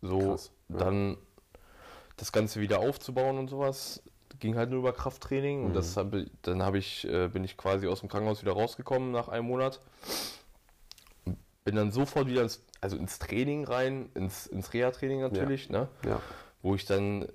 So, 0.02 0.20
Krass, 0.20 0.52
ja. 0.70 0.78
dann 0.78 1.18
das 2.18 2.32
Ganze 2.32 2.62
wieder 2.62 2.80
aufzubauen 2.80 3.38
und 3.40 3.50
sowas 3.50 4.02
ging 4.40 4.56
halt 4.58 4.70
nur 4.70 4.80
über 4.80 4.94
Krafttraining 4.94 5.64
und 5.64 5.70
Mhm. 5.72 5.74
das 5.74 5.96
hab, 5.98 6.14
ich- 6.14 6.30
dann 6.42 6.62
habe 6.64 6.78
ich 6.78 7.08
äh, 7.08 7.28
bin 7.30 7.44
ich 7.44 7.58
quasi 7.58 7.88
aus 7.88 8.00
dem 8.02 8.10
Krankenhaus 8.10 8.42
wieder 8.42 8.54
rausgekommen 8.54 9.12
nach 9.12 9.28
einem 9.30 9.48
Monat 9.48 9.80
bin 11.64 11.76
dann 11.76 11.92
sofort 11.92 12.28
wieder 12.28 12.44
ins, 12.44 12.64
also 12.82 12.96
ins 12.98 13.18
Training 13.20 13.66
rein 13.66 14.10
ins, 14.14 14.46
ins 14.48 14.74
Reha-Training 14.74 15.22
natürlich 15.22 15.70
ne 15.70 15.88
Ja. 16.06 16.22
wo 16.62 16.76
ich 16.76 16.86
dann 16.86 17.28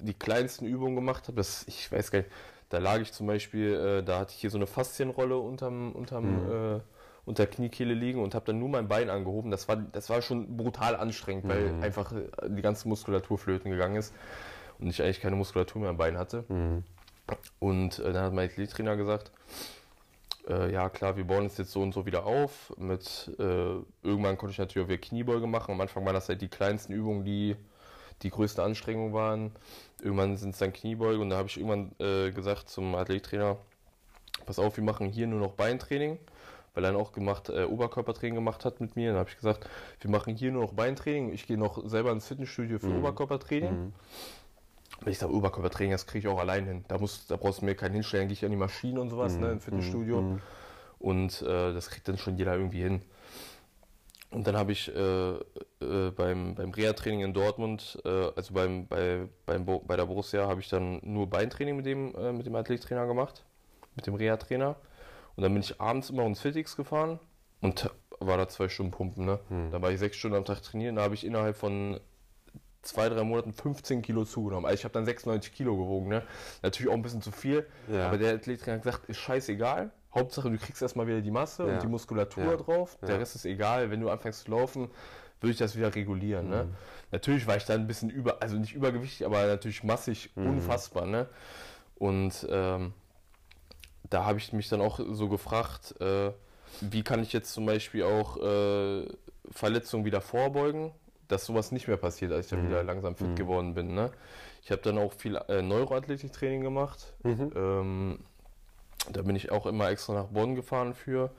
die 0.00 0.14
kleinsten 0.14 0.66
Übungen 0.66 0.94
gemacht 0.94 1.28
habe 1.28 1.40
ich 1.40 1.90
weiß 1.90 2.10
gar 2.10 2.20
nicht 2.20 2.30
da 2.70 2.78
lag 2.78 3.00
ich 3.00 3.12
zum 3.12 3.26
Beispiel 3.26 3.74
äh, 3.74 4.02
da 4.02 4.20
hatte 4.20 4.32
ich 4.34 4.40
hier 4.40 4.50
so 4.50 4.58
eine 4.58 4.66
Faszienrolle 4.66 5.36
unterm 5.38 5.92
unterm 5.92 6.44
Mhm. 6.46 6.76
äh, 6.76 6.80
unter 7.26 7.46
Kniekehle 7.46 7.94
liegen 7.94 8.22
und 8.22 8.34
habe 8.34 8.44
dann 8.44 8.58
nur 8.58 8.68
mein 8.68 8.86
Bein 8.86 9.08
angehoben. 9.08 9.50
Das 9.50 9.66
war, 9.66 9.76
das 9.76 10.10
war 10.10 10.20
schon 10.20 10.58
brutal 10.58 10.94
anstrengend, 10.94 11.48
weil 11.48 11.72
Mhm. 11.72 11.82
einfach 11.82 12.12
äh, 12.12 12.26
die 12.50 12.60
ganze 12.60 12.86
Muskulatur 12.86 13.38
flöten 13.38 13.70
gegangen 13.70 13.96
ist 13.96 14.12
und 14.78 14.88
ich 14.88 15.02
eigentlich 15.02 15.20
keine 15.20 15.36
Muskulatur 15.36 15.80
mehr 15.80 15.90
am 15.90 15.96
Bein 15.96 16.18
hatte. 16.18 16.44
Mhm. 16.48 16.84
Und 17.58 17.98
äh, 17.98 18.12
dann 18.12 18.24
hat 18.24 18.32
mein 18.32 18.48
Athletiktrainer 18.48 18.96
gesagt, 18.96 19.32
äh, 20.48 20.70
ja 20.72 20.88
klar, 20.90 21.16
wir 21.16 21.24
bauen 21.24 21.46
es 21.46 21.56
jetzt 21.56 21.72
so 21.72 21.80
und 21.80 21.92
so 21.94 22.04
wieder 22.06 22.26
auf. 22.26 22.74
Mit 22.76 23.30
äh, 23.38 23.42
irgendwann 24.02 24.36
konnte 24.36 24.52
ich 24.52 24.58
natürlich 24.58 24.84
auch 24.86 24.90
wieder 24.90 25.00
Kniebeuge 25.00 25.46
machen. 25.46 25.72
Am 25.72 25.80
Anfang 25.80 26.04
waren 26.04 26.14
das 26.14 26.28
halt 26.28 26.42
die 26.42 26.48
kleinsten 26.48 26.92
Übungen, 26.92 27.24
die 27.24 27.56
die 28.22 28.30
größte 28.30 28.62
Anstrengung 28.62 29.12
waren. 29.12 29.52
Irgendwann 30.02 30.36
sind 30.36 30.50
es 30.50 30.58
dann 30.58 30.72
Kniebeuge 30.72 31.20
und 31.20 31.30
da 31.30 31.36
habe 31.36 31.48
ich 31.48 31.56
irgendwann 31.56 31.92
äh, 31.98 32.30
gesagt 32.30 32.68
zum 32.68 32.94
Athletiktrainer, 32.94 33.56
pass 34.46 34.58
auf, 34.58 34.76
wir 34.76 34.84
machen 34.84 35.08
hier 35.08 35.26
nur 35.26 35.40
noch 35.40 35.52
Beintraining, 35.52 36.18
weil 36.74 36.84
er 36.84 36.92
dann 36.92 37.00
auch 37.00 37.12
gemacht, 37.12 37.48
äh, 37.48 37.64
Oberkörpertraining 37.64 38.34
gemacht 38.34 38.64
hat 38.64 38.80
mit 38.80 38.96
mir. 38.96 39.10
Dann 39.10 39.18
habe 39.20 39.30
ich 39.30 39.36
gesagt, 39.36 39.68
wir 40.00 40.10
machen 40.10 40.36
hier 40.36 40.52
nur 40.52 40.62
noch 40.62 40.72
Beintraining. 40.74 41.32
Ich 41.32 41.46
gehe 41.46 41.56
noch 41.58 41.88
selber 41.88 42.12
ins 42.12 42.28
Fitnessstudio 42.28 42.78
für 42.78 42.88
Mhm. 42.88 42.98
Oberkörpertraining. 42.98 43.72
Mhm. 43.86 43.92
Wenn 45.00 45.12
ich 45.12 45.18
sage 45.18 45.34
Oberkörpertraining, 45.34 45.92
das 45.92 46.06
kriege 46.06 46.28
ich 46.28 46.34
auch 46.34 46.38
allein 46.38 46.66
hin. 46.66 46.84
Da, 46.88 46.98
muss, 46.98 47.26
da 47.26 47.36
brauchst 47.36 47.60
du 47.60 47.64
mir 47.64 47.74
keinen 47.74 47.94
hinstellen, 47.94 48.28
gehe 48.28 48.34
ich 48.34 48.44
an 48.44 48.50
die 48.50 48.56
Maschine 48.56 49.00
und 49.00 49.10
sowas, 49.10 49.36
ne, 49.36 49.52
im 49.52 49.60
Fitnessstudio. 49.60 50.20
Mhm. 50.22 50.40
Und 50.98 51.42
äh, 51.42 51.74
das 51.74 51.90
kriegt 51.90 52.08
dann 52.08 52.16
schon 52.16 52.36
jeder 52.36 52.54
irgendwie 52.54 52.82
hin. 52.82 53.02
Und 54.30 54.46
dann 54.46 54.56
habe 54.56 54.72
ich 54.72 54.88
äh, 54.94 55.32
äh, 55.34 56.10
beim, 56.10 56.54
beim 56.54 56.70
Reha-Training 56.70 57.20
in 57.20 57.34
Dortmund, 57.34 58.00
äh, 58.04 58.08
also 58.08 58.54
beim, 58.54 58.86
bei, 58.86 59.28
beim, 59.46 59.64
Bo- 59.64 59.80
bei 59.80 59.96
der 59.96 60.06
Borussia, 60.06 60.48
habe 60.48 60.60
ich 60.60 60.68
dann 60.68 61.00
nur 61.02 61.28
Beintraining 61.28 61.76
mit 61.76 61.86
dem, 61.86 62.14
äh, 62.16 62.32
mit 62.32 62.46
dem 62.46 62.54
Athletiktrainer 62.56 63.06
gemacht, 63.06 63.44
mit 63.94 64.06
dem 64.06 64.14
Reha-Trainer. 64.14 64.76
Und 65.36 65.42
dann 65.42 65.52
bin 65.52 65.62
ich 65.62 65.80
abends 65.80 66.10
immer 66.10 66.24
ins 66.24 66.40
Fitix 66.40 66.76
gefahren 66.76 67.20
und 67.60 67.90
war 68.20 68.38
da 68.38 68.48
zwei 68.48 68.68
Stunden 68.68 68.92
pumpen. 68.92 69.24
Ne? 69.26 69.38
Mhm. 69.50 69.70
Da 69.70 69.82
war 69.82 69.90
ich 69.92 69.98
sechs 69.98 70.16
Stunden 70.16 70.36
am 70.36 70.44
Tag 70.44 70.62
trainieren, 70.62 70.96
da 70.96 71.02
habe 71.02 71.14
ich 71.14 71.24
innerhalb 71.24 71.56
von 71.56 72.00
zwei, 72.84 73.08
drei 73.08 73.22
Monaten 73.24 73.52
15 73.52 74.02
Kilo 74.02 74.24
zugenommen. 74.24 74.66
Also 74.66 74.74
ich 74.74 74.84
habe 74.84 74.92
dann 74.94 75.04
96 75.04 75.52
Kilo 75.52 75.76
gewogen. 75.76 76.08
Ne? 76.08 76.22
Natürlich 76.62 76.90
auch 76.90 76.94
ein 76.96 77.02
bisschen 77.02 77.22
zu 77.22 77.32
viel, 77.32 77.66
Ja. 77.90 78.06
aber 78.08 78.18
der 78.18 78.34
Athletiktrainer 78.34 78.76
hat 78.78 78.82
gesagt, 78.84 79.08
ist 79.08 79.18
scheißegal. 79.18 79.90
Hauptsache, 80.14 80.50
du 80.50 80.58
kriegst 80.58 80.80
erstmal 80.80 81.06
wieder 81.06 81.20
die 81.20 81.30
Masse 81.30 81.66
Ja. 81.66 81.74
und 81.74 81.82
die 81.82 81.88
Muskulatur 81.88 82.44
Ja. 82.44 82.56
drauf. 82.56 82.96
Der. 83.02 83.18
Rest 83.18 83.34
ist 83.34 83.44
egal. 83.46 83.90
Wenn 83.90 84.00
du 84.00 84.10
anfängst 84.10 84.44
zu 84.44 84.50
laufen, 84.50 84.88
würde 85.40 85.52
ich 85.52 85.58
das 85.58 85.76
wieder 85.76 85.94
regulieren. 85.94 86.48
Ne? 86.48 86.64
Mhm. 86.64 86.74
Natürlich 87.10 87.46
war 87.46 87.56
ich 87.56 87.64
dann 87.64 87.80
ein 87.82 87.86
bisschen 87.86 88.10
über, 88.10 88.40
also 88.42 88.56
nicht 88.56 88.74
übergewichtig, 88.74 89.26
aber 89.26 89.46
natürlich 89.46 89.82
massig 89.82 90.30
Mhm. 90.36 90.50
unfassbar. 90.50 91.06
Ne? 91.06 91.28
Und 91.96 92.46
ähm, 92.50 92.92
da 94.10 94.24
habe 94.24 94.38
ich 94.38 94.52
mich 94.52 94.68
dann 94.68 94.80
auch 94.80 95.00
so 95.10 95.28
gefragt, 95.28 96.00
äh, 96.00 96.30
wie 96.80 97.02
kann 97.02 97.22
ich 97.22 97.32
jetzt 97.32 97.52
zum 97.52 97.66
Beispiel 97.66 98.04
auch 98.04 98.36
äh, 98.36 99.06
Verletzungen 99.50 100.04
wieder 100.04 100.20
vorbeugen, 100.20 100.92
dass 101.28 101.46
sowas 101.46 101.72
nicht 101.72 101.88
mehr 101.88 101.96
passiert, 101.96 102.32
als 102.32 102.46
ich 102.46 102.50
dann 102.50 102.64
Mhm. 102.64 102.68
wieder 102.68 102.82
langsam 102.82 103.14
fit 103.16 103.28
Mhm. 103.28 103.34
geworden 103.36 103.74
bin. 103.74 103.94
Ne? 103.94 104.10
Ich 104.62 104.70
habe 104.70 104.82
dann 104.82 104.98
auch 104.98 105.12
viel 105.12 105.36
äh, 105.48 105.62
Neuroathletiktraining 105.62 106.62
gemacht. 106.62 107.12
Mhm. 107.22 107.52
Ähm, 107.54 108.18
da 109.12 109.20
bin 109.20 109.36
ich 109.36 109.52
auch 109.52 109.66
immer 109.66 109.90
extra 109.90 110.14
nach 110.14 110.26
Bonn 110.28 110.54
gefahren 110.54 110.94
für. 110.94 111.30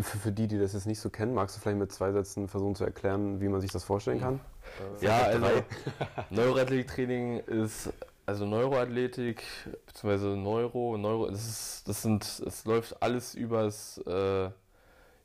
Für, 0.00 0.18
für 0.18 0.32
die, 0.32 0.46
die 0.48 0.58
das 0.58 0.72
jetzt 0.72 0.86
nicht 0.86 1.00
so 1.00 1.10
kennen, 1.10 1.34
magst 1.34 1.56
du 1.56 1.60
vielleicht 1.60 1.78
mit 1.78 1.92
zwei 1.92 2.10
Sätzen 2.12 2.48
versuchen 2.48 2.74
zu 2.74 2.84
erklären, 2.84 3.40
wie 3.40 3.48
man 3.48 3.60
sich 3.60 3.70
das 3.70 3.84
vorstellen 3.84 4.20
kann? 4.20 4.40
Ja, 5.00 5.18
also. 5.22 5.46
Neuroathletiktraining 6.30 7.40
ist, 7.40 7.92
also 8.24 8.46
Neuroathletik, 8.46 9.42
beziehungsweise 9.86 10.28
Neuro, 10.28 10.96
Neuro, 10.96 11.28
das 11.30 11.46
ist, 11.46 11.88
das 11.88 12.02
sind, 12.02 12.24
es 12.46 12.64
läuft 12.64 13.02
alles 13.02 13.34
übers, 13.34 13.98
äh, 14.06 14.48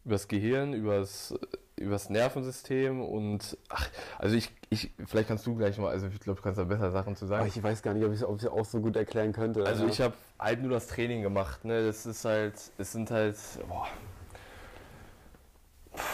übers 0.07 0.27
Gehirn, 0.29 0.73
übers, 0.73 1.35
übers 1.75 2.09
Nervensystem 2.09 3.01
und, 3.01 3.57
ach, 3.67 3.89
also 4.17 4.35
ich, 4.35 4.49
ich, 4.69 4.91
vielleicht 5.05 5.27
kannst 5.27 5.45
du 5.45 5.55
gleich 5.55 5.77
mal, 5.77 5.89
also 5.89 6.07
ich 6.07 6.19
glaube, 6.21 6.37
du 6.37 6.43
kannst 6.43 6.57
da 6.57 6.63
besser 6.63 6.91
Sachen 6.91 7.15
zu 7.17 7.25
Aber 7.25 7.39
sagen. 7.39 7.51
ich 7.53 7.61
weiß 7.61 7.81
gar 7.83 7.93
nicht, 7.93 8.05
ob 8.05 8.13
ich 8.13 8.21
es 8.21 8.47
auch 8.47 8.65
so 8.65 8.79
gut 8.79 8.95
erklären 8.95 9.33
könnte. 9.33 9.65
Also 9.65 9.83
Ja. 9.83 9.89
ich 9.91 10.01
habe 10.01 10.13
halt 10.39 10.61
nur 10.61 10.71
das 10.71 10.87
Training 10.87 11.21
gemacht, 11.21 11.65
ne, 11.65 11.85
das 11.85 12.05
ist 12.05 12.23
halt, 12.23 12.53
es 12.77 12.91
sind 12.93 13.11
halt, 13.11 13.35
boah, 13.67 13.85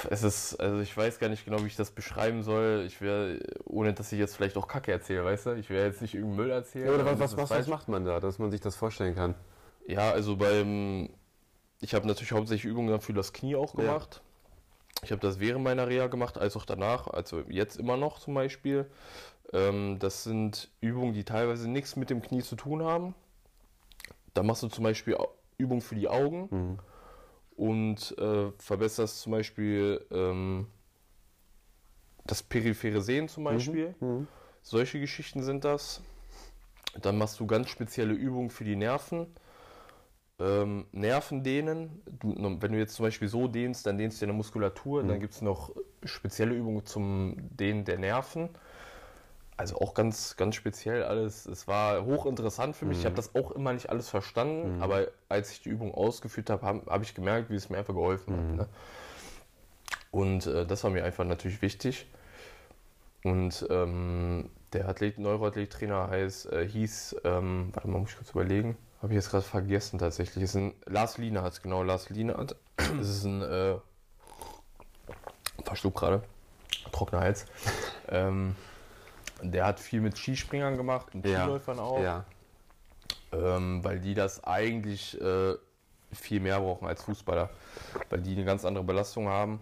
es 0.09 0.23
ist, 0.23 0.59
also 0.59 0.79
ich 0.79 0.95
weiß 0.95 1.19
gar 1.19 1.29
nicht 1.29 1.45
genau, 1.45 1.61
wie 1.61 1.67
ich 1.67 1.75
das 1.75 1.91
beschreiben 1.91 2.41
soll. 2.41 2.83
Ich 2.87 3.01
wäre, 3.01 3.39
ohne 3.65 3.93
dass 3.93 4.11
ich 4.11 4.19
jetzt 4.19 4.35
vielleicht 4.35 4.57
auch 4.57 4.67
Kacke 4.67 4.91
erzähle, 4.91 5.25
weißt 5.25 5.47
du? 5.47 5.51
Ich 5.57 5.69
werde 5.69 5.87
jetzt 5.87 6.01
nicht 6.01 6.13
irgendeinen 6.15 6.37
Müll 6.37 6.51
erzählen. 6.51 6.87
Ja, 6.87 6.93
oder 6.93 7.05
was, 7.05 7.19
das 7.19 7.31
was, 7.33 7.37
was, 7.37 7.49
falsch. 7.49 7.61
was 7.61 7.67
macht 7.67 7.89
man 7.89 8.05
da, 8.05 8.19
dass 8.21 8.39
man 8.39 8.49
sich 8.49 8.61
das 8.61 8.75
vorstellen 8.75 9.13
kann? 9.13 9.35
Ja, 9.85 10.11
also 10.11 10.37
beim, 10.37 11.09
ich 11.83 11.93
habe 11.93 12.07
natürlich 12.07 12.31
hauptsächlich 12.31 12.71
Übungen 12.71 12.99
für 13.01 13.13
das 13.13 13.33
Knie 13.33 13.55
auch 13.55 13.73
Ja. 13.75 13.81
gemacht. 13.81 14.21
Ich 15.03 15.11
habe 15.11 15.21
das 15.21 15.39
während 15.39 15.63
meiner 15.63 15.87
Reha 15.87 16.07
gemacht, 16.07 16.37
als 16.37 16.55
auch 16.55 16.65
danach, 16.65 17.07
also 17.07 17.41
jetzt 17.49 17.77
immer 17.77 17.97
noch 17.97 18.19
zum 18.19 18.33
Beispiel. 18.33 18.89
Ähm, 19.51 19.99
das 19.99 20.23
sind 20.23 20.69
Übungen, 20.79 21.13
die 21.13 21.25
teilweise 21.25 21.69
nichts 21.69 21.95
mit 21.97 22.09
dem 22.09 22.21
Knie 22.21 22.41
zu 22.41 22.55
tun 22.55 22.83
haben. 22.83 23.13
Da 24.33 24.43
machst 24.43 24.63
du 24.63 24.69
zum 24.69 24.83
Beispiel 24.85 25.17
Übungen 25.57 25.81
für 25.81 25.95
die 25.95 26.07
Augen 26.07 26.47
Mhm. 26.49 26.79
und 27.55 28.17
äh, 28.17 28.51
verbesserst 28.57 29.19
zum 29.21 29.33
Beispiel 29.33 30.05
ähm, 30.09 30.67
das 32.25 32.41
periphere 32.41 33.01
Sehen 33.01 33.27
zum 33.27 33.43
Beispiel. 33.43 33.93
Mhm. 33.99 34.27
Solche 34.61 34.99
Geschichten 35.01 35.43
sind 35.43 35.65
das. 35.65 36.01
Dann 37.01 37.17
machst 37.17 37.39
du 37.39 37.45
ganz 37.45 37.69
spezielle 37.69 38.13
Übungen 38.13 38.49
für 38.49 38.63
die 38.63 38.77
Nerven. 38.77 39.27
Ähm, 40.39 40.85
Nerven 40.91 41.43
dehnen. 41.43 42.01
Du, 42.19 42.35
wenn 42.59 42.71
du 42.71 42.77
jetzt 42.77 42.95
zum 42.95 43.05
Beispiel 43.05 43.27
so 43.27 43.47
dehnst, 43.47 43.85
dann 43.85 43.97
dehnst 43.97 44.21
du 44.21 44.25
deine 44.25 44.33
Muskulatur. 44.33 45.03
Dann 45.03 45.19
gibt 45.19 45.33
es 45.33 45.41
noch 45.41 45.71
spezielle 46.03 46.55
Übungen 46.55 46.85
zum 46.85 47.35
Dehnen 47.51 47.85
der 47.85 47.99
Nerven. 47.99 48.49
Also 49.55 49.77
auch 49.77 49.93
ganz, 49.93 50.35
ganz 50.35 50.55
speziell 50.55 51.03
alles. 51.03 51.45
Es 51.45 51.67
war 51.67 52.03
hochinteressant 52.05 52.75
für 52.75 52.85
mich. 52.85 52.99
Ich 52.99 53.05
habe 53.05 53.15
das 53.15 53.35
auch 53.35 53.51
immer 53.51 53.71
nicht 53.73 53.89
alles 53.89 54.09
verstanden, 54.09 54.81
aber 54.81 55.07
als 55.29 55.51
ich 55.51 55.61
die 55.61 55.69
Übung 55.69 55.93
ausgeführt 55.93 56.49
habe, 56.49 56.65
habe 56.65 56.81
hab 56.87 57.03
ich 57.03 57.13
gemerkt, 57.13 57.51
wie 57.51 57.55
es 57.55 57.69
mir 57.69 57.77
einfach 57.77 57.93
geholfen 57.93 58.35
hat. 58.35 58.55
Ne? 58.55 58.67
Und 60.09 60.47
äh, 60.47 60.65
das 60.65 60.83
war 60.83 60.91
mir 60.91 61.03
einfach 61.05 61.23
natürlich 61.23 61.61
wichtig. 61.61 62.07
Und 63.23 63.65
ähm, 63.69 64.49
der 64.73 64.89
Athlet, 64.89 65.19
Neuroathlet-Trainer 65.19 66.09
heißt, 66.09 66.51
äh, 66.51 66.67
hieß, 66.67 67.17
ähm, 67.23 67.69
warte 67.73 67.87
mal, 67.87 67.99
muss 67.99 68.09
ich 68.09 68.17
kurz 68.17 68.31
überlegen. 68.31 68.75
Habe 69.03 69.11
ich 69.11 69.17
jetzt 69.17 69.31
gerade 69.31 69.43
vergessen 69.43 69.99
tatsächlich. 69.99 70.45
Es 70.45 70.51
ist 70.51 70.55
ein 70.55 70.73
Lars 70.85 71.17
Lienhardt, 71.17 71.61
genau, 71.61 71.83
Lars 71.83 72.09
Lienhardt. 72.09 72.55
Es 73.01 73.09
ist 73.09 73.25
ein 73.25 73.41
äh, 73.41 73.75
Verschluck 75.65 75.95
gerade. 75.95 76.23
Trockener 76.93 77.19
Hals. 77.19 77.45
ähm, 78.07 78.55
der 79.41 79.65
hat 79.65 79.81
viel 79.81 79.99
mit 79.99 80.17
Skispringern 80.17 80.77
gemacht 80.77 81.13
und 81.13 81.25
Ja. 81.25 81.41
Skiläufern 81.41 81.79
auch. 81.79 82.01
Ja. 82.01 82.23
Ähm, 83.33 83.83
weil 83.83 83.99
die 83.99 84.13
das 84.13 84.41
eigentlich 84.45 85.19
äh, 85.19 85.55
viel 86.13 86.39
mehr 86.39 86.61
brauchen 86.61 86.87
als 86.87 87.03
Fußballer. 87.03 87.49
Weil 88.09 88.21
die 88.21 88.31
eine 88.31 88.45
ganz 88.45 88.63
andere 88.63 88.85
Belastung 88.85 89.27
haben. 89.27 89.59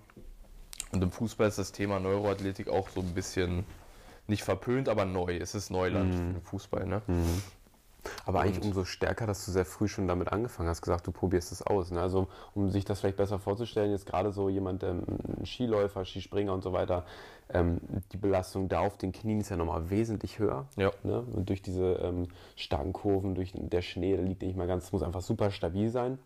Und 0.91 1.01
im 1.01 1.11
Fußball 1.11 1.47
ist 1.47 1.57
das 1.57 1.71
Thema 1.71 1.99
Neuroathletik 1.99 2.69
auch 2.69 2.89
so 2.89 2.99
ein 2.99 3.15
bisschen 3.15 3.65
nicht 4.27 4.43
verpönt, 4.43 4.87
aber 4.87 5.05
neu. 5.05 5.37
Es 5.37 5.55
ist 5.55 5.71
Neuland 5.71 6.13
für 6.13 6.21
den 6.21 6.41
Fußball. 6.43 6.85
Ne? 6.85 7.01
Aber 8.25 8.41
eigentlich 8.41 8.59
Und- 8.61 8.69
umso 8.69 8.85
stärker, 8.85 9.27
dass 9.27 9.45
du 9.45 9.51
sehr 9.51 9.65
früh 9.65 9.87
schon 9.87 10.07
damit 10.07 10.31
angefangen 10.31 10.69
hast, 10.69 10.81
gesagt, 10.81 11.07
du 11.07 11.11
probierst 11.11 11.51
es 11.51 11.61
aus. 11.61 11.91
Ne? 11.91 12.01
Also 12.01 12.27
um 12.55 12.69
sich 12.69 12.85
das 12.85 12.99
vielleicht 12.99 13.17
besser 13.17 13.39
vorzustellen, 13.39 13.91
jetzt 13.91 14.05
gerade 14.05 14.31
so 14.31 14.49
jemand, 14.49 14.83
ähm, 14.83 15.03
ein 15.39 15.45
Skiläufer, 15.45 16.05
Skispringer 16.05 16.53
und 16.53 16.63
so 16.63 16.73
weiter, 16.73 17.05
ähm, 17.53 17.79
die 18.11 18.17
Belastung 18.17 18.69
da 18.69 18.79
auf 18.79 18.97
den 18.97 19.11
Knien 19.11 19.41
ist 19.41 19.49
ja 19.49 19.57
nochmal 19.57 19.89
wesentlich 19.89 20.39
höher. 20.39 20.65
Ja. 20.77 20.91
Ne? 21.03 21.21
Und 21.21 21.49
durch 21.49 21.61
diese 21.61 21.93
ähm, 21.95 22.27
starken 22.55 22.93
Kurven, 22.93 23.35
durch 23.35 23.51
der 23.53 23.81
Schnee, 23.81 24.15
der 24.15 24.25
liegt 24.25 24.41
nicht 24.41 24.57
mal 24.57 24.67
ganz, 24.67 24.91
muss 24.91 25.03
einfach 25.03 25.21
super 25.21 25.51
stabil 25.51 25.89
sein. 25.89 26.17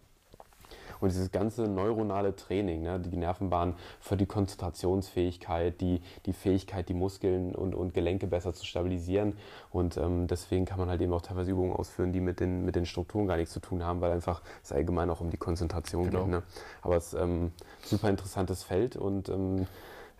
Und 1.00 1.12
dieses 1.12 1.32
ganze 1.32 1.64
neuronale 1.64 2.36
Training, 2.36 2.82
ne, 2.84 3.00
die 3.00 3.18
Nervenbahn 3.18 3.76
für 4.00 4.18
die 4.18 4.26
Konzentrationsfähigkeit, 4.26 5.80
die, 5.82 6.02
die 6.26 6.34
Fähigkeit, 6.34 6.90
die 6.90 6.94
Muskeln 6.94 7.54
und, 7.56 7.76
und 7.76 7.94
Gelenke 7.94 8.28
besser 8.28 8.54
zu 8.54 8.66
stabilisieren. 8.66 9.34
Und 9.72 9.98
ähm, 9.98 10.28
deswegen 10.28 10.66
kann 10.66 10.80
man 10.80 10.90
halt 10.90 11.02
eben 11.02 11.14
auch 11.14 11.22
teilweise 11.22 11.52
Übungen 11.52 11.74
ausführen, 11.74 12.12
die 12.14 12.22
mit 12.22 12.40
den, 12.40 12.66
mit 12.66 12.76
den 12.76 12.86
Strukturen 12.86 13.28
gar 13.28 13.38
nichts 13.38 13.54
zu 13.54 13.60
tun 13.60 13.84
haben, 13.84 14.02
weil 14.02 14.12
einfach 14.12 14.42
es 14.64 14.72
allgemein 14.72 15.10
auch 15.10 15.22
um 15.22 15.30
die 15.30 15.38
Konzentration 15.38 16.06
Genau. 16.06 16.22
geht. 16.24 16.32
Ne? 16.32 16.44
Aber 16.82 16.96
es 16.98 17.14
ist 17.14 17.20
ähm, 17.20 17.52
super 17.84 18.10
interessantes 18.10 18.64
Feld 18.64 18.96
und 18.96 19.30
ähm, 19.30 19.68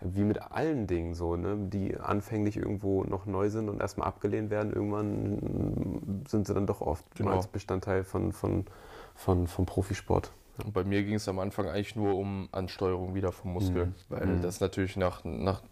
wie 0.00 0.24
mit 0.24 0.42
allen 0.52 0.86
Dingen 0.86 1.14
so, 1.14 1.36
ne, 1.36 1.56
die 1.70 1.96
anfänglich 1.96 2.56
irgendwo 2.58 3.04
noch 3.04 3.24
neu 3.24 3.48
sind 3.48 3.70
und 3.70 3.80
erstmal 3.80 4.08
abgelehnt 4.08 4.50
werden, 4.50 4.70
irgendwann 4.72 6.22
sind 6.28 6.46
sie 6.46 6.52
dann 6.52 6.66
doch 6.66 6.82
oft 6.82 7.04
Genau. 7.14 7.30
als 7.30 7.46
Bestandteil 7.46 8.04
von, 8.04 8.32
von, 8.32 8.66
von, 9.14 9.46
vom 9.46 9.64
Profisport. 9.64 10.32
Und 10.64 10.72
bei 10.72 10.84
mir 10.84 11.02
ging 11.04 11.14
es 11.14 11.28
am 11.28 11.38
Anfang 11.38 11.68
eigentlich 11.68 11.96
nur 11.96 12.16
um 12.16 12.48
Ansteuerung 12.52 13.14
wieder 13.14 13.32
vom 13.32 13.52
Muskel, 13.52 13.86
Mhm. 13.86 13.94
weil 14.08 14.26
Mhm. 14.26 14.42
das 14.42 14.60
natürlich 14.60 14.96
nach, 14.96 15.22
nach 15.24 15.62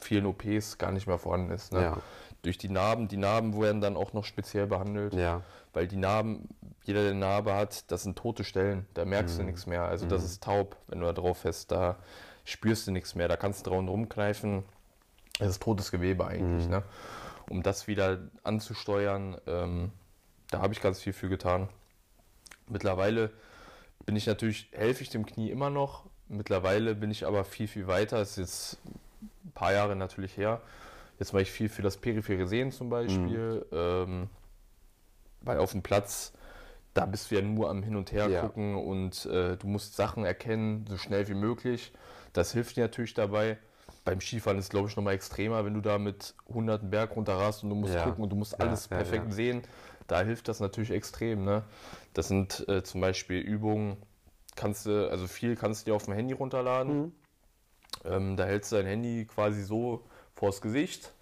vielen 0.00 0.26
OPs 0.26 0.78
gar 0.78 0.92
nicht 0.92 1.06
mehr 1.06 1.18
vorhanden 1.18 1.50
ist. 1.50 1.72
Ne? 1.72 1.82
Ja. 1.82 1.96
Durch 2.42 2.58
die 2.58 2.68
Narben, 2.68 3.08
die 3.08 3.16
Narben 3.16 3.58
werden 3.60 3.80
dann 3.80 3.96
auch 3.96 4.12
noch 4.12 4.24
speziell 4.24 4.66
behandelt. 4.66 5.14
Ja. 5.14 5.42
Weil 5.72 5.88
die 5.88 5.96
Narben, 5.96 6.48
jeder 6.84 7.00
der 7.02 7.10
eine 7.10 7.20
Narbe 7.20 7.54
hat, 7.54 7.90
das 7.90 8.02
sind 8.04 8.16
tote 8.16 8.44
Stellen. 8.44 8.86
Da 8.94 9.04
merkst 9.04 9.36
du 9.38 9.40
Mhm. 9.42 9.46
nichts 9.46 9.66
mehr. 9.66 9.82
Also 9.84 10.06
das 10.06 10.22
ist 10.24 10.42
taub, 10.44 10.76
wenn 10.86 11.00
du 11.00 11.06
da 11.06 11.12
drauf 11.12 11.38
fährst. 11.38 11.72
Da 11.72 11.96
spürst 12.44 12.86
du 12.86 12.92
nichts 12.92 13.14
mehr. 13.14 13.26
Da 13.28 13.36
kannst 13.36 13.66
du 13.66 13.70
drauf 13.70 13.86
rumkneifen. 13.88 14.62
Das 15.38 15.48
ist 15.48 15.62
totes 15.62 15.90
Gewebe 15.90 16.26
eigentlich. 16.26 16.66
Mhm. 16.66 16.70
Ne? 16.70 16.82
Um 17.50 17.62
das 17.62 17.86
wieder 17.88 18.18
anzusteuern, 18.44 19.36
ähm, 19.46 19.90
da 20.50 20.60
habe 20.60 20.72
ich 20.72 20.80
ganz 20.80 21.00
viel 21.00 21.12
für 21.12 21.28
getan. 21.28 21.68
Mittlerweile 22.68 23.30
bin 24.06 24.16
ich 24.16 24.26
natürlich, 24.26 24.68
helfe 24.72 25.02
ich 25.02 25.10
dem 25.10 25.26
Knie 25.26 25.50
immer 25.50 25.68
noch. 25.70 26.04
Mittlerweile 26.28 26.94
bin 26.94 27.10
ich 27.10 27.26
aber 27.26 27.44
viel, 27.44 27.68
viel 27.68 27.86
weiter. 27.86 28.18
Das 28.18 28.30
ist 28.30 28.36
jetzt 28.36 28.78
ein 29.44 29.52
paar 29.52 29.72
Jahre 29.72 29.96
natürlich 29.96 30.36
her. 30.36 30.60
Jetzt 31.18 31.32
mache 31.32 31.42
ich 31.42 31.50
viel 31.50 31.68
für 31.68 31.82
das 31.82 31.96
periphere 31.96 32.46
Sehen 32.46 32.72
zum 32.72 32.88
Beispiel. 32.88 33.64
Ähm, 33.72 34.28
weil 35.40 35.58
auf 35.58 35.72
dem 35.72 35.82
Platz, 35.82 36.32
da 36.94 37.06
bist 37.06 37.30
du 37.30 37.36
ja 37.36 37.42
nur 37.42 37.68
am 37.70 37.82
Hin 37.82 37.96
und 37.96 38.12
Her 38.12 38.28
Ja. 38.28 38.40
gucken 38.40 38.74
und 38.76 39.26
äh, 39.26 39.56
du 39.56 39.66
musst 39.66 39.94
Sachen 39.96 40.24
erkennen, 40.24 40.86
so 40.88 40.96
schnell 40.96 41.28
wie 41.28 41.34
möglich. 41.34 41.92
Das 42.32 42.52
hilft 42.52 42.76
dir 42.76 42.82
natürlich 42.82 43.14
dabei. 43.14 43.58
Beim 44.04 44.20
Skifahren 44.20 44.58
ist 44.58 44.66
es, 44.66 44.70
glaube 44.70 44.88
ich, 44.88 44.96
nochmal 44.96 45.14
extremer, 45.14 45.64
wenn 45.64 45.74
du 45.74 45.80
da 45.80 45.98
mit 45.98 46.34
hunderten 46.48 46.90
Berg 46.90 47.16
runterrast 47.16 47.64
und 47.64 47.70
du 47.70 47.76
musst 47.76 47.94
Ja. 47.94 48.04
gucken 48.04 48.22
und 48.24 48.30
du 48.30 48.36
musst 48.36 48.60
alles 48.60 48.88
ja, 48.88 48.96
perfekt 48.96 49.32
sehen. 49.32 49.62
Da 50.06 50.22
hilft 50.22 50.48
das 50.48 50.60
natürlich 50.60 50.90
extrem. 50.90 51.44
Ne? 51.44 51.64
Das 52.14 52.28
sind 52.28 52.68
äh, 52.68 52.82
zum 52.82 53.00
Beispiel 53.00 53.40
Übungen, 53.40 53.96
kannst 54.54 54.86
du, 54.86 55.10
also 55.10 55.26
viel 55.26 55.56
kannst 55.56 55.82
du 55.82 55.90
dir 55.90 55.94
auf 55.96 56.04
dem 56.04 56.14
Handy 56.14 56.34
runterladen. 56.34 56.98
Mhm. 56.98 57.12
Ähm, 58.04 58.36
da 58.36 58.44
hältst 58.44 58.72
du 58.72 58.76
dein 58.76 58.86
Handy 58.86 59.26
quasi 59.26 59.62
so 59.62 60.04
vors 60.34 60.60
Gesicht, 60.60 61.12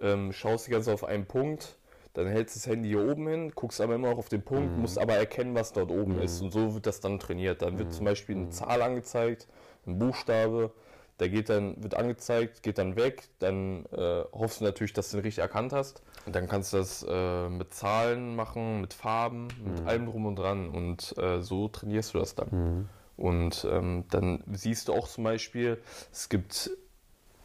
ähm, 0.00 0.32
schaust 0.32 0.66
die 0.66 0.70
ganze 0.70 0.86
Zeit 0.86 0.94
auf 0.94 1.04
einen 1.04 1.26
Punkt, 1.26 1.76
dann 2.14 2.26
hältst 2.26 2.56
du 2.56 2.60
das 2.60 2.66
Handy 2.66 2.88
hier 2.88 3.08
oben 3.08 3.28
hin, 3.28 3.52
guckst 3.54 3.80
aber 3.80 3.94
immer 3.94 4.10
noch 4.10 4.18
auf 4.18 4.28
den 4.28 4.42
Punkt, 4.42 4.76
musst 4.76 4.98
aber 4.98 5.14
erkennen, 5.14 5.54
was 5.54 5.72
dort 5.72 5.90
oben 5.90 6.20
ist. 6.20 6.40
Und 6.40 6.52
so 6.52 6.74
wird 6.74 6.86
das 6.86 7.00
dann 7.00 7.20
trainiert. 7.20 7.62
Dann 7.62 7.78
wird 7.78 7.92
zum 7.92 8.04
Beispiel 8.04 8.36
eine 8.36 8.50
Zahl 8.50 8.82
angezeigt, 8.82 9.46
ein 9.86 9.98
Buchstabe, 9.98 10.72
der 11.20 11.28
geht 11.28 11.48
dann, 11.48 11.82
wird 11.82 11.94
angezeigt, 11.94 12.62
geht 12.62 12.78
dann 12.78 12.96
weg, 12.96 13.28
dann 13.38 13.84
äh, 13.92 14.24
hoffst 14.32 14.60
du 14.60 14.64
natürlich, 14.64 14.92
dass 14.92 15.10
du 15.10 15.18
ihn 15.18 15.22
richtig 15.22 15.42
erkannt 15.42 15.72
hast. 15.72 16.02
Und 16.26 16.34
dann 16.34 16.48
kannst 16.48 16.72
du 16.72 16.78
das 16.78 17.06
äh, 17.08 17.48
mit 17.48 17.72
Zahlen 17.74 18.34
machen, 18.36 18.80
mit 18.80 18.94
Farben, 18.94 19.48
mit 19.64 19.86
allem 19.86 20.06
drum 20.06 20.26
und 20.26 20.36
dran. 20.36 20.68
Und 20.70 21.16
äh, 21.18 21.40
so 21.40 21.68
trainierst 21.68 22.14
du 22.14 22.18
das 22.18 22.34
dann. 22.34 22.48
Und 23.16 23.66
ähm, 23.70 24.04
dann 24.10 24.42
siehst 24.52 24.88
du 24.88 24.94
auch 24.94 25.06
zum 25.06 25.24
Beispiel, 25.24 25.78
es 26.10 26.28
gibt 26.30 26.70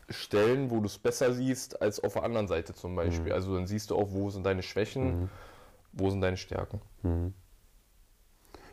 Stellen, 0.09 0.69
wo 0.71 0.79
du 0.79 0.85
es 0.85 0.97
besser 0.97 1.33
siehst 1.33 1.81
als 1.81 1.99
auf 1.99 2.13
der 2.13 2.23
anderen 2.23 2.47
Seite 2.47 2.73
zum 2.73 2.95
Beispiel. 2.95 3.31
Also 3.33 3.55
dann 3.55 3.67
siehst 3.67 3.89
du 3.91 3.95
auch, 3.97 4.11
wo 4.11 4.29
sind 4.29 4.45
deine 4.45 4.63
Schwächen, 4.63 5.29
wo 5.91 6.09
sind 6.09 6.21
deine 6.21 6.37
Stärken. 6.37 6.79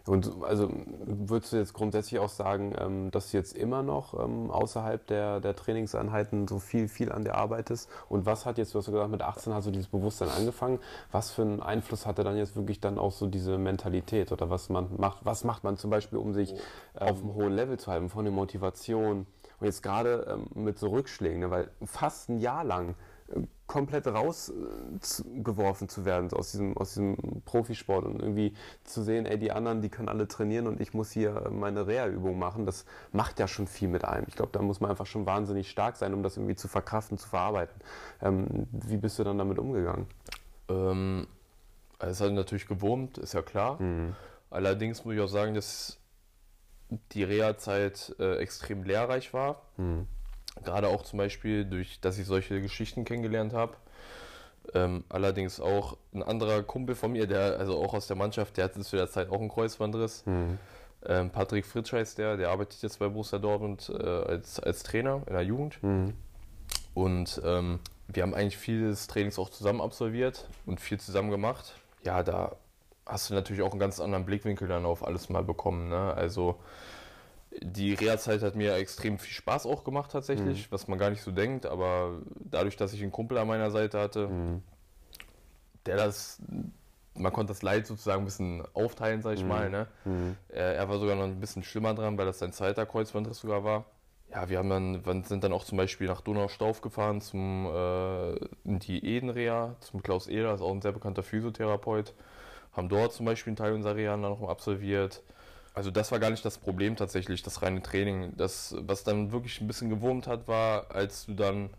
Und 0.07 0.43
also 0.43 0.69
würdest 1.05 1.53
du 1.53 1.57
jetzt 1.59 1.75
grundsätzlich 1.75 2.19
auch 2.19 2.29
sagen, 2.29 2.75
ähm, 2.79 3.11
dass 3.11 3.31
du 3.31 3.37
jetzt 3.37 3.57
immer 3.57 3.83
noch 3.83 4.19
ähm, 4.19 4.51
außerhalb 4.51 5.07
der, 5.07 5.41
der 5.41 5.55
Trainingseinheiten 5.55 6.49
so 6.49 6.59
viel, 6.59 6.89
viel 6.89 7.13
an 7.13 7.25
dir 7.25 7.35
arbeitest? 7.35 7.89
Und 8.09 8.27
was 8.27 8.45
hat 8.45 8.59
jetzt, 8.59 8.75
du 8.75 8.79
hast 8.79 8.87
gesagt, 8.87 9.11
mit 9.11 9.23
18 9.23 9.55
hast 9.55 9.67
du 9.67 9.71
dieses 9.71 9.89
Bewusstsein 9.89 10.29
angefangen. 10.29 10.81
Was 11.13 11.31
für 11.31 11.43
einen 11.43 11.61
Einfluss 11.61 12.07
hatte 12.07 12.25
dann 12.25 12.37
jetzt 12.37 12.57
wirklich 12.57 12.81
dann 12.81 12.99
auch 12.99 13.13
so 13.13 13.27
diese 13.27 13.59
Mentalität? 13.59 14.33
Oder 14.33 14.51
was 14.51 14.69
man 14.69 14.89
macht, 14.97 15.25
was 15.25 15.45
macht 15.45 15.63
man 15.63 15.77
zum 15.77 15.91
Beispiel, 15.91 16.19
um 16.19 16.35
sich 16.35 16.55
auf 16.99 17.23
einem 17.23 17.35
hohen 17.35 17.53
Level 17.53 17.79
zu 17.79 17.91
halten, 17.91 18.09
von 18.09 18.25
der 18.25 18.35
Motivation? 18.35 19.27
Und 19.61 19.67
jetzt 19.67 19.83
gerade 19.85 20.27
ähm, 20.29 20.65
mit 20.65 20.81
so 20.81 20.89
Rückschlägen, 20.89 21.39
ne? 21.39 21.51
weil 21.53 21.71
fast 21.85 22.29
ein 22.29 22.39
Jahr 22.39 22.65
lang 22.65 22.97
komplett 23.73 24.07
rausgeworfen 24.07 25.89
zu 25.89 26.05
werden 26.05 26.29
so 26.29 26.37
aus 26.37 26.51
diesem, 26.51 26.77
aus 26.77 26.91
diesem 26.91 27.17
Profisport 27.47 28.05
und 28.05 28.21
irgendwie 28.21 28.53
zu 28.85 29.03
sehen, 29.03 29.25
ey, 29.25 29.39
die 29.39 29.51
anderen, 29.51 29.81
die 29.81 29.89
können 29.89 30.11
alle 30.11 30.29
trainieren 30.29 30.67
und 30.67 30.79
ich 30.79 30.93
muss 30.93 31.11
hier 31.11 31.49
meine 31.51 31.87
Reha-Übung 31.87 32.39
machen, 32.39 32.67
das 32.67 32.85
macht 33.13 33.39
ja 33.41 33.49
schon 33.49 33.67
viel 33.67 33.89
mit 33.89 34.05
einem. 34.05 34.27
Ich 34.29 34.37
glaube, 34.37 34.53
da 34.53 34.61
muss 34.61 34.81
man 34.81 34.91
einfach 34.91 35.07
schon 35.07 35.25
wahnsinnig 35.25 35.71
stark 35.71 35.97
sein, 35.97 36.13
um 36.13 36.23
das 36.23 36.37
irgendwie 36.37 36.55
zu 36.55 36.69
verkraften, 36.69 37.17
zu 37.17 37.27
verarbeiten. 37.27 37.81
Ähm, 38.21 38.69
wie 38.73 38.99
bist 38.99 39.19
du 39.19 39.25
dann 39.25 39.39
damit 39.39 39.59
umgegangen? 39.59 40.07
Ähm, 40.69 41.27
es 41.99 42.21
hat 42.21 42.33
natürlich 42.33 42.67
gewurmt, 42.67 43.17
ist 43.17 43.33
ja 43.33 43.41
klar. 43.41 43.79
Allerdings 44.51 45.03
muss 45.07 45.15
ich 45.15 45.21
auch 45.23 45.29
sagen, 45.29 45.55
dass 45.55 45.99
die 47.13 47.25
Reha-Zeit 47.25 48.17
äh, 48.19 48.37
extrem 48.37 48.85
lehrreich 48.85 49.33
war. 49.33 49.63
Mhm. 49.79 50.07
Gerade 50.65 50.89
auch 50.89 51.03
zum 51.03 51.19
Beispiel 51.19 51.65
durch, 51.65 52.01
dass 52.01 52.19
ich 52.19 52.27
solche 52.27 52.61
Geschichten 52.61 53.05
kennengelernt 53.05 53.53
habe. 53.53 53.77
Ähm, 54.75 55.05
allerdings 55.09 55.61
auch 55.61 55.97
ein 56.15 56.23
anderer 56.23 56.63
Kumpel 56.63 56.95
von 56.95 57.13
mir, 57.13 57.27
der 57.27 57.59
also 57.59 57.83
auch 57.83 57.95
aus 57.95 58.07
der 58.07 58.17
Mannschaft, 58.17 58.57
der 58.57 58.65
hatte 58.65 58.81
zu 58.81 58.97
der 58.97 59.11
Zeit 59.11 59.31
auch 59.31 59.41
einen 59.41 59.49
Kreuzbandriss. 59.49 60.25
Mhm. 60.27 60.59
Ähm, 61.05 61.31
Patrick 61.31 61.67
Fritsch 61.67 61.93
heißt 61.93 62.19
der, 62.19 62.37
der 62.37 62.51
arbeitet 62.51 62.81
jetzt 62.83 62.99
bei 62.99 63.09
Borussia 63.09 63.39
Dortmund 63.39 63.91
äh, 63.93 64.07
als, 64.07 64.61
als 64.61 64.85
Trainer 64.85 65.23
in 65.27 65.33
der 65.33 65.43
Jugend. 65.43 65.83
Mhm. 65.83 66.13
Und 66.95 67.41
ähm, 67.45 67.81
wir 68.07 68.23
haben 68.23 68.35
eigentlich 68.35 68.59
vieles 68.59 69.07
Trainings 69.07 69.39
auch 69.39 69.51
zusammen 69.51 69.81
absolviert 69.81 70.49
und 70.67 70.81
viel 70.81 71.01
zusammen 71.01 71.31
gemacht. 71.31 71.75
Ja, 72.05 72.23
da 72.23 72.57
hast 73.07 73.31
du 73.31 73.35
natürlich 73.35 73.63
auch 73.63 73.73
einen 73.73 73.81
ganz 73.81 74.01
anderen 74.01 74.25
Blickwinkel 74.25 74.69
dann 74.69 74.85
auf 74.85 75.05
alles 75.05 75.29
mal 75.29 75.43
bekommen. 75.43 75.89
Ne? 75.89 76.15
Also 76.15 76.61
die 77.61 77.95
Reha-Zeit 77.95 78.43
hat 78.43 78.55
mir 78.57 78.75
extrem 78.75 79.19
viel 79.19 79.33
Spaß 79.33 79.67
auch 79.67 79.85
gemacht 79.85 80.11
tatsächlich, 80.13 80.71
was 80.73 80.89
man 80.89 80.99
gar 80.99 81.11
nicht 81.11 81.23
so 81.23 81.31
denkt, 81.31 81.67
aber 81.67 82.21
dadurch, 82.39 82.77
dass 82.77 82.93
ich 82.93 83.03
einen 83.03 83.13
Kumpel 83.13 83.37
an 83.39 83.47
meiner 83.49 83.71
Seite 83.71 83.99
hatte, 84.01 84.29
Mhm. 84.29 84.63
der 85.87 85.97
das, 85.97 86.41
man 87.15 87.33
konnte 87.33 87.53
das 87.53 87.63
Leid 87.63 87.87
sozusagen 87.87 88.23
ein 88.23 88.25
bisschen 88.25 88.63
aufteilen, 88.75 89.23
sag 89.23 89.35
ich 89.35 89.43
Mhm. 89.43 89.49
mal. 89.49 89.71
Ne? 89.71 89.87
Mhm. 90.05 90.37
Er, 90.49 90.75
er 90.77 90.89
war 90.89 90.99
sogar 90.99 91.17
noch 91.17 91.25
ein 91.25 91.41
bisschen 91.41 91.63
schlimmer 91.63 91.95
dran, 91.95 92.17
weil 92.17 92.27
das 92.27 92.39
sein 92.39 92.53
zweiter 92.53 92.87
Kreuzbandriss 92.87 93.41
sogar 93.41 93.65
war. 93.65 93.85
Ja, 94.31 94.49
wir 94.49 94.59
haben 94.59 94.71
dann, 95.05 95.25
sind 95.25 95.45
dann 95.45 95.53
auch 95.53 95.65
zum 95.65 95.77
Beispiel 95.77 96.07
nach 96.07 96.23
Donaustauf 96.23 96.81
gefahren 96.81 97.21
zum 97.21 97.67
äh, 97.67 98.33
in 98.65 98.79
die 98.79 99.05
Edenreha, 99.05 99.77
zum 99.81 100.03
Klaus 100.03 100.27
Eder, 100.27 100.55
ist 100.55 100.63
auch 100.63 100.73
ein 100.73 100.81
sehr 100.81 100.93
bekannter 100.93 101.23
Physiotherapeut. 101.23 102.15
Haben 102.73 102.89
dort 102.89 103.13
zum 103.13 103.27
Beispiel 103.27 103.51
einen 103.51 103.57
Teil 103.57 103.75
unserer 103.75 103.97
Reha 103.97 104.17
noch 104.17 104.49
absolviert. 104.49 105.23
Also 105.75 105.91
das 105.91 106.13
war 106.13 106.19
gar 106.19 106.31
nicht 106.31 106.45
das 106.45 106.59
Problem 106.59 106.97
tatsächlich, 106.97 107.43
das 107.43 107.63
reine 107.63 107.83
Training. 107.83 108.33
Das, 108.37 108.75
was 108.81 109.05
dann 109.05 109.33
wirklich 109.33 109.61
ein 109.61 109.67
bisschen 109.67 109.89
gewurmt 109.91 110.27
hat, 110.27 110.47
war, 110.49 110.91
als 110.95 111.27
du 111.27 111.35
dann 111.35 111.71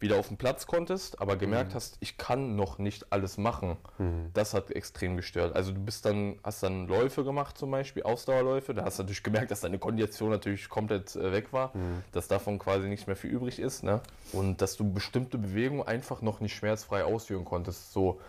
wieder 0.00 0.16
auf 0.16 0.28
den 0.28 0.36
Platz 0.36 0.66
konntest, 0.66 1.22
aber 1.22 1.36
gemerkt 1.36 1.74
hast, 1.74 1.96
ich 2.00 2.18
kann 2.18 2.56
noch 2.56 2.76
nicht 2.78 3.10
alles 3.10 3.38
machen. 3.38 3.78
Mhm. 3.96 4.30
Das 4.34 4.52
hat 4.52 4.70
extrem 4.70 5.16
gestört. 5.16 5.56
Also 5.56 5.72
du 5.72 5.80
bist 5.80 6.04
dann, 6.04 6.38
hast 6.42 6.62
dann 6.62 6.86
Läufe 6.88 7.24
gemacht 7.24 7.56
zum 7.56 7.70
Beispiel, 7.70 8.02
Ausdauerläufe. 8.02 8.74
Da 8.74 8.84
hast 8.84 8.98
du 8.98 9.04
natürlich 9.04 9.22
gemerkt, 9.22 9.50
dass 9.50 9.60
deine 9.62 9.78
Kondition 9.78 10.28
natürlich 10.28 10.68
komplett 10.68 11.16
äh, 11.16 11.32
weg 11.32 11.52
war, 11.54 11.70
Mhm. 11.74 12.02
dass 12.12 12.28
davon 12.28 12.58
quasi 12.58 12.88
nichts 12.88 13.06
mehr 13.06 13.16
viel 13.16 13.30
übrig 13.30 13.58
ist. 13.58 13.82
Ne? 13.82 14.00
Und 14.32 14.60
dass 14.60 14.76
du 14.76 14.92
bestimmte 14.92 15.38
Bewegungen 15.38 15.86
einfach 15.86 16.20
noch 16.20 16.40
nicht 16.40 16.54
schmerzfrei 16.54 17.04
ausführen 17.04 17.46
konntest. 17.46 17.92
So 17.94 18.20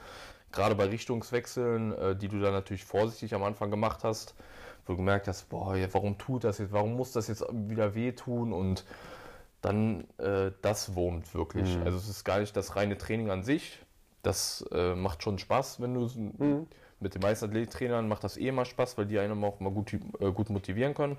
gerade 0.54 0.76
bei 0.76 0.86
Richtungswechseln, 0.86 1.92
äh, 1.98 2.16
die 2.16 2.30
du 2.30 2.40
dann 2.40 2.54
natürlich 2.54 2.86
vorsichtig 2.86 3.34
am 3.34 3.44
Anfang 3.44 3.70
gemacht 3.70 4.06
hast, 4.06 4.34
wo 4.86 4.94
du 4.94 4.98
gemerkt 4.98 5.28
hast, 5.28 5.50
boah, 5.50 5.76
warum 5.92 6.18
tut 6.18 6.44
das 6.44 6.58
jetzt, 6.60 6.72
warum 6.72 6.96
muss 6.96 7.12
das 7.12 7.28
jetzt 7.28 7.44
wieder 7.52 7.96
wehtun 7.96 8.54
und 8.54 8.86
dann 9.62 10.06
äh, 10.20 10.52
das 10.62 10.94
wurmt 10.96 11.34
wirklich. 11.34 11.76
Mhm. 11.78 11.84
Also 11.84 11.98
es 11.98 12.08
ist 12.08 12.24
gar 12.24 12.40
nicht 12.40 12.56
das 12.56 12.76
reine 12.76 12.98
Training 12.98 13.32
an 13.32 13.44
sich. 13.44 13.80
Das 14.22 14.64
äh, 14.72 14.96
macht 14.96 15.24
schon 15.24 15.40
Spaß, 15.40 15.82
wenn 15.82 15.94
du 15.94 16.08
Mhm. 16.16 16.68
mit 17.00 17.16
den 17.16 17.22
meisten 17.22 17.46
Athletiktrainern 17.46 18.08
macht 18.08 18.24
das 18.24 18.38
eh 18.38 18.48
immer 18.48 18.66
Spaß, 18.66 18.98
weil 18.98 19.06
die 19.06 19.20
einem 19.20 19.44
auch 19.44 19.60
mal 19.60 19.72
gut, 19.72 19.94
äh, 19.94 20.32
gut 20.32 20.50
motivieren 20.50 20.94
können. 20.94 21.18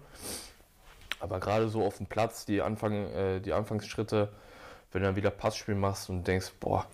Aber 1.18 1.40
gerade 1.40 1.68
so 1.68 1.84
auf 1.84 1.96
dem 1.96 2.06
Platz, 2.06 2.44
die, 2.44 2.62
Anfang, 2.62 2.92
äh, 2.92 3.40
die 3.40 3.52
Anfangsschritte, 3.52 4.32
wenn 4.92 5.02
du 5.02 5.08
dann 5.08 5.16
wieder 5.16 5.30
Passspiel 5.30 5.74
machst 5.74 6.08
und 6.10 6.26
denkst, 6.26 6.52
boah, 6.60 6.86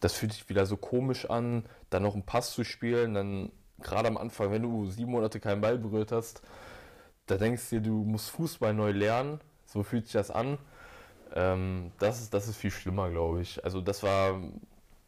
das 0.00 0.12
fühlt 0.12 0.32
sich 0.32 0.48
wieder 0.48 0.66
so 0.66 0.76
komisch 0.76 1.28
an, 1.30 1.64
dann 1.90 2.02
noch 2.02 2.14
einen 2.14 2.24
Pass 2.24 2.52
zu 2.52 2.64
spielen, 2.64 3.14
dann 3.14 3.50
gerade 3.82 4.08
am 4.08 4.16
Anfang, 4.16 4.50
wenn 4.50 4.62
du 4.62 4.90
sieben 4.90 5.10
Monate 5.10 5.40
keinen 5.40 5.60
Ball 5.60 5.78
berührt 5.78 6.12
hast, 6.12 6.42
da 7.26 7.36
denkst 7.36 7.70
du 7.70 7.80
dir, 7.80 7.90
du 7.90 8.04
musst 8.04 8.30
Fußball 8.30 8.72
neu 8.74 8.90
lernen. 8.92 9.40
So 9.66 9.82
fühlt 9.82 10.04
sich 10.04 10.12
das 10.12 10.30
an. 10.30 10.58
Ähm, 11.34 11.92
das, 11.98 12.20
ist, 12.20 12.32
das 12.34 12.48
ist 12.48 12.56
viel 12.56 12.70
schlimmer, 12.70 13.10
glaube 13.10 13.42
ich. 13.42 13.64
Also 13.64 13.80
das 13.80 14.02
war 14.02 14.40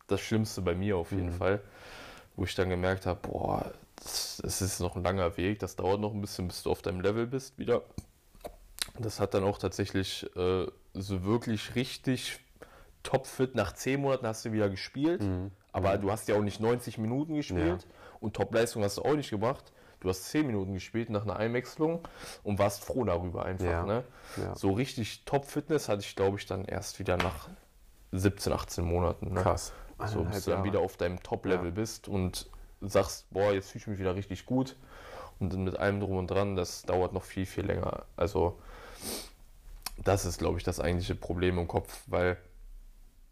das 0.08 0.20
Schlimmste 0.20 0.62
bei 0.62 0.74
mir 0.74 0.96
auf 0.96 1.12
jeden 1.12 1.26
Mhm. 1.26 1.32
Fall, 1.32 1.60
wo 2.36 2.44
ich 2.44 2.54
dann 2.54 2.68
gemerkt 2.68 3.06
habe, 3.06 3.20
boah, 3.28 3.72
das, 3.96 4.40
das 4.42 4.62
ist 4.62 4.80
noch 4.80 4.96
ein 4.96 5.02
langer 5.04 5.36
Weg, 5.36 5.60
das 5.60 5.76
dauert 5.76 6.00
noch 6.00 6.12
ein 6.12 6.20
bisschen, 6.20 6.48
bis 6.48 6.62
du 6.62 6.70
auf 6.70 6.82
deinem 6.82 7.00
Level 7.00 7.26
bist 7.26 7.58
wieder. 7.58 7.82
Das 8.98 9.20
hat 9.20 9.34
dann 9.34 9.44
auch 9.44 9.58
tatsächlich 9.58 10.24
äh, 10.36 10.66
so 10.94 11.24
wirklich 11.24 11.74
richtig 11.76 12.40
topfit. 13.08 13.54
Nach 13.54 13.72
zehn 13.72 14.00
Monaten 14.00 14.26
hast 14.26 14.44
du 14.44 14.52
wieder 14.52 14.68
gespielt, 14.68 15.22
Mhm. 15.22 15.50
aber 15.72 15.96
du 15.98 16.10
hast 16.10 16.28
ja 16.28 16.36
auch 16.36 16.42
nicht 16.42 16.60
90 16.60 16.98
Minuten 16.98 17.34
gespielt 17.34 17.86
und 18.20 18.34
Topleistung 18.34 18.82
hast 18.84 18.98
du 18.98 19.02
auch 19.02 19.14
nicht 19.14 19.30
gemacht. 19.30 19.72
Du 20.00 20.08
hast 20.08 20.24
10 20.30 20.46
Minuten 20.46 20.74
gespielt 20.74 21.10
nach 21.10 21.22
einer 21.22 21.36
Einwechslung 21.36 22.06
und 22.44 22.58
warst 22.60 22.84
froh 22.84 23.02
darüber 23.04 23.44
einfach. 23.44 23.64
Ja. 23.64 23.84
Ne? 23.84 24.04
Ja. 24.36 24.54
So 24.54 24.72
richtig 24.72 25.24
Top-Fitness 25.24 25.88
hatte 25.88 26.02
ich, 26.02 26.14
glaube 26.14 26.38
ich, 26.38 26.46
dann 26.46 26.64
erst 26.66 26.98
wieder 27.00 27.16
nach 27.16 27.48
17, 28.12 28.52
18 28.52 28.84
Monaten. 28.84 29.32
Ne? 29.34 29.42
Krass. 29.42 29.72
So, 30.06 30.22
bis 30.22 30.44
du 30.44 30.52
dann 30.52 30.62
wieder 30.62 30.78
auf 30.80 30.96
deinem 30.96 31.20
Top-Level 31.22 31.66
Ja. 31.70 31.74
bist 31.74 32.06
und 32.06 32.48
sagst, 32.80 33.26
boah, 33.32 33.52
jetzt 33.52 33.70
fühle 33.72 33.82
ich 33.82 33.86
mich 33.88 33.98
wieder 33.98 34.14
richtig 34.14 34.46
gut. 34.46 34.76
Und 35.40 35.52
dann 35.52 35.64
mit 35.64 35.76
allem 35.76 35.98
drum 35.98 36.16
und 36.16 36.28
dran, 36.30 36.54
das 36.54 36.82
dauert 36.82 37.12
noch 37.12 37.24
viel, 37.24 37.46
viel 37.46 37.66
länger. 37.66 38.04
Also, 38.16 38.56
das 40.04 40.24
ist, 40.24 40.38
glaube 40.38 40.58
ich, 40.58 40.64
das 40.64 40.78
eigentliche 40.78 41.14
Problem 41.16 41.58
im 41.58 41.66
Kopf, 41.66 42.02
weil 42.06 42.36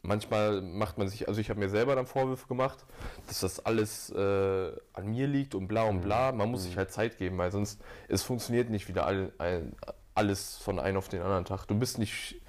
manchmal 0.07 0.63
macht 0.63 0.99
man 0.99 1.09
sich, 1.09 1.29
also 1.29 1.41
ich 1.41 1.51
habe 1.51 1.61
mir 1.61 1.69
selber 1.69 1.95
dann 1.95 2.07
Vorwürfe 2.07 2.47
gemacht, 2.47 2.85
dass 3.27 3.41
das 3.41 3.65
alles 3.65 4.11
äh, 4.11 4.73
an 4.93 5.07
mir 5.09 5.27
liegt 5.27 5.55
und 5.55 5.67
bla 5.69 5.85
und 5.85 6.01
bla. 6.01 6.33
Man 6.33 6.51
muss 6.51 6.63
sich 6.65 6.77
halt 6.77 6.91
Zeit 6.91 7.19
geben, 7.19 7.39
weil 7.39 7.51
sonst, 7.53 7.81
es 8.09 8.23
funktioniert 8.23 8.71
nicht 8.71 8.89
wieder 8.89 9.07
all, 9.07 9.33
all, 9.39 9.73
alles 10.15 10.57
von 10.57 10.79
einem 10.79 10.97
auf 10.99 11.09
den 11.09 11.23
anderen 11.23 11.45
Tag. 11.45 11.67
Du 11.67 11.75
bist 11.79 11.99
nicht 11.99 12.41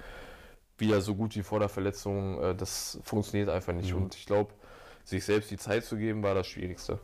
wieder 0.78 1.00
so 1.00 1.14
gut 1.16 1.34
wie 1.36 1.42
vor 1.42 1.58
der 1.58 1.68
Verletzung. 1.68 2.40
Äh, 2.42 2.54
das 2.54 2.98
funktioniert 3.02 3.48
einfach 3.50 3.72
nicht. 3.74 3.92
Mhm. 3.92 4.02
Und 4.04 4.14
ich 4.14 4.24
glaube, 4.26 4.52
sich 5.04 5.24
selbst 5.24 5.50
die 5.50 5.58
Zeit 5.58 5.84
zu 5.84 5.96
geben, 5.96 6.22
war 6.22 6.34
das 6.34 6.46
Schwierigste. 6.46 6.98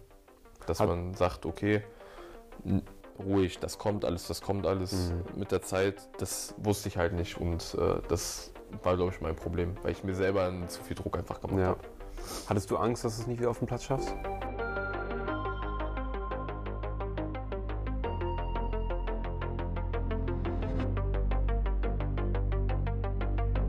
Dass 0.66 0.80
Hat- 0.80 0.88
man 0.88 1.12
sagt, 1.14 1.44
okay, 1.44 1.82
ruhig, 3.18 3.58
das 3.58 3.78
kommt 3.78 4.04
alles, 4.04 4.26
das 4.26 4.40
kommt 4.40 4.66
alles 4.66 5.10
Mhm. 5.10 5.38
mit 5.40 5.52
der 5.52 5.62
Zeit. 5.62 6.08
Das 6.18 6.54
wusste 6.58 6.88
ich 6.88 6.96
halt 6.96 7.12
nicht. 7.12 7.36
Und 7.38 7.74
äh, 7.78 8.00
das 8.08 8.52
war, 8.82 8.96
glaube 8.96 9.12
ich, 9.14 9.20
mein 9.20 9.36
Problem, 9.36 9.76
weil 9.82 9.92
ich 9.92 10.04
mir 10.04 10.14
selber 10.14 10.52
zu 10.68 10.82
viel 10.82 10.96
Druck 10.96 11.16
einfach 11.16 11.40
gemacht 11.40 11.58
Ja. 11.60 11.66
habe. 11.68 11.80
Hattest 12.48 12.70
du 12.70 12.76
Angst, 12.76 13.04
dass 13.04 13.16
du 13.16 13.22
es 13.22 13.26
nicht 13.28 13.40
wieder 13.40 13.50
auf 13.50 13.58
den 13.58 13.66
Platz 13.66 13.84
schaffst? 13.84 14.14